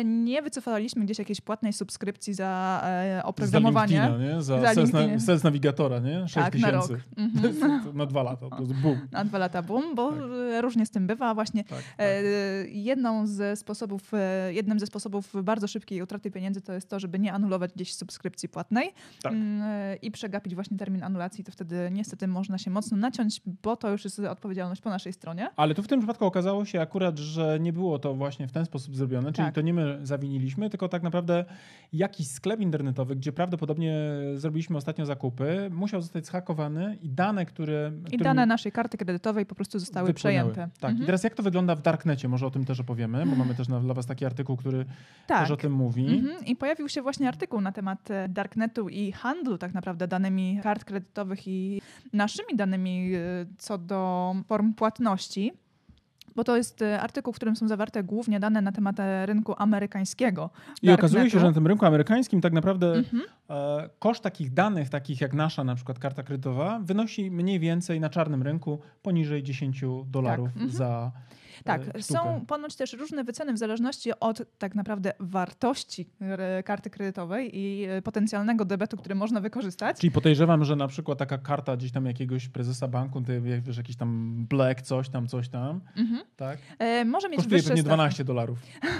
nie 0.05 0.43
wycofaliśmy 0.43 1.05
gdzieś 1.05 1.19
jakiejś 1.19 1.41
płatnej 1.41 1.73
subskrypcji 1.73 2.35
za 2.35 2.81
e, 2.85 3.17
Za 3.21 3.25
oprogramowanie. 3.25 4.01
LinkedIna, 4.01 4.35
nie? 4.35 4.43
Za, 4.43 4.61
Za 4.61 4.75
sales, 4.75 4.93
na, 4.93 5.21
sales 5.21 5.43
Navigatora, 5.45 5.99
nie? 5.99 6.21
6 6.21 6.35
Tak, 6.35 6.59
na 6.59 6.69
tysięcy. 6.69 7.01
Mhm. 7.17 7.97
Na 7.97 8.07
dwa 8.07 8.23
lata, 8.23 8.49
prostu 8.49 8.75
boom. 8.75 8.99
Na 9.13 9.25
dwa 9.25 9.39
lata 9.39 9.63
boom, 9.63 9.95
bo 9.95 10.13
Tak. 10.13 10.21
e, 10.53 10.61
różnie 10.63 10.87
z 10.87 10.91
tym 10.91 11.07
bywa. 11.07 11.35
Właśnie 11.35 11.65
Tak, 11.65 11.79
tak. 11.79 12.07
E, 12.07 12.23
Jedną 12.69 13.27
ze 13.27 13.57
sposobów, 13.57 14.13
jednym 14.51 14.81
ze 14.81 14.87
sposobów 14.87 15.33
bardzo 15.43 15.69
szybkiej 15.69 16.03
utraty 16.03 16.31
pieniędzy 16.31 16.61
to 16.61 16.73
jest 16.73 16.89
to, 16.91 17.01
żeby 17.01 17.19
nie 17.19 17.33
anulować 17.33 17.73
gdzieś 17.73 17.95
subskrypcji 17.95 18.49
płatnej 18.49 18.93
Tak. 19.23 19.33
mm, 19.33 19.63
i 20.03 20.11
przegapić 20.11 20.55
właśnie 20.55 20.77
termin 20.79 21.03
anulacji, 21.03 21.45
to 21.45 21.53
wtedy 21.53 21.89
niestety 21.93 22.29
można 22.29 22.59
się 22.59 22.71
mocno 22.71 22.97
naciąć, 22.97 23.41
bo 23.63 23.77
to 23.77 23.91
już 23.91 24.05
jest 24.05 24.19
odpowiedzialność 24.19 24.81
po 24.81 24.91
naszej 24.91 25.13
stronie. 25.13 25.49
Ale 25.57 25.75
tu 25.75 25.83
w 25.83 25.89
tym 25.89 26.01
przypadku 26.01 26.25
okazało 26.27 26.65
się 26.65 26.81
akurat, 26.81 27.19
że 27.19 27.59
nie 27.61 27.73
było 27.73 27.99
to 27.99 28.15
właśnie 28.15 28.49
w 28.49 28.53
ten 28.53 28.65
sposób 28.67 28.97
zrobione, 28.97 29.33
czyli 29.33 29.47
Tak. 29.47 29.55
To 29.59 29.63
nie 29.63 29.75
my 29.75 29.99
zawiniliśmy, 30.03 30.71
tylko 30.71 30.89
tak 30.89 31.03
naprawdę 31.03 31.45
jakiś 31.93 32.27
sklep 32.31 32.61
internetowy, 32.61 33.17
gdzie 33.17 33.33
prawdopodobnie 33.33 33.95
zrobiliśmy 34.35 34.77
ostatnio 34.77 35.07
zakupy, 35.07 35.71
musiał 35.73 36.01
zostać 36.03 36.27
zhakowany 36.27 36.99
i 37.03 37.09
dane, 37.09 37.47
które... 37.47 37.93
I 38.13 38.19
dane 38.19 38.47
naszej 38.47 38.73
karty 38.73 38.99
kredytowej 38.99 39.47
po 39.47 39.55
prostu 39.55 39.79
zostały 39.79 40.07
wypłynęły. 40.07 40.53
przejęte. 40.53 40.81
Tak, 40.81 40.91
Mhm. 40.91 41.03
i 41.03 41.07
teraz 41.07 41.25
jak 41.25 41.35
to 41.35 41.43
wygląda 41.43 41.75
w 41.75 41.83
Darknecie, 41.83 42.29
może 42.29 42.47
o 42.47 42.51
tym 42.51 42.65
też 42.65 42.81
opowiemy, 42.81 43.27
bo 43.27 43.37
mamy 43.37 43.55
też 43.55 43.69
na, 43.69 43.81
dla 43.81 43.95
was 43.95 44.07
taki 44.07 44.25
artykuł, 44.25 44.57
który 44.57 44.85
tak. 45.27 45.41
też 45.41 45.51
o 45.51 45.57
tym 45.57 45.73
mówi. 45.73 46.07
Mhm. 46.07 46.45
I 46.47 46.57
pojawił 46.57 46.89
się 46.89 47.03
właśnie 47.03 47.29
artykuł 47.29 47.61
na 47.61 47.73
temat 47.73 48.11
e, 48.11 48.29
darknetu 48.29 48.89
i 48.89 49.13
handlu 49.13 49.59
tak 49.59 49.75
naprawdę 49.75 50.09
danymi 50.09 50.61
kart 50.63 50.85
kredytowych 50.85 51.49
i 51.49 51.81
naszymi 52.13 52.57
danymi 52.57 53.15
e, 53.15 53.21
co 53.59 53.79
do 53.79 54.35
form 54.47 54.75
płatności. 54.75 55.53
Bo 56.37 56.45
to 56.45 56.57
jest 56.57 56.83
e, 56.83 57.01
artykuł, 57.01 57.33
w 57.33 57.37
którym 57.37 57.57
są 57.57 57.69
zawarte 57.69 58.03
głównie 58.03 58.41
dane 58.41 58.63
na 58.63 58.73
temat 58.73 59.01
e, 59.01 59.27
rynku 59.27 59.55
amerykańskiego. 59.59 60.51
I 60.83 60.91
okazuje 60.91 61.31
się, 61.31 61.41
że 61.41 61.47
na 61.47 61.53
tym 61.53 61.67
rynku 61.67 61.87
amerykańskim 61.87 62.41
tak 62.41 62.53
naprawdę 62.53 62.93
Mhm. 62.93 63.23
e, 63.51 63.89
koszt 63.99 64.23
takich 64.23 64.53
danych, 64.55 64.89
takich 64.89 65.21
jak 65.21 65.35
nasza 65.35 65.65
na 65.65 65.75
przykład 65.75 65.99
karta 65.99 66.23
kredytowa, 66.23 66.81
wynosi 66.83 67.31
mniej 67.31 67.61
więcej 67.61 68.01
na 68.01 68.11
czarnym 68.11 68.43
rynku 68.43 68.81
poniżej 69.03 69.43
10 69.43 69.85
dolarów 70.07 70.49
mhm. 70.49 70.71
za 70.71 71.13
Tak, 71.65 71.81
e, 71.83 71.85
sztukę. 72.03 72.03
są 72.21 72.47
ponoć 72.47 72.77
też 72.77 72.93
różne 72.93 73.25
wyceny 73.25 73.53
w 73.53 73.59
zależności 73.59 74.11
od 74.21 74.43
tak 74.59 74.75
naprawdę 74.75 75.13
wartości 75.21 76.09
karty 76.65 76.91
kredytowej 76.91 77.59
i 77.59 77.85
e, 77.85 78.03
potencjalnego 78.03 78.65
debetu, 78.65 78.97
który 78.97 79.15
można 79.15 79.41
wykorzystać. 79.41 79.97
Czyli 80.01 80.11
podejrzewam, 80.11 80.65
że 80.65 80.77
na 80.77 80.89
przykład 80.89 81.19
taka 81.19 81.39
karta 81.39 81.77
gdzieś 81.77 81.93
tam 81.93 82.07
jakiegoś 82.07 82.49
prezesa 82.49 82.89
banku, 82.89 83.21
ty 83.21 83.41
wie- 83.41 83.61
wiesz, 83.61 83.77
jakiś 83.77 83.97
tam 83.97 84.37
black, 84.51 84.83
coś 84.83 85.09
tam, 85.09 85.27
coś 85.29 85.49
tam, 85.49 85.81
Mhm. 85.97 86.21
tak? 86.37 86.59
E, 86.79 87.05
może 87.05 87.29
mieć 87.29 87.37
Kosztuje 87.37 87.61
pewnie 87.63 87.77
stawki. 87.77 87.85
12 87.95 88.25
dolarów. 88.25 88.59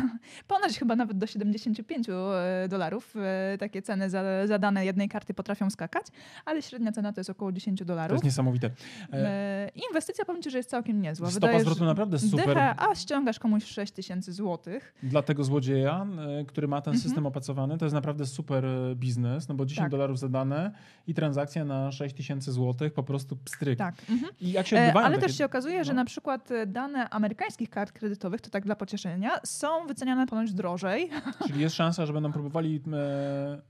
Ponoć 0.49 0.79
chyba 0.79 0.97
nawet 0.97 1.19
do 1.19 1.27
75 1.27 2.09
e, 2.09 2.69
dolarów. 2.69 3.15
Takie 3.59 3.83
ceny 3.83 4.11
za, 4.11 4.47
za 4.47 4.59
dane 4.59 4.85
jednej 4.85 5.09
karty 5.09 5.35
potrafią 5.35 5.71
skakać, 5.71 6.07
ale 6.45 6.63
średnia 6.63 6.93
cena 6.93 7.13
to 7.13 7.21
jest 7.21 7.31
około 7.31 7.53
10 7.53 7.79
To 7.79 7.85
dolarów. 7.85 8.13
jest 8.15 8.25
niesamowite. 8.25 8.71
E, 9.13 9.69
Inwestycja 9.91 10.25
powiem 10.25 10.43
ci, 10.43 10.51
że 10.51 10.59
jest 10.59 10.71
całkiem 10.71 11.01
niezła. 11.03 11.31
Stopa 11.31 11.47
Wydajesz 11.47 11.63
zwrotu 11.63 11.85
naprawdę 11.85 12.19
super. 12.19 12.48
Dychę, 12.55 12.75
a 12.91 12.95
ściągasz 12.95 13.39
komuś 13.39 13.65
6 13.65 13.93
tysięcy 13.93 14.33
złotych. 14.33 14.95
Dla 15.03 15.23
tego 15.23 15.45
złodzieja, 15.45 16.07
e, 16.41 16.45
który 16.45 16.69
ma 16.69 16.81
ten 16.81 16.95
Mhm. 16.95 17.03
system 17.09 17.27
opracowany, 17.27 17.79
to 17.79 17.85
jest 17.85 17.95
naprawdę 17.95 18.27
super 18.27 18.65
e, 18.67 18.95
biznes, 18.97 19.49
no 19.49 19.55
bo 19.55 19.67
10 19.67 19.85
Tak. 19.85 19.91
dolarów 19.91 20.19
za 20.19 20.29
dane 20.29 20.71
i 21.07 21.15
transakcja 21.15 21.65
na 21.65 21.93
6 21.93 22.15
tysięcy 22.17 22.53
złotych, 22.53 22.93
po 22.95 23.03
prostu 23.03 23.37
pstryk. 23.37 23.79
Tak. 23.79 23.95
Mhm. 24.11 24.33
I 24.41 24.53
jak 24.53 24.67
się 24.67 24.77
E, 24.77 24.81
odbywają 24.81 25.07
Ale 25.07 25.17
takie... 25.17 25.27
też 25.27 25.39
się 25.39 25.45
okazuje, 25.45 25.85
że 25.85 25.93
no. 25.93 25.97
na 25.97 26.05
przykład 26.05 26.51
e, 26.51 26.67
dane 26.67 27.09
amerykańskich 27.11 27.71
kart 27.71 27.93
kredytowych, 27.93 28.41
to 28.41 28.51
tak 28.51 28.65
dla 28.65 28.77
pocieszenia, 28.77 29.31
są 29.45 29.87
wyceniane 29.87 30.27
ponoć 30.27 30.53
drożej. 30.53 31.11
Czyli 31.47 31.61
jest 31.61 31.77
szansa, 31.77 32.07
że 32.07 32.13
będą 32.13 32.33
próbowali 32.33 32.81
e, 32.93 33.61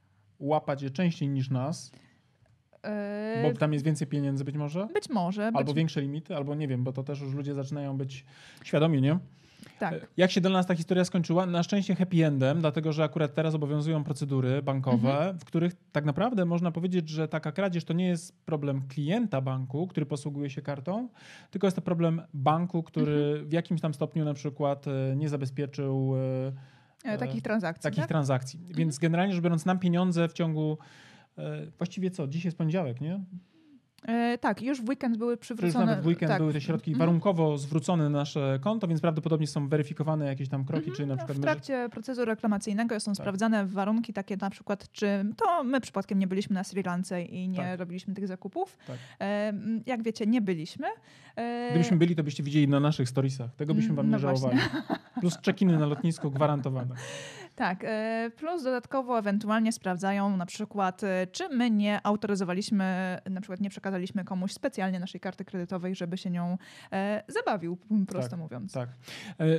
łapać 0.40 0.82
je 0.82 0.90
częściej 0.90 1.28
niż 1.28 1.50
nas, 1.50 1.92
bo 3.42 3.58
tam 3.58 3.72
jest 3.72 3.84
więcej 3.84 4.06
pieniędzy 4.08 4.44
być 4.44 4.56
może? 4.56 4.88
Być 4.94 5.08
może. 5.10 5.46
Albo 5.46 5.64
być, 5.64 5.74
większe 5.74 6.00
limity, 6.00 6.36
albo 6.36 6.54
nie 6.54 6.68
wiem, 6.68 6.84
bo 6.84 6.92
to 6.92 7.02
też 7.02 7.20
już 7.20 7.34
ludzie 7.34 7.54
zaczynają 7.54 7.96
być 7.96 8.24
świadomi, 8.64 9.02
nie? 9.02 9.18
tak. 9.78 9.94
E, 9.94 10.00
Jak 10.16 10.30
się 10.30 10.40
dla 10.40 10.50
nas 10.50 10.66
ta 10.66 10.74
historia 10.74 11.04
skończyła? 11.04 11.46
Na 11.46 11.62
szczęście 11.62 11.94
happy 11.94 12.26
endem, 12.26 12.60
dlatego 12.60 12.92
że 12.92 13.04
akurat 13.04 13.34
teraz 13.34 13.54
obowiązują 13.54 14.04
procedury 14.04 14.62
bankowe, 14.62 15.10
Mhm. 15.10 15.38
w 15.38 15.44
których 15.44 15.72
tak 15.92 16.04
naprawdę 16.04 16.44
można 16.44 16.70
powiedzieć, 16.70 17.08
że 17.08 17.28
taka 17.28 17.52
kradzież 17.52 17.84
to 17.84 17.92
nie 17.92 18.06
jest 18.08 18.44
problem 18.44 18.82
klienta 18.88 19.40
banku, 19.40 19.86
który 19.86 20.06
posługuje 20.06 20.50
się 20.50 20.62
kartą, 20.62 21.08
tylko 21.50 21.66
jest 21.66 21.74
to 21.76 21.82
problem 21.82 22.22
banku, 22.34 22.82
który 22.82 23.12
Mhm. 23.12 23.48
w 23.48 23.52
jakimś 23.52 23.80
tam 23.80 23.94
stopniu 23.94 24.24
na 24.24 24.34
przykład 24.34 24.86
e, 24.88 25.16
nie 25.16 25.28
zabezpieczył 25.28 26.14
e, 27.04 27.18
Takich 27.18 27.42
transakcji. 27.42 27.82
takich 27.82 27.98
tak? 28.00 28.08
transakcji. 28.08 28.60
Więc 28.70 28.98
generalnie 28.98 29.34
rzecz 29.34 29.42
biorąc, 29.44 29.66
nam 29.66 29.78
pieniądze 29.78 30.28
w 30.28 30.32
ciągu 30.32 30.78
właściwie 31.78 32.10
co? 32.10 32.26
Dzisiaj 32.28 32.48
jest 32.48 32.58
poniedziałek, 32.58 33.00
nie? 33.00 33.20
E, 34.08 34.38
tak, 34.38 34.62
już 34.62 34.82
w 34.82 34.88
weekend 34.88 35.16
były 35.16 35.36
przywrócone. 35.36 35.86
nawet 35.86 36.04
w 36.04 36.06
weekend 36.06 36.30
tak. 36.32 36.38
były 36.40 36.52
te 36.52 36.60
środki 36.60 36.90
Mhm. 36.90 36.98
warunkowo 37.08 37.58
zwrócone 37.58 38.04
na 38.04 38.18
nasze 38.18 38.58
konto, 38.62 38.88
więc 38.88 39.00
prawdopodobnie 39.00 39.46
są 39.46 39.68
weryfikowane 39.68 40.26
jakieś 40.26 40.48
tam 40.48 40.64
kroki, 40.64 40.92
czy 40.92 41.06
na 41.06 41.14
No, 41.14 41.16
przykład 41.16 41.36
w 41.36 41.40
my- 41.40 41.42
trakcie 41.42 41.88
procesu 41.92 42.24
reklamacyjnego 42.24 43.00
są 43.00 43.10
Tak. 43.12 43.16
sprawdzane 43.16 43.66
warunki 43.66 44.12
takie 44.12 44.36
na 44.36 44.50
przykład, 44.50 44.92
czy 44.92 45.24
to 45.36 45.64
my 45.64 45.80
przypadkiem 45.80 46.18
nie 46.18 46.26
byliśmy 46.26 46.54
na 46.54 46.64
Sri 46.64 46.82
Lance 46.82 47.22
i 47.22 47.48
nie 47.48 47.56
Tak. 47.56 47.78
robiliśmy 47.80 48.14
tych 48.14 48.26
zakupów. 48.26 48.78
Tak. 48.86 48.96
E, 49.20 49.52
jak 49.86 50.02
wiecie, 50.02 50.26
nie 50.26 50.40
byliśmy. 50.40 50.86
E, 51.36 51.68
Gdybyśmy 51.70 51.96
byli, 51.96 52.16
to 52.16 52.22
byście 52.24 52.42
widzieli 52.42 52.68
na 52.68 52.80
naszych 52.80 53.08
storiesach. 53.08 53.54
Tego 53.54 53.74
byśmy 53.74 53.94
wam 53.94 54.10
No 54.10 54.16
nie 54.16 54.20
żałowali. 54.22 54.58
Plus 55.20 55.38
check-iny 55.38 55.78
na 55.78 55.86
lotnisku 55.86 56.30
gwarantowane. 56.30 56.94
Tak, 57.58 57.84
e, 57.84 58.30
plus 58.36 58.62
dodatkowo 58.62 59.18
ewentualnie 59.18 59.72
sprawdzają 59.72 60.36
na 60.36 60.46
przykład, 60.46 61.04
e, 61.04 61.26
czy 61.32 61.48
my 61.48 61.70
nie 61.70 62.06
autoryzowaliśmy, 62.06 63.18
na 63.30 63.40
przykład 63.40 63.60
nie 63.60 63.70
przekazaliśmy 63.70 64.24
komuś 64.24 64.52
specjalnie 64.52 65.00
naszej 65.00 65.20
karty 65.20 65.44
kredytowej, 65.44 65.94
żeby 65.94 66.18
się 66.18 66.30
nią 66.30 66.58
e, 66.92 67.22
zabawił, 67.28 67.78
prosto 68.08 68.30
Tak, 68.30 68.38
mówiąc. 68.40 68.72
Tak. 68.72 68.88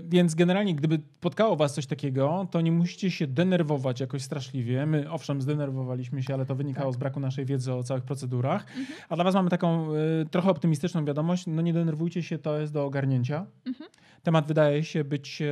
Więc 0.03 0.35
generalnie, 0.35 0.75
gdyby 0.75 0.99
spotkało 1.17 1.55
was 1.55 1.73
coś 1.73 1.85
takiego, 1.85 2.47
to 2.51 2.61
nie 2.61 2.71
musicie 2.71 3.11
się 3.11 3.27
denerwować 3.27 3.99
jakoś 3.99 4.21
straszliwie. 4.21 4.85
My 4.85 5.11
owszem, 5.11 5.41
zdenerwowaliśmy 5.41 6.23
się, 6.23 6.33
ale 6.33 6.45
to 6.45 6.55
wynikało 6.55 6.91
Tak. 6.91 6.95
z 6.95 6.97
braku 6.97 7.19
naszej 7.19 7.45
wiedzy 7.45 7.73
o 7.73 7.83
całych 7.83 8.03
procedurach. 8.03 8.65
A 9.09 9.15
dla 9.15 9.23
was 9.23 9.35
mamy 9.35 9.49
taką 9.49 9.87
trochę 10.31 10.49
optymistyczną 10.49 11.05
wiadomość. 11.05 11.43
No 11.47 11.61
nie 11.61 11.73
denerwujcie 11.73 12.23
się, 12.23 12.37
to 12.37 12.59
jest 12.59 12.73
do 12.73 12.85
ogarnięcia. 12.85 13.45
Mhm. 13.65 13.89
Temat 14.23 14.47
wydaje 14.47 14.83
się 14.83 15.03
być 15.03 15.43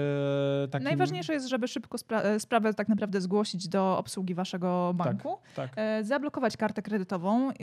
takim... 0.72 0.84
Najważniejsze 0.84 1.34
jest, 1.34 1.48
żeby 1.48 1.68
szybko 1.68 1.98
spra- 1.98 2.22
e, 2.26 2.37
sprawę 2.39 2.73
tak 2.73 2.89
naprawdę 2.89 3.21
zgłosić 3.21 3.67
do 3.67 3.97
obsługi 3.97 4.34
waszego 4.34 4.91
banku. 4.95 5.38
Tak. 5.56 5.71
E, 5.76 6.04
Zablokować 6.04 6.58
kartę 6.58 6.82
kredytową, 6.82 7.50
e, 7.52 7.54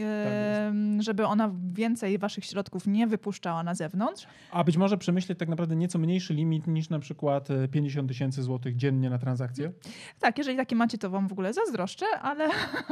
jest. 0.94 1.04
żeby 1.06 1.26
ona 1.26 1.50
więcej 1.72 2.18
waszych 2.18 2.44
środków 2.44 2.86
nie 2.86 3.06
wypuszczała 3.06 3.62
na 3.62 3.74
zewnątrz. 3.74 4.26
A 4.50 4.64
być 4.64 4.76
może 4.76 4.98
przemyśleć 4.98 5.38
tak 5.38 5.48
naprawdę 5.48 5.76
nieco 5.76 5.98
mniejszy 5.98 6.34
limit 6.34 6.66
niż 6.66 6.90
na 6.90 6.98
przykład 6.98 7.50
e, 7.50 7.68
50 7.68 8.08
tysięcy 8.08 8.42
złotych 8.42 8.76
dziennie 8.76 9.10
na 9.10 9.18
transakcję. 9.18 9.72
Tak, 10.20 10.38
jeżeli 10.38 10.56
taki 10.56 10.74
macie, 10.74 10.98
to 10.98 11.10
wam 11.10 11.28
w 11.28 11.32
ogóle 11.32 11.52
zazdroszczę, 11.52 12.06
ale, 12.22 12.48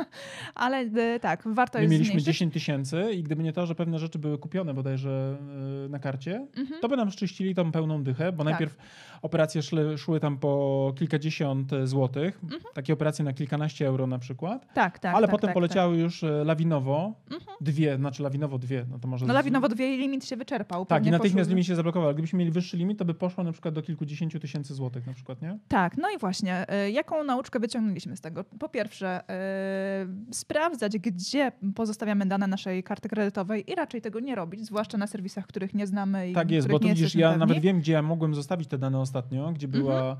ale 0.54 0.78
e, 0.78 1.20
tak, 1.20 1.42
warto 1.46 1.78
My 1.78 1.82
jest 1.82 1.92
mieliśmy 1.92 2.10
zmniejszyć. 2.12 2.34
10 2.34 2.52
tysięcy 2.54 3.12
i 3.12 3.22
gdyby 3.22 3.42
nie 3.42 3.52
to, 3.52 3.66
że 3.66 3.74
pewne 3.74 3.98
rzeczy 3.98 4.18
były 4.18 4.38
kupione 4.38 4.74
bodajże 4.74 5.38
e, 5.86 5.88
na 5.88 5.98
karcie, 5.98 6.46
Mhm. 6.56 6.80
to 6.80 6.88
by 6.88 6.96
nam 6.96 7.10
szczyścili 7.10 7.54
tą 7.54 7.72
pełną 7.72 8.02
dychę, 8.04 8.32
bo 8.32 8.44
Tak. 8.44 8.52
najpierw 8.52 8.76
operacje 9.22 9.62
szły, 9.62 9.98
szły 9.98 10.20
tam 10.20 10.38
po 10.38 10.92
kilkadziesiąt 10.98 11.71
e, 11.71 11.71
złotych, 11.84 12.38
Mhm. 12.42 12.62
takie 12.74 12.92
operacje 12.92 13.24
na 13.24 13.32
kilkanaście 13.32 13.86
euro 13.86 14.06
na 14.06 14.18
przykład, 14.18 14.74
Tak, 14.74 14.98
tak. 14.98 15.14
ale 15.14 15.26
tak, 15.26 15.30
potem 15.30 15.48
tak, 15.48 15.54
poleciały 15.54 15.96
już 15.96 16.24
e, 16.24 16.44
lawinowo, 16.44 17.12
Mhm. 17.30 17.56
dwie, 17.60 17.96
znaczy 17.96 18.22
lawinowo 18.22 18.58
dwie, 18.58 18.84
no 18.90 18.98
to 18.98 19.08
może... 19.08 19.22
Tak. 19.22 19.28
No 19.28 19.34
lawinowo 19.34 19.68
dwie 19.68 19.96
limit 19.96 20.24
się 20.24 20.36
wyczerpał. 20.36 20.86
Tak, 20.86 21.06
i 21.06 21.10
natychmiast 21.10 21.48
poszły- 21.48 21.50
limit 21.50 21.66
się 21.66 21.76
zablokował, 21.76 22.06
ale 22.08 22.14
gdybyśmy 22.14 22.38
mieli 22.38 22.50
wyższy 22.50 22.76
limit, 22.76 22.98
to 22.98 23.04
by 23.04 23.14
poszło 23.14 23.44
na 23.44 23.52
przykład 23.52 23.74
do 23.74 23.82
kilkudziesięciu 23.82 24.40
tysięcy 24.40 24.74
złotych 24.74 25.06
na 25.06 25.12
przykład, 25.12 25.42
nie? 25.42 25.58
Tak, 25.68 25.96
no 25.96 26.08
i 26.16 26.18
właśnie, 26.18 26.68
e, 26.68 26.90
jaką 26.90 27.24
nauczkę 27.24 27.60
wyciągnęliśmy 27.60 28.16
z 28.16 28.20
tego? 28.20 28.44
Po 28.44 28.68
pierwsze, 28.68 29.28
e, 29.30 30.06
sprawdzać, 30.30 30.98
gdzie 30.98 31.52
pozostawiamy 31.74 32.26
dane 32.26 32.46
naszej 32.46 32.82
karty 32.82 33.08
kredytowej 33.08 33.70
i 33.72 33.74
raczej 33.74 34.00
tego 34.00 34.20
nie 34.20 34.34
robić, 34.34 34.60
zwłaszcza 34.66 34.98
na 34.98 35.06
serwisach, 35.06 35.46
których 35.46 35.74
nie 35.74 35.86
znamy 35.86 36.30
i 36.30 36.32
Tak 36.34 36.50
jest, 36.50 36.68
bo 36.68 36.78
tu 36.78 36.88
widzisz, 36.88 37.14
ja 37.14 37.28
pewni. 37.28 37.40
nawet 37.40 37.58
wiem, 37.58 37.78
gdzie 37.80 37.92
ja 37.92 38.02
mogłem 38.02 38.34
zostawić 38.34 38.68
te 38.68 38.78
dane 38.78 39.00
ostatnio, 39.00 39.52
gdzie 39.52 39.68
była, 39.68 39.94
Mhm. 40.10 40.16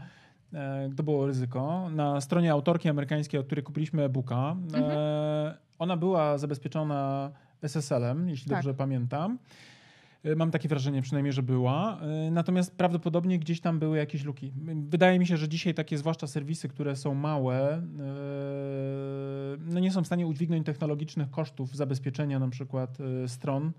E, 0.55 0.91
to 0.97 1.03
było 1.03 1.27
ryzyko. 1.27 1.91
Na 1.91 2.21
stronie 2.21 2.53
autorki 2.53 2.88
amerykańskiej, 2.88 3.41
od 3.41 3.47
której 3.47 3.62
kupiliśmy 3.65 4.03
e-booka, 4.05 4.57
Mhm. 4.75 4.85
e, 4.91 5.55
ona 5.79 5.97
była 5.97 6.38
zabezpieczona 6.38 7.31
SSL-em, 7.62 8.29
jeśli 8.29 8.49
Tak. 8.51 8.59
dobrze 8.59 8.75
pamiętam. 8.75 9.38
Y, 10.27 10.37
Mam 10.37 10.51
takie 10.51 10.69
wrażenie 10.69 11.03
przynajmniej, 11.03 11.33
że 11.33 11.43
była. 11.43 11.99
Natomiast 12.31 12.77
prawdopodobnie 12.77 13.38
gdzieś 13.38 13.61
tam 13.61 13.79
były 13.79 13.97
jakieś 13.99 14.25
luki. 14.25 14.53
Wydaje 14.88 15.19
mi 15.19 15.27
się, 15.27 15.37
że 15.37 15.49
dzisiaj 15.49 15.75
takie 15.75 15.99
zwłaszcza 15.99 16.27
serwisy, 16.27 16.69
które 16.69 16.97
są 16.97 17.15
małe, 17.15 17.83
no 19.59 19.81
nie 19.81 19.91
są 19.93 20.03
w 20.03 20.07
stanie 20.07 20.27
udźwignąć 20.27 20.67
technologicznych 20.67 21.31
kosztów 21.31 21.77
zabezpieczenia 21.77 22.38
na 22.38 22.49
przykład 22.49 22.99
stron 23.27 23.73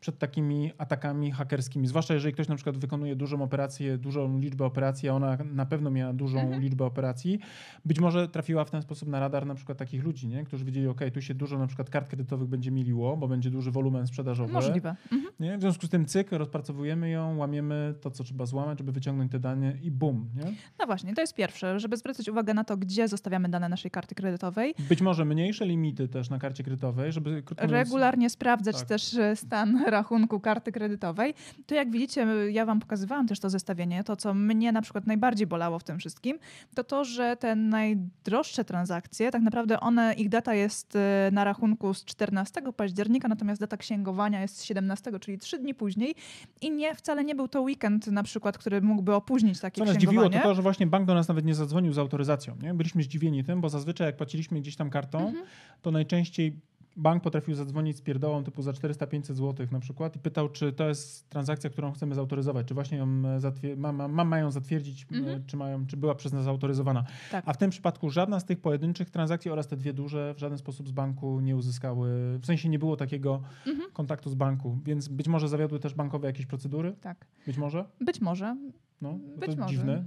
przed 0.00 0.18
takimi 0.18 0.72
atakami 0.78 1.30
hakerskimi. 1.30 1.86
Zwłaszcza 1.86 2.14
jeżeli 2.14 2.34
ktoś 2.34 2.48
na 2.48 2.54
przykład 2.54 2.78
wykonuje 2.78 3.16
dużą 3.16 3.42
operację, 3.42 3.98
dużą 3.98 4.38
liczbę 4.38 4.64
operacji, 4.64 5.08
a 5.08 5.12
ona 5.14 5.38
na 5.52 5.66
pewno 5.66 5.90
miała 5.90 6.12
dużą 6.12 6.40
Mhm. 6.40 6.62
liczbę 6.62 6.84
operacji, 6.84 7.38
być 7.84 8.00
może 8.00 8.28
trafiła 8.28 8.64
w 8.64 8.70
ten 8.70 8.82
sposób 8.82 9.08
na 9.08 9.20
radar 9.20 9.46
na 9.46 9.54
przykład 9.54 9.78
takich 9.78 10.04
ludzi, 10.04 10.28
nie? 10.28 10.44
którzy 10.44 10.64
wiedzieli, 10.64 10.86
ok, 10.88 11.00
tu 11.14 11.22
się 11.22 11.34
dużo 11.34 11.58
na 11.58 11.66
przykład 11.66 11.90
kart 11.90 12.08
kredytowych 12.08 12.48
będzie 12.48 12.70
miliło, 12.70 13.16
bo 13.16 13.28
będzie 13.28 13.50
duży 13.50 13.70
wolumen 13.70 14.06
sprzedażowy. 14.06 14.52
Możliwe. 14.52 14.96
Mhm. 15.12 15.32
Nie? 15.40 15.58
W 15.58 15.60
związku 15.60 15.86
z 15.86 15.90
tym 15.90 16.06
cyk, 16.06 16.32
rozpracowujemy 16.32 17.10
ją, 17.10 17.36
łamiemy 17.36 17.94
to, 18.00 18.10
co 18.10 18.24
trzeba 18.24 18.46
złamać, 18.46 18.78
żeby 18.78 18.92
wyciągnąć 18.92 19.32
te 19.32 19.38
dane 19.38 19.72
i 19.82 19.90
bum. 19.90 20.28
Nie? 20.36 20.52
No 20.78 20.86
właśnie, 20.86 21.14
to 21.14 21.20
jest 21.20 21.34
pierwsze, 21.34 21.80
żeby 21.80 21.96
zwracać 21.96 22.28
uwagę 22.28 22.54
na 22.54 22.64
to, 22.64 22.76
gdzie 22.76 23.08
zostawiamy 23.08 23.48
dane 23.48 23.68
naszej 23.68 23.90
karty 23.90 24.14
kredytowej. 24.14 24.74
Być 24.88 25.02
może 25.02 25.24
mniejsze 25.24 25.66
limity 25.66 26.08
też 26.08 26.30
na 26.30 26.38
karcie 26.38 26.62
kredytowej, 26.64 27.12
żeby 27.12 27.30
mówiąc- 27.30 27.70
Regularnie 27.72 28.30
sprawdzać 28.30 28.76
Tak. 28.78 28.88
też 28.88 29.14
e, 29.14 29.36
stan 29.36 29.84
rachunku 29.90 30.40
karty 30.40 30.72
kredytowej. 30.72 31.34
To 31.66 31.74
jak 31.74 31.90
widzicie, 31.90 32.26
ja 32.50 32.66
wam 32.66 32.80
pokazywałam 32.80 33.26
też 33.26 33.40
to 33.40 33.50
zestawienie. 33.50 34.04
To, 34.04 34.16
co 34.16 34.34
mnie 34.34 34.72
na 34.72 34.82
przykład 34.82 35.06
najbardziej 35.06 35.46
bolało 35.46 35.78
w 35.78 35.84
tym 35.84 35.98
wszystkim, 35.98 36.38
to 36.74 36.84
to, 36.84 37.04
że 37.04 37.36
te 37.36 37.56
najdroższe 37.56 38.64
transakcje, 38.64 39.30
tak 39.30 39.42
naprawdę 39.42 39.80
one, 39.80 40.14
ich 40.14 40.28
data 40.28 40.54
jest 40.54 40.96
e, 40.96 41.30
na 41.32 41.44
rachunku 41.44 41.94
z 41.94 42.04
14 42.04 42.62
października, 42.76 43.28
natomiast 43.28 43.60
data 43.60 43.76
księgowania 43.76 44.42
jest 44.42 44.58
z 44.58 44.64
17, 44.64 45.18
czyli 45.20 45.38
trzy 45.38 45.58
dni 45.58 45.74
później. 45.74 46.14
I 46.60 46.70
nie, 46.70 46.94
wcale 46.94 47.24
nie 47.24 47.34
był 47.34 47.48
to 47.48 47.60
weekend 47.60 48.06
na 48.06 48.22
przykład, 48.22 48.58
który 48.58 48.80
mógłby 48.82 49.14
opóźnić 49.14 49.60
takie 49.60 49.80
Co 49.80 49.84
nas 49.84 49.96
dziwiło, 49.96 50.30
to 50.30 50.38
to, 50.38 50.54
że 50.54 50.62
właśnie 50.62 50.86
bank 50.86 51.06
do 51.06 51.14
nas 51.14 51.28
nawet 51.28 51.44
nie 51.44 51.54
zadzwonił 51.54 51.92
z 51.92 51.98
autoryzacją. 51.98 52.56
Nie? 52.62 52.74
Byliśmy 52.74 53.02
zdziwieni 53.02 53.44
tym, 53.44 53.60
bo 53.60 53.68
zazwyczaj 53.68 54.06
jak 54.06 54.16
płaciliśmy 54.16 54.60
gdzieś 54.60 54.76
tam 54.76 54.90
kartą, 54.90 55.18
Mhm. 55.18 55.46
to 55.82 55.90
najczęściej 55.90 56.56
bank 57.00 57.22
potrafił 57.22 57.54
zadzwonić 57.54 57.96
z 57.96 58.00
pierdołą 58.02 58.44
typu 58.44 58.62
za 58.62 58.70
400-500 58.72 59.34
zł 59.34 59.66
na 59.70 59.80
przykład 59.80 60.16
i 60.16 60.18
pytał, 60.18 60.48
czy 60.48 60.72
to 60.72 60.88
jest 60.88 61.28
transakcja, 61.28 61.70
którą 61.70 61.92
chcemy 61.92 62.14
zautoryzować, 62.14 62.66
czy 62.66 62.74
właśnie 62.74 62.98
ją 62.98 63.04
e, 63.06 63.40
zatwier- 63.40 63.76
ma, 63.76 63.92
ma, 63.92 64.08
ma, 64.08 64.24
mają 64.24 64.50
zatwierdzić, 64.50 65.06
e, 65.12 65.16
Mhm. 65.16 65.44
czy, 65.46 65.56
mają, 65.56 65.86
czy 65.86 65.96
była 65.96 66.14
przez 66.14 66.32
nas 66.32 66.46
autoryzowana. 66.46 67.04
Tak. 67.30 67.44
A 67.48 67.52
w 67.52 67.56
tym 67.56 67.70
przypadku 67.70 68.10
żadna 68.10 68.40
z 68.40 68.44
tych 68.44 68.60
pojedynczych 68.60 69.10
transakcji 69.10 69.50
oraz 69.50 69.68
te 69.68 69.76
dwie 69.76 69.92
duże 69.92 70.34
w 70.34 70.38
żaden 70.38 70.58
sposób 70.58 70.88
z 70.88 70.92
banku 70.92 71.40
nie 71.40 71.56
uzyskały, 71.56 72.38
w 72.42 72.46
sensie 72.46 72.68
nie 72.68 72.78
było 72.78 72.96
takiego 72.96 73.40
Mhm. 73.66 73.90
kontaktu 73.92 74.30
z 74.30 74.34
banku, 74.34 74.78
więc 74.84 75.08
być 75.08 75.28
może 75.28 75.48
zawiodły 75.48 75.78
też 75.78 75.94
bankowe 75.94 76.26
jakieś 76.26 76.46
procedury, 76.46 76.96
Tak. 77.00 77.26
być 77.46 77.58
może, 77.58 77.84
Być 78.00 78.20
może. 78.20 78.56
no, 79.00 79.18
Być 79.38 79.50
to 79.50 79.56
może. 79.62 79.74
dziwne. 79.74 80.04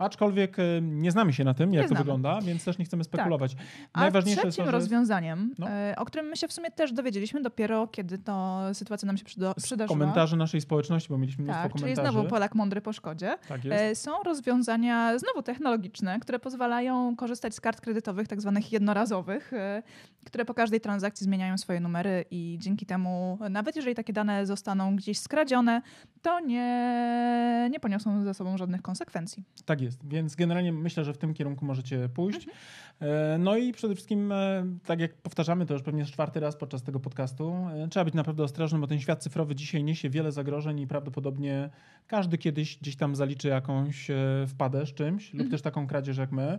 Aczkolwiek 0.00 0.58
e, 0.58 0.62
nie 0.82 1.10
znamy 1.10 1.32
się 1.32 1.44
na 1.44 1.54
tym, 1.54 1.72
jak 1.74 1.82
to 1.84 1.88
znamy. 1.88 1.98
wygląda, 2.04 2.40
więc 2.40 2.64
też 2.64 2.78
nie 2.78 2.84
chcemy 2.84 3.04
spekulować. 3.04 3.56
A 3.92 4.00
Najważniejsze 4.00 4.42
trzecim 4.42 4.64
to, 4.64 4.70
że... 4.70 4.72
rozwiązaniem, 4.78 5.54
No. 5.58 5.68
e, 5.70 5.94
o 5.96 6.04
którym 6.04 6.26
my 6.26 6.36
się 6.36 6.48
w 6.48 6.52
sumie 6.52 6.70
też 6.70 6.92
dowiedzieliśmy 6.92 7.42
dopiero, 7.42 7.86
kiedy 7.86 8.18
to 8.18 8.60
sytuacja 8.72 9.06
nam 9.06 9.16
się 9.16 9.24
przyda- 9.24 9.54
przydarzyła. 9.54 9.98
komentarzy 9.98 10.36
naszej 10.36 10.60
społeczności, 10.60 11.08
bo 11.08 11.18
mieliśmy 11.18 11.44
mnóstwo 11.44 11.62
Tak, 11.62 11.72
czyli 11.72 11.82
komentarzy. 11.82 12.12
znowu 12.12 12.28
Polak 12.28 12.54
mądry 12.54 12.80
po 12.80 12.92
szkodzie. 12.92 13.34
Tak 13.48 13.64
jest. 13.64 13.82
E, 13.82 13.94
Są 13.94 14.22
rozwiązania 14.22 15.18
znowu 15.18 15.42
technologiczne, 15.42 16.20
które 16.20 16.38
pozwalają 16.38 17.16
korzystać 17.16 17.54
z 17.54 17.60
kart 17.60 17.80
kredytowych, 17.80 18.28
tak 18.28 18.40
zwanych 18.40 18.72
jednorazowych, 18.72 19.52
które 20.26 20.44
po 20.44 20.54
każdej 20.54 20.80
transakcji 20.80 21.24
zmieniają 21.24 21.58
swoje 21.58 21.80
numery 21.80 22.24
i 22.30 22.56
dzięki 22.60 22.86
temu, 22.86 23.38
nawet 23.50 23.76
jeżeli 23.76 23.94
takie 23.96 24.12
dane 24.12 24.46
zostaną 24.46 24.96
gdzieś 24.96 25.18
skradzione, 25.18 25.82
to 26.22 26.40
nie, 26.40 27.68
nie 27.70 27.80
poniosą 27.80 28.24
ze 28.24 28.34
sobą 28.34 28.56
żadnych 28.58 28.82
konsekwencji. 28.82 29.44
Tak 29.64 29.80
jest, 29.80 29.89
więc 30.04 30.36
generalnie 30.36 30.72
myślę, 30.72 31.04
że 31.04 31.12
w 31.12 31.18
tym 31.18 31.34
kierunku 31.34 31.64
możecie 31.64 32.08
pójść. 32.08 32.38
Mhm. 32.48 32.56
E, 33.00 33.38
No 33.38 33.56
i 33.56 33.72
przede 33.72 33.94
wszystkim, 33.94 34.32
e, 34.32 34.66
tak 34.86 35.00
jak 35.00 35.14
powtarzamy 35.14 35.66
to 35.66 35.74
już 35.74 35.82
pewnie 35.82 36.04
czwarty 36.04 36.40
raz 36.40 36.56
podczas 36.56 36.82
tego 36.82 37.00
podcastu, 37.00 37.54
e, 37.74 37.88
trzeba 37.88 38.04
być 38.04 38.14
naprawdę 38.14 38.42
ostrożnym, 38.42 38.80
bo 38.80 38.86
ten 38.86 39.00
świat 39.00 39.22
cyfrowy 39.22 39.54
dzisiaj 39.54 39.84
niesie 39.84 40.10
wiele 40.10 40.32
zagrożeń 40.32 40.80
i 40.80 40.86
prawdopodobnie 40.86 41.70
każdy 42.06 42.38
kiedyś 42.38 42.78
gdzieś 42.78 42.96
tam 42.96 43.16
zaliczy 43.16 43.48
jakąś 43.48 44.08
wpadę 44.46 44.86
z 44.86 44.94
czymś 44.94 45.24
lub 45.32 45.40
Mhm. 45.40 45.50
też 45.50 45.62
taką 45.62 45.86
kradzież 45.86 46.16
jak 46.16 46.32
my. 46.32 46.58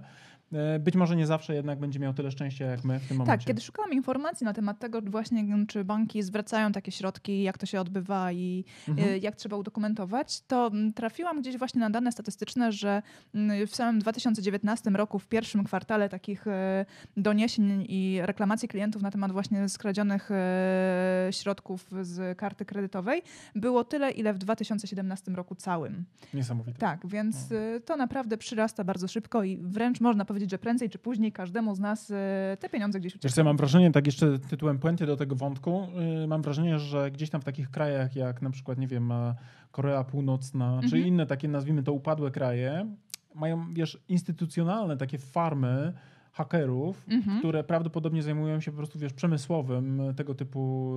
E, 0.53 0.79
Być 0.79 0.95
może 0.95 1.15
nie 1.15 1.27
zawsze 1.27 1.55
jednak 1.55 1.79
będzie 1.79 1.99
miał 1.99 2.13
tyle 2.13 2.31
szczęścia 2.31 2.65
jak 2.65 2.83
my 2.83 2.99
w 2.99 3.07
tym 3.07 3.17
momencie. 3.17 3.37
Tak, 3.37 3.47
kiedy 3.47 3.61
szukałam 3.61 3.91
informacji 3.91 4.45
na 4.45 4.53
temat 4.53 4.79
tego 4.79 5.01
właśnie, 5.01 5.65
czy 5.67 5.83
banki 5.83 6.23
zwracają 6.23 6.71
takie 6.71 6.91
środki, 6.91 7.43
jak 7.43 7.57
to 7.57 7.65
się 7.65 7.81
odbywa 7.81 8.31
i 8.31 8.65
Mhm. 8.87 9.09
y, 9.09 9.19
jak 9.19 9.35
trzeba 9.35 9.57
udokumentować, 9.57 10.41
to 10.41 10.67
mm, 10.67 10.93
trafiłam 10.93 11.41
gdzieś 11.41 11.57
właśnie 11.57 11.79
na 11.79 11.89
dane 11.89 12.11
statystyczne, 12.11 12.71
że 12.71 13.01
mm, 13.35 13.67
w 13.67 13.75
samym 13.75 13.99
2019 13.99 14.89
roku, 14.89 15.19
w 15.19 15.27
pierwszym 15.27 15.63
kwartale 15.63 16.09
takich 16.09 16.47
e, 16.47 16.85
doniesień 17.17 17.85
i 17.89 18.19
reklamacji 18.23 18.67
klientów 18.67 19.01
na 19.01 19.11
temat 19.11 19.31
właśnie 19.31 19.69
skradzionych 19.69 20.31
e, 20.31 21.27
środków 21.31 21.85
z 22.01 22.37
karty 22.37 22.65
kredytowej 22.65 23.21
było 23.55 23.83
tyle, 23.83 24.11
ile 24.11 24.33
w 24.33 24.37
2017 24.37 25.31
roku 25.31 25.55
całym. 25.55 26.05
Niesamowite. 26.33 26.79
Tak, 26.79 27.07
więc 27.07 27.49
No. 27.51 27.57
to 27.85 27.95
naprawdę 27.97 28.37
przyrasta 28.37 28.83
bardzo 28.83 29.07
szybko 29.07 29.43
i 29.43 29.57
wręcz 29.57 30.01
można 30.01 30.25
powiedzieć, 30.25 30.40
że 30.49 30.57
prędzej 30.57 30.89
czy 30.89 30.99
później 30.99 31.31
każdemu 31.31 31.75
z 31.75 31.79
nas 31.79 32.09
y, 32.09 32.13
te 32.59 32.69
pieniądze 32.69 32.99
gdzieś 32.99 33.13
Wiesz 33.13 33.19
uciekną. 33.19 33.35
co, 33.35 33.41
ja 33.41 33.45
mam 33.45 33.57
wrażenie, 33.57 33.91
tak 33.91 34.05
jeszcze 34.05 34.39
tytułem 34.39 34.79
puenty 34.79 35.05
do 35.05 35.17
tego 35.17 35.35
wątku, 35.35 35.87
yy, 36.19 36.27
mam 36.27 36.41
wrażenie, 36.41 36.79
że 36.79 37.11
gdzieś 37.11 37.29
tam 37.29 37.41
w 37.41 37.43
takich 37.43 37.71
krajach 37.71 38.15
jak 38.15 38.41
na 38.41 38.49
przykład, 38.49 38.77
nie 38.77 38.87
wiem, 38.87 39.11
e, 39.11 39.35
Korea 39.71 40.03
Północna, 40.03 40.79
czy 40.79 40.85
Mhm. 40.85 41.05
inne 41.05 41.25
takie, 41.25 41.47
nazwijmy 41.47 41.83
to, 41.83 41.93
upadłe 41.93 42.31
kraje, 42.31 42.95
mają, 43.35 43.73
wiesz, 43.73 43.99
instytucjonalne 44.09 44.97
takie 44.97 45.17
farmy 45.17 45.93
hakerów, 46.33 47.05
Mhm. 47.09 47.39
które 47.39 47.63
prawdopodobnie 47.63 48.23
zajmują 48.23 48.59
się 48.59 48.71
po 48.71 48.77
prostu, 48.77 48.99
wiesz, 48.99 49.13
przemysłowym 49.13 50.01
e, 50.01 50.13
tego 50.13 50.35
typu 50.35 50.93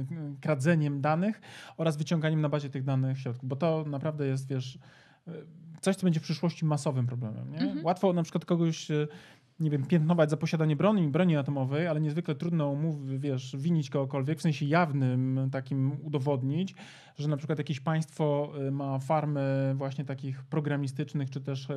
e, 0.00 0.36
kradzeniem 0.40 1.00
danych 1.00 1.40
oraz 1.76 1.96
wyciąganiem 1.96 2.40
na 2.40 2.48
bazie 2.48 2.70
tych 2.70 2.84
danych 2.84 3.18
środków, 3.18 3.48
bo 3.48 3.56
to 3.56 3.84
naprawdę 3.86 4.26
jest, 4.26 4.48
wiesz, 4.48 4.76
e, 4.76 4.78
coś, 5.80 5.96
co 5.96 6.06
będzie 6.06 6.20
w 6.20 6.22
przyszłości 6.22 6.64
masowym 6.64 7.06
problemem. 7.06 7.50
Nie? 7.50 7.58
Mhm. 7.58 7.84
Łatwo 7.84 8.12
na 8.12 8.22
przykład 8.22 8.44
kogoś 8.44 8.90
e, 8.90 9.06
nie 9.60 9.70
wiem, 9.70 9.86
piętnować 9.86 10.30
za 10.30 10.36
posiadanie 10.36 10.76
broni, 10.76 11.08
broni 11.08 11.36
atomowej, 11.36 11.86
ale 11.86 12.00
niezwykle 12.00 12.34
trudno 12.34 12.70
umów, 12.70 13.20
wiesz, 13.20 13.56
winić 13.58 13.90
kogokolwiek, 13.90 14.38
w 14.38 14.42
sensie 14.42 14.66
jawnym 14.66 15.48
takim 15.52 15.92
udowodnić, 16.02 16.74
że 17.18 17.28
na 17.28 17.36
przykład 17.36 17.58
jakieś 17.58 17.80
państwo 17.80 18.52
y, 18.68 18.70
ma 18.70 18.98
farmy 18.98 19.74
właśnie 19.76 20.04
takich 20.04 20.44
programistycznych, 20.44 21.30
czy 21.30 21.40
też 21.40 21.68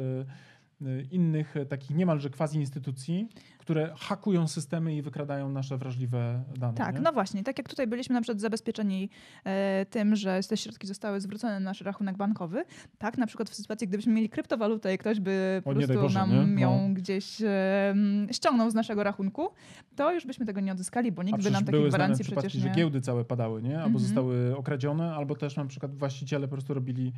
innych 1.12 1.56
y, 1.58 1.65
takich 1.65 1.98
niemalże 1.98 2.30
quasi-instytucji, 2.30 3.28
które 3.58 3.94
hakują 3.98 4.48
systemy 4.48 4.96
i 4.96 5.02
wykradają 5.02 5.50
nasze 5.50 5.78
wrażliwe 5.78 6.44
dane. 6.58 6.74
Tak, 6.74 6.96
nie? 6.96 7.02
no 7.02 7.12
właśnie. 7.13 7.44
Tak 7.44 7.58
jak 7.58 7.70
tutaj 7.70 7.88
byliśmy 7.88 8.13
na 8.13 8.22
przykład 8.22 8.42
zabezpieczeni 8.42 9.10
e, 9.46 9.86
tym, 9.89 10.15
że 10.15 10.39
te 10.50 10.58
środki 10.58 10.88
zostały 10.88 11.22
zwrócone 11.22 11.60
na 11.60 11.70
nasz 11.70 11.82
rachunek 11.82 12.18
bankowy, 12.18 12.63
tak 12.98 13.18
na 13.18 13.28
przykład 13.28 13.50
w 13.50 13.56
sytuacji, 13.56 13.88
gdybyśmy 13.88 14.13
mieli 14.13 14.30
kryptowalutę 14.30 14.94
i 14.94 14.98
ktoś 14.98 15.20
by 15.20 15.62
po 15.63 15.70
O, 15.70 15.74
prostu 15.74 15.94
Boże, 15.94 16.20
nam 16.20 16.56
nie? 16.56 16.62
ją 16.62 16.88
No. 16.88 16.94
gdzieś 16.94 17.42
e, 17.42 17.96
ściągnął 18.32 18.72
z 18.72 18.74
naszego 18.74 19.04
rachunku, 19.04 19.50
to 19.96 20.13
już 20.13 20.26
byśmy 20.26 20.46
tego 20.46 20.60
nie 20.60 20.72
odzyskali, 20.72 21.12
bo 21.12 21.24
nikt 21.24 21.44
by 21.44 21.52
nam 21.52 21.65
takich 21.65 21.88
gwarancji 21.88 22.26
przecież 22.26 22.54
że 22.54 22.70
nie... 22.70 22.76
giełdy 22.76 23.02
całe 23.02 23.26
padały, 23.26 23.62
nie? 23.62 23.76
Albo 23.76 23.86
Mhm. 23.86 24.00
zostały 24.06 24.58
okradzione, 24.58 25.13
albo 25.15 25.36
też 25.36 25.56
na 25.56 25.65
przykład 25.65 25.96
właściciele 25.96 26.48
po 26.48 26.52
prostu 26.52 26.74
robili 26.74 27.08
e, 27.08 27.12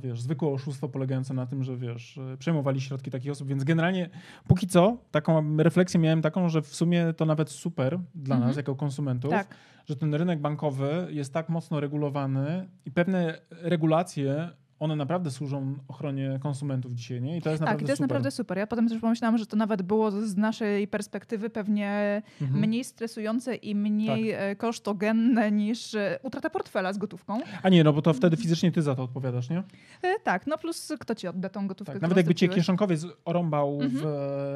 wiesz, 0.00 0.20
zwykłe 0.20 0.48
oszustwo 0.48 0.88
polegające 0.88 1.34
na 1.34 1.46
tym, 1.46 1.64
że 1.64 1.76
wiesz, 1.76 2.18
e, 2.18 2.36
przejmowali 2.36 2.80
środki 2.80 3.10
takich 3.10 3.30
osób, 3.32 3.48
więc 3.48 3.64
generalnie 3.64 4.10
póki 4.48 4.66
co 4.66 4.96
taką 5.10 5.56
refleksję 5.56 6.00
miałem 6.00 6.22
taką, 6.22 6.48
że 6.48 6.62
w 6.62 6.74
sumie 6.74 7.12
to 7.16 7.24
nawet 7.26 7.50
super 7.50 7.98
dla 8.14 8.34
Mhm. 8.34 8.50
nas 8.50 8.56
jako 8.56 8.76
konsumentów, 8.76 9.30
Tak, 9.30 9.54
że 9.86 9.96
ten 9.96 10.14
rynek 10.14 10.40
bankowy 10.40 11.06
jest 11.10 11.32
tak 11.32 11.48
mocno 11.48 11.80
regulowany 11.80 12.68
i 12.86 12.90
pewne 12.90 13.38
regulacje 13.50 14.48
one 14.80 14.96
naprawdę 14.96 15.30
służą 15.30 15.74
ochronie 15.88 16.38
konsumentów 16.42 16.92
dzisiaj, 16.92 17.20
nie? 17.22 17.36
I 17.36 17.42
to 17.42 17.50
jest 17.50 17.60
tak, 17.60 17.66
naprawdę 17.66 17.82
i 17.82 17.86
to 17.86 17.92
jest 17.92 17.98
super. 17.98 18.08
naprawdę 18.08 18.30
super. 18.30 18.58
Ja 18.58 18.66
potem 18.66 18.88
też 18.88 18.98
pomyślałam, 19.00 19.38
że 19.38 19.46
to 19.46 19.56
nawet 19.56 19.82
było 19.82 20.10
z 20.10 20.36
naszej 20.36 20.88
perspektywy 20.88 21.50
pewnie 21.50 22.22
Mhm. 22.42 22.60
mniej 22.60 22.84
stresujące 22.84 23.54
i 23.54 23.74
mniej 23.74 24.30
e, 24.30 24.56
kosztogenne 24.56 25.50
niż 25.52 25.94
e, 25.94 26.18
utrata 26.22 26.50
portfela 26.50 26.92
z 26.92 26.98
gotówką. 26.98 27.40
A 27.62 27.68
nie, 27.68 27.84
no 27.84 27.92
bo 27.92 28.02
to 28.02 28.14
wtedy 28.14 28.36
fizycznie 28.36 28.72
ty 28.72 28.82
za 28.82 28.94
to 28.94 29.02
odpowiadasz, 29.02 29.50
nie? 29.50 29.58
E, 30.02 30.20
tak, 30.24 30.46
no 30.46 30.58
plus 30.58 30.92
kto 31.00 31.14
ci 31.14 31.28
odda 31.28 31.48
tą 31.48 31.66
gotówkę, 31.66 31.92
Tak, 31.92 32.02
nawet 32.02 32.16
jakby 32.16 32.34
cię 32.34 32.48
kieszonkowiec 32.48 33.06
orąbał 33.24 33.80
Mhm. 33.82 33.90
w 34.02 34.06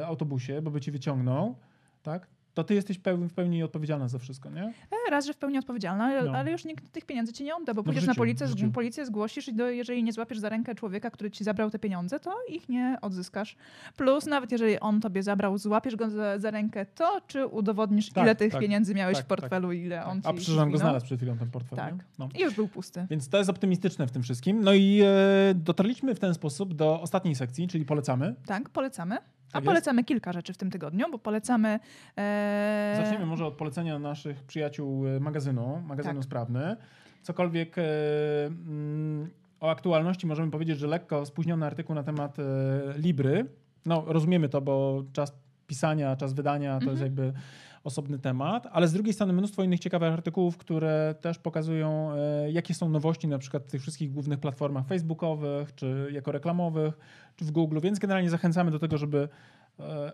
autobusie, 0.05 0.61
bo 0.61 0.71
by 0.71 0.81
ci 0.81 0.91
wyciągnął, 0.91 1.55
tak? 2.03 2.27
To 2.53 2.63
ty 2.63 2.73
jesteś 2.73 2.99
pełni, 2.99 3.29
w 3.29 3.33
pełni 3.33 3.63
odpowiedzialna 3.63 4.07
za 4.07 4.19
wszystko, 4.19 4.49
nie? 4.49 4.63
E, 4.63 5.11
Raz, 5.11 5.25
że 5.25 5.33
w 5.33 5.37
pełni 5.37 5.57
odpowiedzialna, 5.57 6.03
ale, 6.05 6.23
No. 6.31 6.37
ale 6.37 6.51
już 6.51 6.65
nikt 6.65 6.91
tych 6.91 7.05
pieniędzy 7.05 7.33
ci 7.33 7.43
nie 7.43 7.55
odda, 7.55 7.73
bo 7.73 7.81
w 7.81 7.85
pójdziesz 7.85 8.05
na 8.05 8.15
policję, 8.15 8.47
policję 8.73 9.05
zgłosisz 9.05 9.47
i 9.47 9.53
do, 9.53 9.69
jeżeli 9.69 10.03
nie 10.03 10.13
złapiesz 10.13 10.39
za 10.39 10.49
rękę 10.49 10.75
człowieka, 10.75 11.11
który 11.11 11.31
ci 11.31 11.43
zabrał 11.43 11.69
te 11.69 11.79
pieniądze, 11.79 12.19
to 12.19 12.35
ich 12.49 12.69
nie 12.69 12.97
odzyskasz. 13.01 13.55
Plus 13.97 14.25
nawet 14.25 14.51
jeżeli 14.51 14.79
on 14.79 15.01
tobie 15.01 15.23
zabrał, 15.23 15.57
złapiesz 15.57 15.95
go 15.95 16.09
za, 16.09 16.39
za 16.39 16.51
rękę, 16.51 16.85
to 16.85 17.21
czy 17.27 17.45
udowodnisz, 17.47 18.09
Tak, 18.09 18.23
ile 18.23 18.35
tych 18.35 18.51
tak, 18.51 18.61
pieniędzy 18.61 18.95
miałeś 18.95 19.17
tak, 19.17 19.25
w 19.25 19.27
portfelu, 19.27 19.71
ile 19.71 20.05
on 20.05 20.21
ci 20.21 20.27
A 20.27 20.33
przecież 20.33 20.49
on 20.49 20.55
go 20.55 20.61
zwinął. 20.63 20.77
znalazł 20.79 21.05
przed 21.05 21.19
chwilą, 21.19 21.37
ten 21.37 21.51
portfel. 21.51 21.77
Tak. 21.77 21.93
No. 22.19 22.29
I 22.39 22.41
już 22.41 22.55
był 22.55 22.67
pusty. 22.67 23.05
Więc 23.09 23.29
to 23.29 23.37
jest 23.37 23.49
optymistyczne 23.49 24.07
w 24.07 24.11
tym 24.11 24.23
wszystkim. 24.23 24.63
No 24.63 24.73
i 24.73 25.01
e, 25.01 25.07
dotarliśmy 25.55 26.15
w 26.15 26.19
ten 26.19 26.33
sposób 26.33 26.73
do 26.73 27.01
ostatniej 27.01 27.35
sekcji, 27.35 27.67
czyli 27.67 27.85
polecamy. 27.85 28.35
Tak, 28.45 28.69
polecamy. 28.69 29.17
A 29.53 29.57
Tak 29.57 29.63
jest. 29.63 29.71
polecamy 29.71 30.03
kilka 30.03 30.33
rzeczy 30.33 30.53
w 30.53 30.57
tym 30.57 30.71
tygodniu, 30.71 31.05
bo 31.11 31.19
polecamy... 31.19 31.79
E... 32.17 32.93
Zaczniemy 33.03 33.25
może 33.25 33.45
od 33.45 33.53
polecenia 33.53 33.99
naszych 33.99 34.43
przyjaciół 34.43 35.07
e, 35.07 35.19
magazynu, 35.19 35.81
magazynu 35.87 36.15
Tak. 36.15 36.23
Sprawny. 36.23 36.75
Cokolwiek 37.21 37.77
e, 37.77 37.81
mm, 38.45 39.29
o 39.59 39.69
aktualności 39.71 40.27
możemy 40.27 40.51
powiedzieć, 40.51 40.79
że 40.79 40.87
lekko 40.87 41.25
spóźniony 41.25 41.65
artykuł 41.65 41.95
na 41.95 42.03
temat 42.03 42.37
e, 42.39 42.43
Libry. 42.97 43.45
No, 43.85 44.03
rozumiemy 44.07 44.49
to, 44.49 44.61
bo 44.61 45.03
czas 45.13 45.33
pisania, 45.67 46.15
czas 46.15 46.33
wydania 46.33 46.79
to 46.79 46.89
jest 46.91 47.01
Mhm. 47.01 47.03
jakby 47.03 47.33
osobny 47.83 48.19
temat, 48.19 48.67
ale 48.71 48.87
z 48.87 48.93
drugiej 48.93 49.13
strony 49.13 49.33
mnóstwo 49.33 49.63
innych 49.63 49.79
ciekawych 49.79 50.13
artykułów, 50.13 50.57
które 50.57 51.15
też 51.21 51.39
pokazują, 51.39 52.11
e, 52.11 52.51
jakie 52.51 52.73
są 52.73 52.89
nowości 52.89 53.27
na 53.27 53.37
przykład 53.37 53.63
w 53.63 53.71
tych 53.71 53.81
wszystkich 53.81 54.11
głównych 54.11 54.39
platformach 54.39 54.87
facebookowych, 54.87 55.75
czy 55.75 56.09
jako 56.11 56.31
reklamowych, 56.31 56.97
czy 57.35 57.45
w 57.45 57.51
Google, 57.51 57.79
więc 57.79 57.99
generalnie 57.99 58.29
zachęcamy 58.29 58.71
do 58.71 58.79
tego, 58.79 58.97
żeby 58.97 59.29
e, 59.79 60.11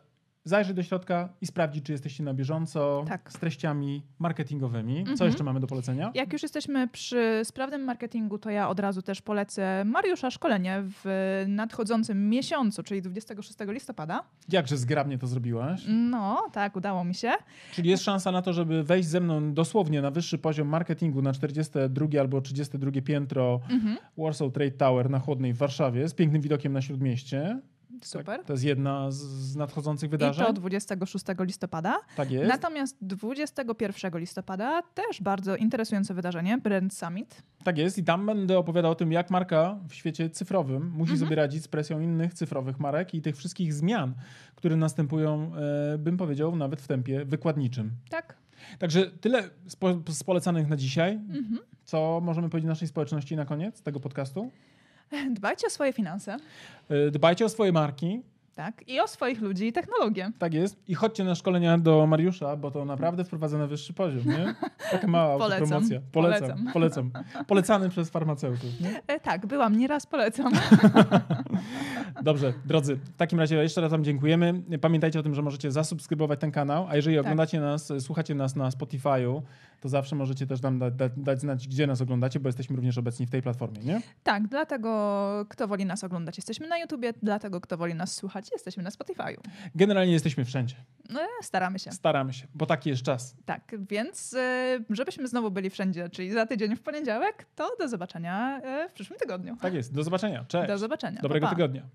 zajrzeć 0.50 0.76
do 0.76 0.84
środka 0.84 1.30
i 1.42 1.46
sprawdzić, 1.48 1.86
czy 1.86 1.92
jesteście 1.92 2.24
na 2.24 2.34
bieżąco 2.34 3.06
Tak. 3.08 3.32
z 3.32 3.40
treściami 3.40 4.04
marketingowymi. 4.20 5.04
Co 5.04 5.12
Mhm. 5.12 5.28
jeszcze 5.30 5.44
mamy 5.44 5.60
do 5.60 5.68
polecenia? 5.68 6.12
Jak 6.16 6.34
już 6.34 6.44
jesteśmy 6.44 6.88
przy 6.88 7.42
sprawnym 7.44 7.82
marketingu, 7.84 8.38
to 8.38 8.50
ja 8.50 8.70
od 8.70 8.80
razu 8.80 9.02
też 9.02 9.22
polecę 9.22 9.84
Mariusza 9.86 10.32
szkolenie 10.32 10.84
w 11.04 11.44
nadchodzącym 11.48 12.30
miesiącu, 12.30 12.84
czyli 12.84 13.02
26 13.02 13.58
listopada. 13.74 14.24
Jakże 14.52 14.78
zgrabnie 14.78 15.18
to 15.18 15.28
zrobiłaś? 15.28 15.82
No, 15.88 16.48
tak, 16.52 16.76
udało 16.76 17.04
mi 17.04 17.16
się. 17.16 17.32
Czyli 17.74 17.90
jest 17.90 18.04
szansa 18.04 18.32
na 18.32 18.42
to, 18.42 18.54
żeby 18.54 18.84
wejść 18.84 19.10
ze 19.10 19.20
mną 19.20 19.54
dosłownie 19.54 20.02
na 20.02 20.12
wyższy 20.12 20.38
poziom 20.38 20.68
marketingu 20.68 21.22
na 21.22 21.34
42 21.34 22.08
albo 22.20 22.42
32 22.42 22.92
piętro 23.02 23.60
Mhm. 23.70 23.98
Warsaw 24.18 24.52
Trade 24.54 24.72
Tower 24.72 25.10
na 25.10 25.20
Chłodnej 25.20 25.54
w 25.54 25.58
Warszawie 25.58 26.08
z 26.08 26.14
pięknym 26.14 26.42
widokiem 26.42 26.74
na 26.74 26.82
Śródmieście. 26.82 27.60
Super. 28.06 28.26
Tak, 28.38 28.46
to 28.46 28.54
jest 28.54 28.64
jedna 28.66 29.12
z, 29.12 29.56
nadchodzących 29.56 30.08
I 30.08 30.12
wydarzeń. 30.12 30.46
to 30.46 30.54
26 30.54 31.26
listopada. 31.40 31.98
tak 32.16 32.32
jest. 32.32 32.48
Natomiast 32.50 32.98
21 33.02 34.18
listopada 34.20 34.82
też 34.82 35.22
bardzo 35.22 35.56
interesujące 35.56 36.14
wydarzenie, 36.14 36.58
Brand 36.58 36.94
Summit. 36.94 37.44
Tak 37.64 37.78
jest. 37.78 37.98
I 37.98 38.04
tam 38.04 38.26
będę 38.26 38.58
opowiadał 38.58 38.92
o 38.92 38.96
tym, 38.96 39.12
jak 39.12 39.30
marka 39.30 39.80
w 39.90 39.94
świecie 39.94 40.30
cyfrowym 40.30 40.90
musi 40.92 41.12
Mhm. 41.12 41.20
sobie 41.20 41.36
radzić 41.36 41.64
z 41.64 41.68
presją 41.68 42.00
innych 42.00 42.34
cyfrowych 42.34 42.80
marek 42.80 43.14
i 43.14 43.22
tych 43.22 43.38
wszystkich 43.38 43.74
zmian, 43.74 44.14
które 44.56 44.76
następują, 44.76 45.52
e, 45.94 45.98
bym 45.98 46.18
powiedział, 46.18 46.56
nawet 46.56 46.82
w 46.82 46.88
tempie 46.88 47.26
wykładniczym. 47.26 47.92
Tak. 48.10 48.36
Także 48.80 49.12
tyle 49.12 49.44
z, 49.68 49.76
po, 49.76 49.88
z 50.10 50.24
polecanych 50.24 50.68
na 50.68 50.76
dzisiaj. 50.76 51.14
Mhm. 51.14 51.58
Co 51.86 52.20
możemy 52.24 52.50
powiedzieć 52.50 52.68
naszej 52.68 52.88
społeczności 52.88 53.36
na 53.36 53.46
koniec 53.46 53.82
tego 53.82 54.00
podcastu? 54.00 54.52
Dbajcie 55.40 55.68
o 55.68 55.70
swoje 55.70 55.94
finanse, 55.94 56.38
E, 56.90 57.12
Dbajcie 57.12 57.46
o 57.46 57.50
swoje 57.50 57.72
marki, 57.72 58.22
tak, 58.56 58.88
i 58.88 59.00
o 59.00 59.08
swoich 59.08 59.42
ludzi 59.42 59.68
i 59.68 59.74
technologię. 59.74 60.32
tak 60.40 60.54
jest. 60.54 60.78
I 60.88 60.96
chodźcie 60.96 61.24
na 61.24 61.36
szkolenia 61.36 61.78
do 61.78 62.08
Mariusza, 62.08 62.56
bo 62.56 62.72
to 62.72 62.86
naprawdę 62.86 63.24
wprowadza 63.24 63.58
na 63.58 63.68
wyższy 63.68 63.94
poziom, 63.94 64.26
nie? 64.26 64.56
Taka 64.92 65.08
mała 65.08 65.38
Polecam. 65.38 65.62
autopromocja. 65.64 66.00
Polecam, 66.12 66.42
Polecam. 66.74 67.12
polecam. 67.12 67.46
Polecany 67.48 67.90
przez 67.90 68.10
farmaceutów. 68.10 68.80
Nie? 68.82 69.02
E, 69.08 69.20
tak, 69.20 69.46
byłam, 69.46 69.78
nieraz 69.78 70.06
polecam. 70.06 70.52
Dobrze, 72.24 72.54
drodzy, 72.66 72.96
w 72.96 73.16
takim 73.18 73.40
razie 73.40 73.56
jeszcze 73.56 73.82
raz 73.82 73.92
Wam 73.92 74.04
dziękujemy. 74.04 74.62
Pamiętajcie 74.82 75.20
o 75.20 75.24
tym, 75.24 75.36
że 75.36 75.42
możecie 75.42 75.72
zasubskrybować 75.72 76.40
ten 76.40 76.52
kanał, 76.52 76.86
a 76.90 76.96
jeżeli 76.96 77.16
Tak. 77.16 77.26
oglądacie 77.26 77.60
nas, 77.60 77.94
słuchacie 78.00 78.36
nas 78.36 78.56
na 78.56 78.70
Spotify'u, 78.70 79.42
to 79.82 79.90
zawsze 79.90 80.16
możecie 80.16 80.48
też 80.48 80.62
nam 80.62 80.80
da, 80.80 80.92
da, 80.92 81.10
dać 81.18 81.42
znać, 81.42 81.68
gdzie 81.68 81.88
nas 81.88 82.02
oglądacie, 82.02 82.40
bo 82.40 82.50
jesteśmy 82.50 82.76
również 82.76 82.98
obecni 82.98 83.26
w 83.26 83.30
tej 83.30 83.42
platformie, 83.42 83.80
nie? 83.84 84.02
Tak, 84.24 84.48
dlatego 84.48 85.46
kto 85.50 85.68
woli 85.68 85.86
nas 85.86 86.04
oglądać, 86.04 86.38
jesteśmy 86.38 86.68
na 86.68 86.78
YouTubie, 86.78 87.14
dlatego 87.24 87.62
kto 87.62 87.78
woli 87.78 87.96
nas 87.96 88.16
słuchać, 88.16 88.52
jesteśmy 88.52 88.84
na 88.84 88.90
Spotify'u. 88.90 89.38
Generalnie 89.76 90.14
jesteśmy 90.14 90.46
wszędzie. 90.46 90.76
No, 91.10 91.20
staramy 91.42 91.80
się. 91.80 91.92
Staramy 91.92 92.34
się, 92.34 92.48
bo 92.56 92.66
taki 92.66 92.90
jest 92.90 93.04
czas. 93.04 93.36
Tak, 93.46 93.76
więc 93.90 94.34
e, 94.34 94.80
żebyśmy 94.90 95.28
znowu 95.28 95.52
byli 95.52 95.70
wszędzie, 95.70 96.10
czyli 96.10 96.32
za 96.32 96.46
tydzień 96.46 96.76
w 96.76 96.82
poniedziałek, 96.82 97.46
to 97.56 97.70
do 97.80 97.88
zobaczenia 97.88 98.62
e, 98.62 98.90
w 98.90 98.94
przyszłym 98.94 99.20
tygodniu. 99.20 99.58
Tak 99.62 99.74
jest. 99.74 99.94
Do 99.94 100.04
zobaczenia. 100.04 100.46
Cześć. 100.48 100.68
Do 100.68 100.78
zobaczenia. 100.78 101.22
Dobrego 101.22 101.48
pa, 101.48 101.50
pa. 101.50 101.56
tygodnia. 101.56 101.90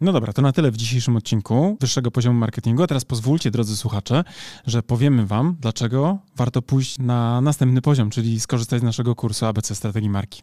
No 0.00 0.12
dobra, 0.12 0.32
to 0.32 0.42
na 0.42 0.52
tyle 0.52 0.70
w 0.70 0.76
dzisiejszym 0.76 1.16
odcinku 1.16 1.76
wyższego 1.80 2.10
poziomu 2.10 2.38
marketingu. 2.38 2.82
A 2.82 2.86
teraz 2.86 3.04
pozwólcie, 3.04 3.50
drodzy 3.50 3.76
słuchacze, 3.76 4.24
że 4.66 4.82
powiemy 4.82 5.26
Wam, 5.26 5.56
dlaczego 5.60 6.18
warto 6.36 6.62
pójść 6.62 6.98
na 6.98 7.40
następny 7.40 7.82
poziom, 7.82 8.10
czyli 8.10 8.40
skorzystać 8.40 8.80
z 8.80 8.84
naszego 8.84 9.14
kursu 9.14 9.46
ABC 9.46 9.74
Strategii 9.74 10.10
Marki. 10.10 10.42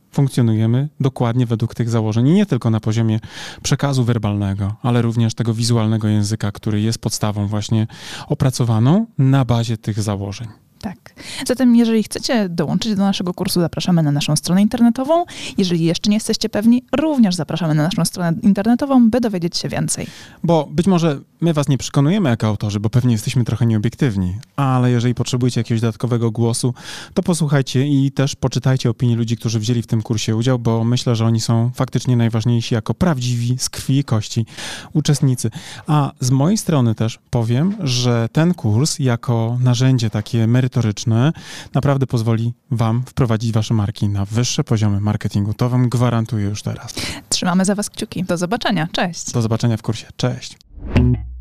funkcjonujemy 0.11 0.89
dokładnie 0.99 1.45
według 1.45 1.75
tych 1.75 1.89
założeń. 1.89 2.27
I 2.27 2.33
nie 2.33 2.45
tylko 2.45 2.69
na 2.69 2.79
poziomie 2.79 3.19
przekazu 3.63 4.03
werbalnego, 4.03 4.75
ale 4.81 5.01
również 5.01 5.33
tego 5.33 5.53
wizualnego 5.53 6.07
języka, 6.07 6.51
który 6.51 6.81
jest 6.81 6.99
podstawą 6.99 7.47
właśnie 7.47 7.87
opracowaną 8.27 9.05
na 9.17 9.45
bazie 9.45 9.77
tych 9.77 10.01
założeń. 10.01 10.47
Tak. 10.81 11.13
Zatem, 11.47 11.75
jeżeli 11.75 12.03
chcecie 12.03 12.49
dołączyć 12.49 12.95
do 12.95 13.01
naszego 13.01 13.33
kursu, 13.33 13.61
zapraszamy 13.61 14.03
na 14.03 14.11
naszą 14.11 14.35
stronę 14.35 14.61
internetową. 14.61 15.25
Jeżeli 15.57 15.85
jeszcze 15.85 16.09
nie 16.09 16.15
jesteście 16.15 16.49
pewni, 16.49 16.83
również 16.97 17.35
zapraszamy 17.35 17.75
na 17.75 17.83
naszą 17.83 18.05
stronę 18.05 18.37
internetową, 18.43 19.09
by 19.09 19.21
dowiedzieć 19.21 19.57
się 19.57 19.69
więcej. 19.69 20.07
Bo 20.43 20.67
być 20.71 20.87
może 20.87 21.19
my 21.41 21.53
was 21.53 21.67
nie 21.67 21.77
przekonujemy 21.77 22.29
jako 22.29 22.47
autorzy, 22.47 22.79
bo 22.79 22.89
pewnie 22.89 23.11
jesteśmy 23.11 23.43
trochę 23.43 23.65
nieobiektywni, 23.65 24.35
ale 24.55 24.91
jeżeli 24.91 25.15
potrzebujecie 25.15 25.59
jakiegoś 25.59 25.81
dodatkowego 25.81 26.31
głosu, 26.31 26.73
to 27.13 27.23
posłuchajcie 27.23 27.87
i 27.87 28.11
też 28.11 28.35
poczytajcie 28.35 28.89
opinie 28.89 29.15
ludzi, 29.15 29.37
którzy 29.37 29.59
wzięli 29.59 29.81
w 29.81 29.87
tym 29.87 30.01
kursie 30.01 30.35
udział, 30.35 30.59
bo 30.59 30.83
myślę, 30.83 31.15
że 31.15 31.25
oni 31.25 31.41
są 31.41 31.71
faktycznie 31.75 32.15
najważniejsi 32.15 32.75
jako 32.75 32.93
prawdziwi, 32.93 33.55
z 33.59 33.69
krwi 33.69 33.97
i 33.97 34.03
kości 34.03 34.45
uczestnicy. 34.93 35.49
A 35.87 36.11
z 36.19 36.31
mojej 36.31 36.57
strony 36.57 36.95
też 36.95 37.19
powiem, 37.29 37.75
że 37.79 38.29
ten 38.31 38.53
kurs 38.53 38.99
jako 38.99 39.57
narzędzie 39.61 40.09
takie 40.09 40.47
merytoryczne 40.47 41.33
naprawdę 41.73 42.07
pozwoli 42.07 42.53
wam 42.71 43.03
wprowadzić 43.05 43.51
wasze 43.51 43.73
marki 43.73 44.09
na 44.09 44.25
wyższe 44.25 44.63
poziomy 44.63 45.01
marketingu. 45.01 45.53
To 45.53 45.69
wam 45.69 45.89
gwarantuję 45.89 46.45
już 46.45 46.63
teraz. 46.63 46.93
Trzymamy 47.29 47.65
za 47.65 47.75
was 47.75 47.89
kciuki. 47.89 48.23
Do 48.23 48.37
zobaczenia. 48.37 48.87
Cześć. 48.91 49.31
Do 49.31 49.41
zobaczenia 49.41 49.77
w 49.77 49.81
kursie. 49.81 50.07
Cześć. 50.15 50.57